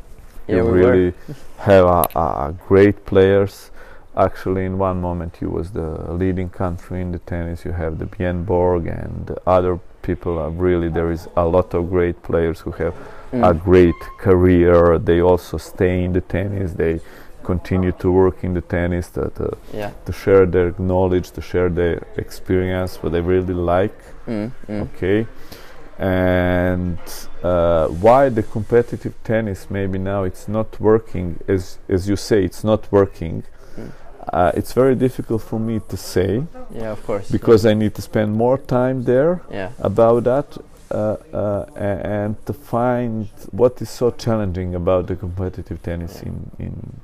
[0.47, 1.15] yeah, you we really
[1.59, 3.71] have a, great players
[4.17, 8.05] actually in one moment you was the leading country in the tennis you have the
[8.05, 12.61] Björn Borg and the other people are really there is a lot of great players
[12.61, 12.95] who have
[13.33, 13.49] mm.
[13.49, 17.01] a great career they also stay in the tennis they
[17.43, 19.91] continue to work in the tennis to, to, yeah.
[20.05, 24.51] to share their knowledge to share their experience what they really like mm.
[24.69, 24.83] Mm.
[24.83, 25.27] okay
[25.99, 26.99] and
[27.43, 32.65] uh, why the competitive tennis maybe now it's not working as as you say it's
[32.65, 33.43] not working
[34.33, 36.45] uh, it's very difficult for me to say.
[36.75, 37.31] Yeah, of course.
[37.31, 37.73] Because yeah.
[37.73, 39.73] I need to spend more time there yeah.
[39.81, 40.57] about that
[40.91, 46.29] uh, uh, and to find what is so challenging about the competitive tennis yeah.
[46.29, 47.01] in, in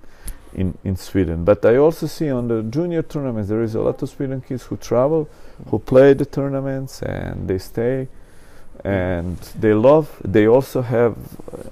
[0.55, 1.45] in in Sweden.
[1.45, 4.63] But I also see on the junior tournaments there is a lot of Sweden kids
[4.65, 5.29] who travel,
[5.71, 8.09] who play the tournaments and they stay,
[8.85, 10.09] and they love.
[10.25, 11.17] They also have
[11.53, 11.69] uh,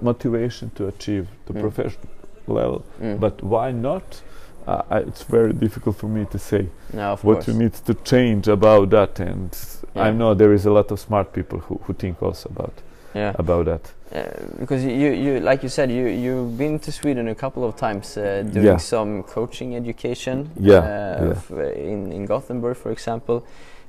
[0.00, 1.60] motivation to achieve the mm.
[1.60, 2.08] professional
[2.46, 2.84] level.
[3.00, 3.20] Mm.
[3.20, 4.22] But why not?
[4.68, 7.48] Uh, it's very difficult for me to say no, what course.
[7.48, 9.56] you need to change about that and
[9.94, 10.02] yeah.
[10.02, 12.74] I know there is a lot of smart people who, who think also about
[13.14, 13.32] yeah.
[13.38, 17.34] about that uh, because you, you like you said you you've been to Sweden a
[17.34, 18.76] couple of times uh, doing yeah.
[18.76, 23.46] some coaching education yeah, uh, in, in Gothenburg for example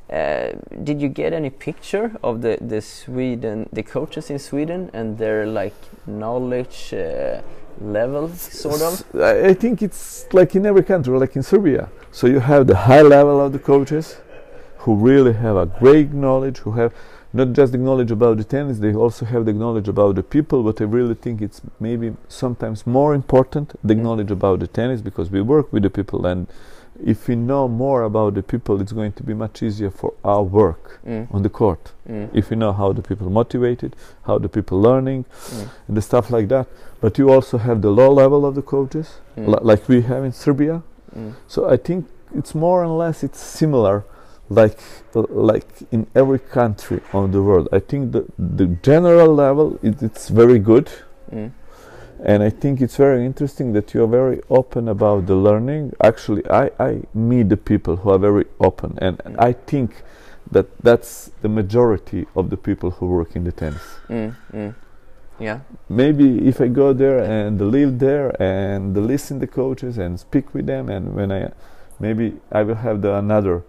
[0.09, 0.53] uh,
[0.83, 5.45] did you get any picture of the, the Sweden the coaches in Sweden and their
[5.45, 5.75] like
[6.07, 6.93] knowledge
[7.81, 9.15] uh, level, sort of?
[9.15, 11.89] I think it's like in every country, like in Serbia.
[12.11, 14.17] So you have the high level of the coaches
[14.79, 16.93] who really have a great knowledge, who have
[17.31, 20.63] not just the knowledge about the tennis, they also have the knowledge about the people.
[20.63, 25.29] But I really think it's maybe sometimes more important the knowledge about the tennis because
[25.29, 26.47] we work with the people and
[27.03, 30.43] if we know more about the people, it's going to be much easier for our
[30.43, 31.33] work mm.
[31.33, 31.91] on the court.
[32.07, 32.29] Mm.
[32.33, 33.95] If we know how the people motivated,
[34.25, 35.69] how the people learning, mm.
[35.87, 36.67] and the stuff like that.
[37.01, 39.59] But you also have the low level of the coaches, mm.
[39.61, 40.83] like we have in Serbia.
[41.15, 41.35] Mm.
[41.47, 44.05] So I think it's more or less it's similar,
[44.49, 44.79] like
[45.15, 47.69] uh, like in every country on the world.
[47.71, 50.89] I think the the general level it, it's very good
[51.31, 51.51] mm
[52.23, 55.93] and I think it's very interesting that you are very open about the learning.
[56.03, 60.03] Actually, I, I meet the people who are very open, and, and I think
[60.51, 63.83] that that's the majority of the people who work in the tennis.
[64.09, 64.75] Mm, mm.
[65.39, 65.61] Yeah.
[65.87, 70.65] Maybe if I go there and live there and listen the coaches and speak with
[70.65, 71.51] them, and when I
[71.99, 73.63] maybe I will have the another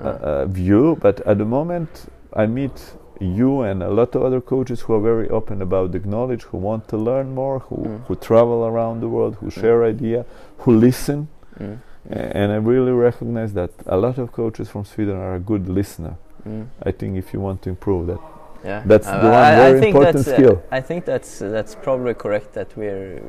[0.00, 0.96] uh, uh, view.
[1.00, 5.00] But at the moment, I meet you and a lot of other coaches who are
[5.00, 8.06] very open about the knowledge, who want to learn more, who, mm.
[8.06, 9.60] who travel around the world, who mm.
[9.60, 10.24] share idea,
[10.58, 11.28] who listen.
[11.58, 11.78] Mm.
[12.08, 16.16] And I really recognize that a lot of coaches from Sweden are a good listener.
[16.46, 16.68] Mm.
[16.82, 18.20] I think if you want to improve that,
[18.64, 18.82] yeah.
[18.86, 20.62] that's uh, the one I, very I important skill.
[20.70, 22.52] Uh, I think that's uh, that's probably correct.
[22.52, 23.22] That we're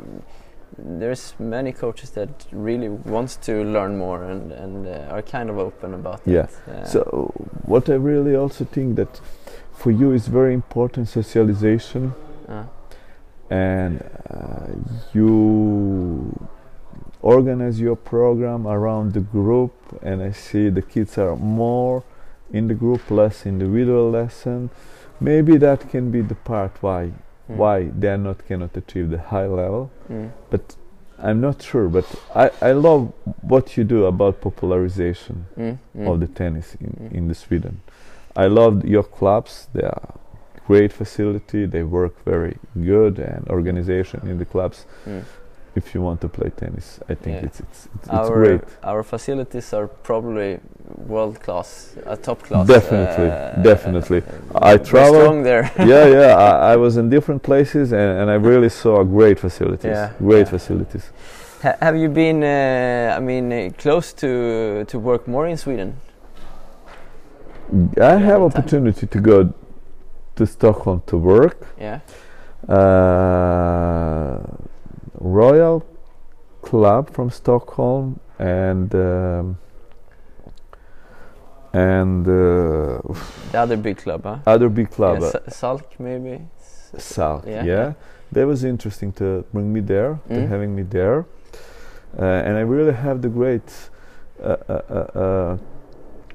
[0.77, 5.57] there's many coaches that really wants to learn more and and uh, are kind of
[5.57, 6.43] open about yeah.
[6.43, 6.49] it.
[6.68, 6.84] Yeah.
[6.84, 7.31] So
[7.65, 9.19] what I really also think that
[9.78, 12.14] for you is very important socialization,
[12.48, 12.66] uh.
[13.49, 14.68] and uh,
[15.14, 16.49] you
[17.22, 19.74] organize your program around the group.
[20.02, 22.04] And I see the kids are more
[22.52, 24.70] in the group, less individual lesson.
[25.20, 27.12] Maybe that can be the part why
[27.49, 27.56] mm.
[27.56, 29.91] why they are not cannot achieve the high level.
[30.10, 30.32] Mm.
[30.49, 30.76] But
[31.20, 31.88] I'm not sure.
[31.88, 32.06] But
[32.36, 35.78] I, I love what you do about popularization mm.
[36.08, 37.16] of the tennis in, hmm.
[37.16, 37.82] in the Sweden.
[38.43, 39.68] I love your clubs.
[39.73, 40.14] They are
[40.68, 41.65] great facility.
[41.65, 42.57] They work very
[42.91, 44.85] good and organization in the clubs.
[45.05, 45.22] Hmm
[45.77, 46.99] if you want to play tennis.
[47.07, 47.47] I think yeah.
[47.47, 48.61] it's, it's, it's, our, great.
[48.84, 50.59] Our facilities are probably
[51.14, 52.68] world class, uh, top class.
[52.68, 54.22] Definitely, uh, definitely.
[54.55, 55.72] Uh, I travel there.
[55.93, 56.35] yeah, yeah.
[56.35, 59.85] I, I, was in different places and, and I really saw great facilities.
[59.85, 60.57] Yeah, great yeah.
[60.57, 61.05] facilities.
[61.64, 64.30] Ha have you been, uh, I mean, uh, close to
[64.91, 65.93] to work more in Sweden?
[68.02, 69.53] I have opportunity to go
[70.35, 71.68] to Stockholm to work.
[71.80, 71.99] Yeah.
[72.68, 74.39] Uh,
[75.19, 75.85] Royal
[76.61, 79.57] Club from Stockholm and um,
[81.73, 83.02] and uh,
[83.52, 84.38] the other big club, huh?
[84.45, 86.41] Other big club, yeah, uh, Salk maybe.
[86.95, 87.64] Salk, yeah.
[87.64, 87.94] yeah.
[88.31, 90.35] That was interesting to bring me there, mm.
[90.35, 91.26] to having me there,
[92.18, 93.89] uh, and I really have the great
[94.41, 95.57] uh, uh, uh,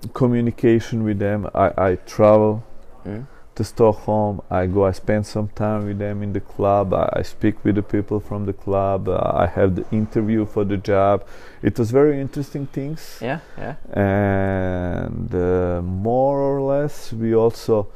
[0.09, 1.49] communication with them.
[1.55, 2.65] I, I travel.
[3.07, 4.41] Mm to Stockholm.
[4.51, 6.95] I go, I spend some time with them in the club.
[6.95, 9.09] I, I speak with the people from the club.
[9.09, 11.27] Uh, I have the interview for the job.
[11.63, 13.19] It was very interesting things.
[13.21, 13.75] Yeah, yeah.
[13.93, 17.89] And uh, more or less, we also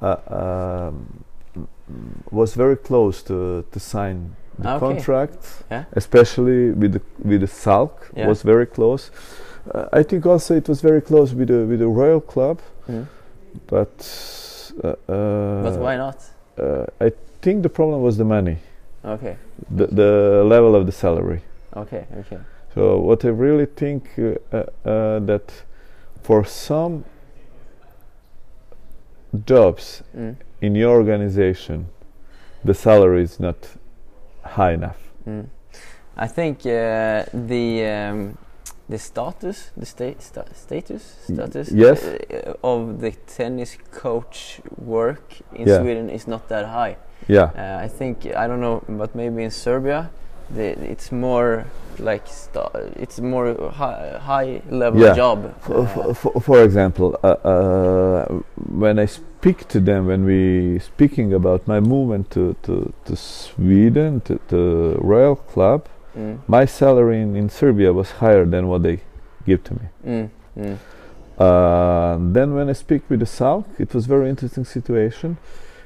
[0.00, 0.16] uh,
[0.86, 1.24] um,
[2.30, 4.86] was very close to to sign the okay.
[4.86, 5.84] contract, yeah.
[5.92, 7.90] especially with the with the Salk.
[8.16, 8.28] Yeah.
[8.28, 9.10] Was very close.
[9.72, 13.06] Uh, I think also it was very close with the with the Royal Club, mm.
[13.66, 13.94] but
[14.82, 16.18] uh, uh, but why not?
[16.58, 18.58] Uh, I think the problem was the money.
[19.04, 19.36] Okay.
[19.70, 21.42] The the level of the salary.
[21.76, 22.06] Okay.
[22.18, 22.38] Okay.
[22.74, 25.52] So what I really think that
[26.22, 27.04] for some
[29.46, 30.36] jobs mm.
[30.60, 31.86] in your organization,
[32.64, 33.56] the salary is not
[34.42, 34.98] high enough.
[35.26, 35.46] Mm.
[36.16, 38.38] I think uh, the um,
[38.88, 42.04] the status, the sta sta status, status yes.
[42.04, 45.80] Uh, of the tennis coach work in yeah.
[45.80, 46.96] Sweden is not that high.
[47.28, 50.10] Yeah, uh, I think I don't know, but maybe in Serbia,
[50.50, 51.64] the, it's more
[51.98, 52.26] like
[52.96, 55.14] it's more high, high level yeah.
[55.14, 55.54] job.
[55.62, 58.26] For, for, for example, uh, uh,
[58.68, 64.20] when I speak to them, when we speaking about my movement to to, to Sweden,
[64.22, 66.38] to, to Royal Club Mm.
[66.46, 69.00] My salary in, in Serbia was higher than what they
[69.46, 69.86] give to me.
[70.06, 70.30] Mm.
[70.56, 70.78] Mm.
[71.38, 75.36] Uh, then when I speak with the Salk, it was very interesting situation.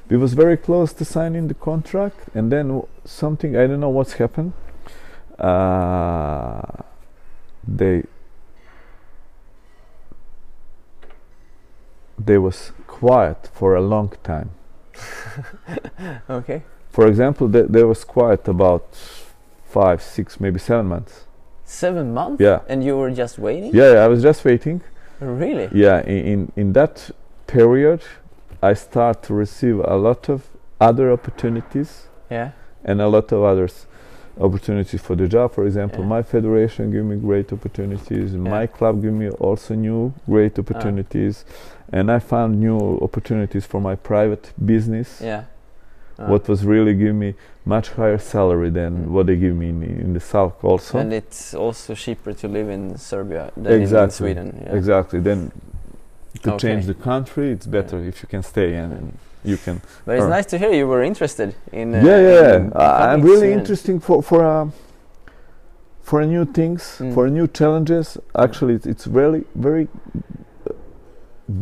[0.08, 4.14] We was very close to signing the contract, and then something I don't know what's
[4.14, 4.52] happened.
[5.38, 6.62] Uh,
[7.66, 8.04] they
[12.18, 14.50] they was quiet for a long time.
[16.30, 16.62] okay.
[16.90, 18.88] For example, they, they was quiet about
[19.68, 21.26] five, six, maybe seven months.
[21.64, 22.40] Seven months?
[22.40, 22.60] Yeah.
[22.68, 23.70] And you were just waiting?
[23.74, 24.80] Yeah, I was just waiting.
[25.20, 25.68] Really?
[25.72, 27.10] Yeah, in, in, in that
[27.46, 28.02] period,
[28.62, 30.46] I start to receive a lot of
[30.80, 32.08] other opportunities.
[32.30, 32.52] Yeah.
[32.84, 33.86] And a lot of others
[34.40, 35.52] opportunities for the job.
[35.52, 36.06] For example, yeah.
[36.06, 38.32] my federation give me great opportunities.
[38.32, 38.38] Yeah.
[38.38, 40.62] My club give me also new great ah.
[40.62, 41.44] opportunities,
[41.92, 45.20] and I found new opportunities for my private business.
[45.20, 45.44] Yeah.
[46.18, 46.26] Uh.
[46.26, 47.34] What was really giving me
[47.64, 49.06] much higher salary than mm.
[49.08, 50.98] what they give me in, in the south also.
[50.98, 54.04] And it's also cheaper to live in Serbia than exactly.
[54.04, 54.62] in Sweden.
[54.64, 54.76] Yeah.
[54.76, 55.20] Exactly.
[55.20, 55.52] Then
[56.42, 56.68] to okay.
[56.68, 58.08] change the country, it's better yeah.
[58.08, 59.80] if you can stay and, and you can.
[60.04, 61.94] But it's nice to hear you were interested in.
[61.94, 62.56] Uh, yeah, yeah.
[62.56, 64.70] In I'm really interesting for for uh,
[66.02, 67.14] for new things, mm.
[67.14, 68.18] for new challenges.
[68.34, 69.88] Actually, it's, it's really very
[70.68, 70.72] uh,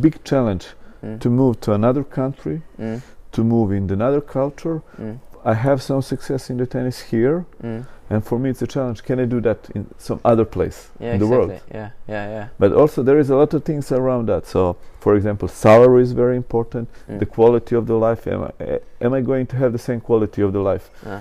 [0.00, 0.68] big challenge
[1.02, 1.20] mm.
[1.20, 3.02] to move to another country, mm.
[3.36, 4.82] To move in another culture.
[4.98, 5.18] Mm.
[5.44, 7.86] I have some success in the tennis here, mm.
[8.10, 9.04] and for me it's a challenge.
[9.04, 11.18] Can I do that in some other place yeah, in exactly.
[11.18, 11.60] the world?
[11.72, 12.48] Yeah, yeah, yeah.
[12.58, 14.46] But also there is a lot of things around that.
[14.46, 16.88] So, for example, salary is very important.
[17.08, 17.18] Mm.
[17.20, 18.26] The quality of the life.
[18.26, 21.20] Am I, am I going to have the same quality of the life uh.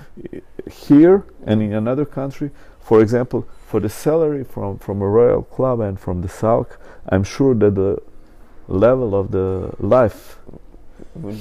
[0.72, 2.50] here and in another country?
[2.80, 6.78] For example, for the salary from from a royal club and from the Salk,
[7.10, 8.02] I'm sure that the
[8.68, 10.40] level of the life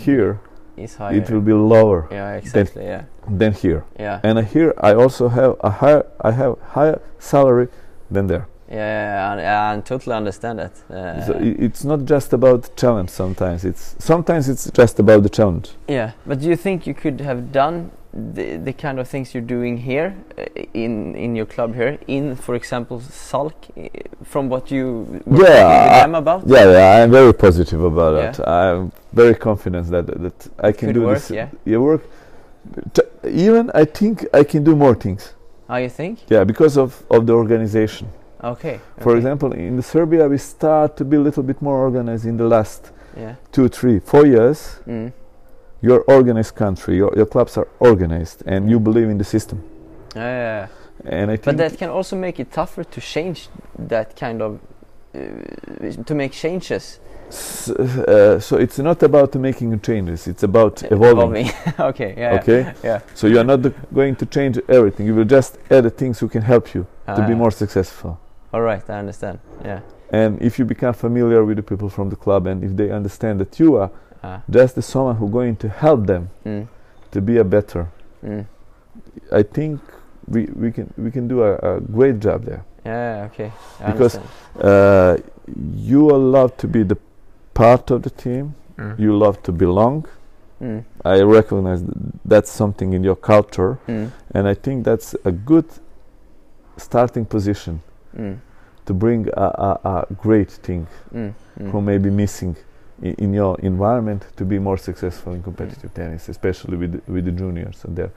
[0.04, 0.40] here
[0.76, 1.16] is higher.
[1.16, 2.08] It will be lower.
[2.10, 2.82] Yeah, exactly.
[2.82, 3.36] Than, yeah.
[3.38, 3.84] Than here.
[3.98, 4.20] Yeah.
[4.22, 6.06] And here I also have a higher.
[6.20, 7.68] I have higher salary
[8.10, 8.46] than there.
[8.70, 10.90] Yeah, I, I totally understand that.
[10.90, 13.10] Uh, so it's not just about challenge.
[13.10, 15.70] Sometimes it's sometimes it's just about the challenge.
[15.86, 19.42] Yeah, but do you think you could have done the, the kind of things you're
[19.42, 23.88] doing here uh, in in your club here in for example Salk uh,
[24.22, 26.46] from what you were yeah them about?
[26.46, 28.30] yeah yeah I'm very positive about yeah.
[28.30, 31.30] it I'm very confident that that I can Could do work, this.
[31.30, 31.48] yeah.
[31.64, 32.02] Yeah work.
[33.24, 35.34] Even I think I can do more things.
[35.68, 36.20] Oh you think?
[36.28, 38.08] Yeah because of of the organization.
[38.42, 39.18] Okay for okay.
[39.18, 42.44] example in the Serbia we start to be a little bit more organized in the
[42.46, 43.34] last yeah.
[43.50, 44.78] two three four years.
[44.86, 45.12] Mm
[45.84, 49.62] you're organized country, your, your clubs are organized, and you believe in the system.
[50.16, 50.68] Yeah.
[51.04, 53.48] And I but that can also make it tougher to change
[53.78, 54.60] that kind of
[55.14, 57.00] uh, to make changes.
[57.30, 61.46] So, uh, so, it's not about making changes; it's about evolving.
[61.46, 61.74] evolving.
[61.90, 62.14] okay.
[62.16, 62.38] Yeah.
[62.38, 62.74] Okay.
[62.82, 63.00] Yeah.
[63.14, 63.60] So you are not
[63.92, 65.06] going to change everything.
[65.06, 67.42] You will just add the things who can help you to be ah.
[67.42, 68.18] more successful.
[68.52, 69.40] All right, I understand.
[69.64, 69.80] Yeah.
[70.10, 73.40] And if you become familiar with the people from the club, and if they understand
[73.40, 73.90] that you are
[74.24, 74.40] Ah.
[74.48, 76.66] Just the someone who going to help them mm.
[77.10, 77.86] to be a better.
[78.24, 78.46] Mm.
[79.30, 79.80] I think
[80.26, 82.64] we we can we can do a, a great job there.
[82.86, 83.52] Yeah, okay.
[83.80, 84.18] I because
[84.60, 85.18] uh,
[85.76, 86.96] you love to be the
[87.52, 88.54] part of the team.
[88.78, 88.98] Mm.
[88.98, 90.06] You love to belong.
[90.62, 90.84] Mm.
[91.04, 91.92] I recognize th
[92.24, 94.10] that's something in your culture, mm.
[94.34, 95.66] and I think that's a good
[96.76, 97.80] starting position
[98.16, 98.36] mm.
[98.86, 100.86] to bring a, a, a great thing
[101.72, 102.56] who may be missing
[103.04, 105.94] in your environment to be more successful in competitive mm.
[105.94, 108.10] tennis, especially with with the juniors and their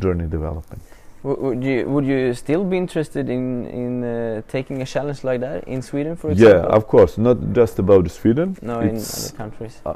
[0.00, 0.82] journey development.
[1.22, 5.64] would you would you still be interested in in uh, taking a challenge like that
[5.68, 6.60] in Sweden, for example?
[6.60, 7.18] Yeah, of course.
[7.18, 8.56] Not just about Sweden.
[8.62, 9.80] No, in other countries.
[9.86, 9.94] Uh,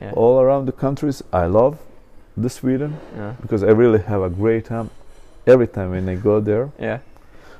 [0.00, 0.12] yeah.
[0.16, 1.78] All around the countries, I love
[2.36, 3.34] the Sweden yeah.
[3.40, 4.90] because I really have a great time
[5.46, 6.70] every time when I go there.
[6.78, 6.98] Yeah.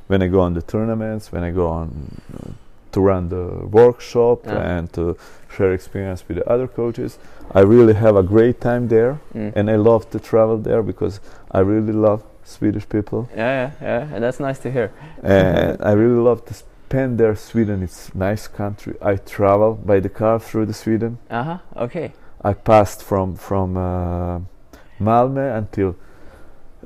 [0.07, 2.53] When I go on the tournaments, when I go on uh,
[2.97, 4.79] to run the workshop yeah.
[4.79, 5.17] and to
[5.55, 7.19] share experience with the other coaches.
[7.53, 9.53] I really have a great time there, mm.
[9.55, 11.21] and I love to travel there because
[11.51, 13.29] I really love Swedish people.
[13.37, 14.91] Yeah, yeah, yeah, and that's nice to hear.
[15.23, 17.37] and I really love to spend there.
[17.37, 18.95] Sweden, it's nice country.
[19.03, 21.19] I travel by the car through the Sweden.
[21.29, 21.59] Uh huh.
[21.77, 22.13] Okay.
[22.43, 24.41] I passed from from uh,
[24.99, 25.97] Malmö until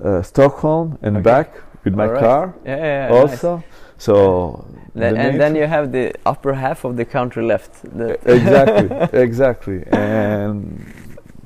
[0.04, 1.22] uh, Stockholm and okay.
[1.22, 1.48] back
[1.84, 2.20] with my right.
[2.20, 2.54] car.
[2.64, 3.56] Yeah, yeah, yeah also.
[3.56, 3.79] Nice.
[4.00, 4.64] So
[4.94, 7.84] then, the and then you have the upper half of the country left.
[8.24, 9.84] exactly, exactly.
[9.92, 10.82] And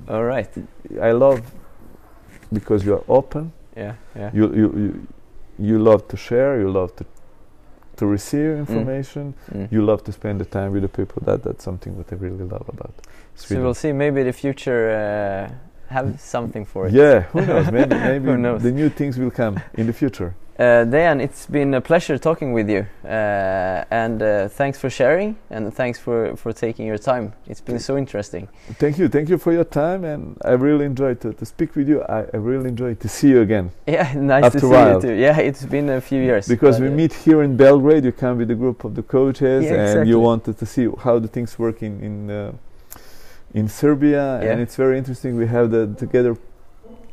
[0.09, 0.49] all right,
[1.03, 1.43] I love
[2.53, 3.53] because you are open.
[3.77, 4.31] Yeah, yeah.
[4.33, 5.07] You you you,
[5.59, 6.61] you love to share.
[6.61, 7.05] You love to
[7.97, 8.59] to receive mm.
[8.61, 9.35] information.
[9.51, 9.57] Mm.
[9.57, 9.73] Mm.
[9.73, 11.23] You love to spend the time with the people.
[11.27, 12.95] That that's something that I really love about.
[13.35, 13.63] Sweden.
[13.63, 13.93] So we'll see.
[13.93, 14.91] Maybe the future.
[14.91, 15.55] Uh,
[15.89, 16.93] have something for it.
[16.93, 17.71] Yeah, who knows?
[17.71, 18.63] Maybe, maybe knows?
[18.63, 20.35] the new things will come in the future.
[20.57, 25.37] Uh, Dan, it's been a pleasure talking with you, uh, and uh, thanks for sharing,
[25.51, 27.33] and thanks for, for taking your time.
[27.49, 28.47] It's been so interesting.
[28.75, 31.89] Thank you, thank you for your time, and I really enjoyed to, to speak with
[31.89, 32.03] you.
[32.05, 33.73] I, I really enjoyed to see you again.
[33.89, 35.15] Yeah, nice to see you too.
[35.15, 36.47] Yeah, it's been a few years.
[36.47, 39.73] Because we meet here in Belgrade, you come with a group of the coaches, yeah,
[39.73, 40.09] and exactly.
[40.09, 42.53] you wanted to see how the things work in in, uh,
[43.55, 44.53] in Serbia, yeah.
[44.53, 45.37] and it's very interesting.
[45.37, 46.37] We have the together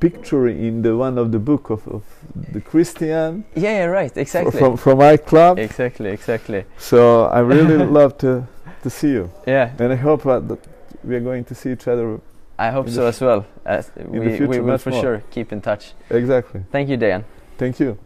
[0.02, 2.04] picture in the one of the book of, of
[2.52, 3.46] the Christian.
[3.56, 4.60] Yeah, yeah, right, exactly.
[4.60, 5.60] From from my club.
[5.60, 6.66] Exactly, exactly.
[6.78, 8.48] So I really love to
[8.84, 9.30] to see you.
[9.48, 9.72] Yeah.
[9.80, 10.60] And I hope uh, that
[11.04, 12.20] we are going to see each other.
[12.58, 13.46] I hope so as well.
[13.66, 15.02] As we we will for more.
[15.02, 15.94] sure keep in touch.
[16.10, 16.62] Exactly.
[16.72, 17.24] Thank you, Dan.
[17.58, 17.98] Thank you.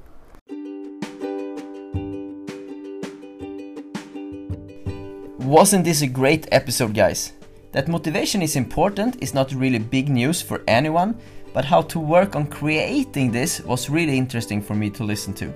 [5.39, 7.33] Wasn't this a great episode, guys?
[7.73, 11.17] That motivation is important is not really big news for anyone,
[11.55, 15.53] but how to work on creating this was really interesting for me to listen to.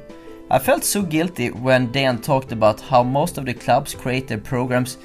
[0.49, 4.37] I felt so guilty when Dan talked about how most of the clubs create their
[4.37, 4.97] programs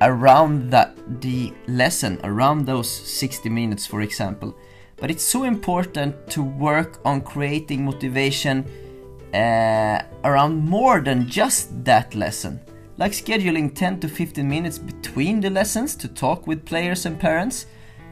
[0.00, 4.56] around that the lesson, around those 60 minutes, for example.
[4.98, 8.64] But it's so important to work on creating motivation
[9.34, 12.60] uh, around more than just that lesson.
[12.98, 17.66] Like scheduling 10 to 15 minutes between the lessons to talk with players and parents,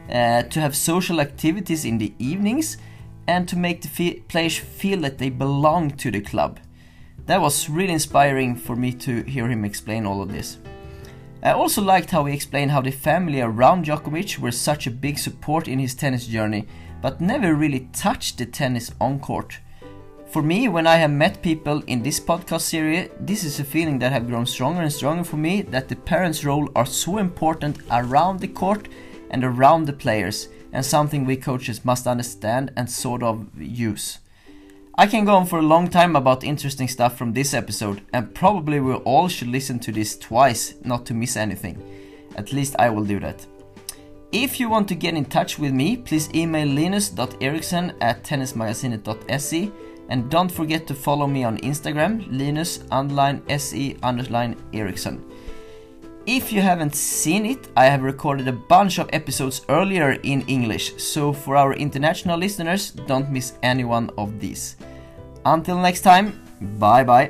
[0.09, 2.77] uh, to have social activities in the evenings,
[3.27, 6.59] and to make the players feel that they belong to the club.
[7.25, 10.59] That was really inspiring for me to hear him explain all of this.
[11.41, 15.17] I also liked how he explained how the family around Djokovic were such a big
[15.17, 16.67] support in his tennis journey,
[17.01, 19.59] but never really touched the tennis on court.
[20.27, 23.99] For me, when I have met people in this podcast series, this is a feeling
[23.99, 27.77] that have grown stronger and stronger for me that the parents' role are so important
[27.91, 28.87] around the court
[29.35, 34.19] and around the players, and something we coaches must understand and sort of use.
[34.97, 38.33] I can go on for a long time about interesting stuff from this episode, and
[38.33, 41.83] probably we all should listen to this twice not to miss anything.
[42.37, 43.45] At least I will do that.
[44.31, 49.71] If you want to get in touch with me, please email linus.eriksson at tennismagasinet.se
[50.07, 55.21] and don't forget to follow me on Instagram, linus underline se underline eriksson.
[56.27, 60.97] If you haven't seen it, I have recorded a bunch of episodes earlier in English,
[60.97, 64.75] so for our international listeners, don't miss any one of these.
[65.45, 66.41] Until next time,
[66.79, 67.29] bye bye.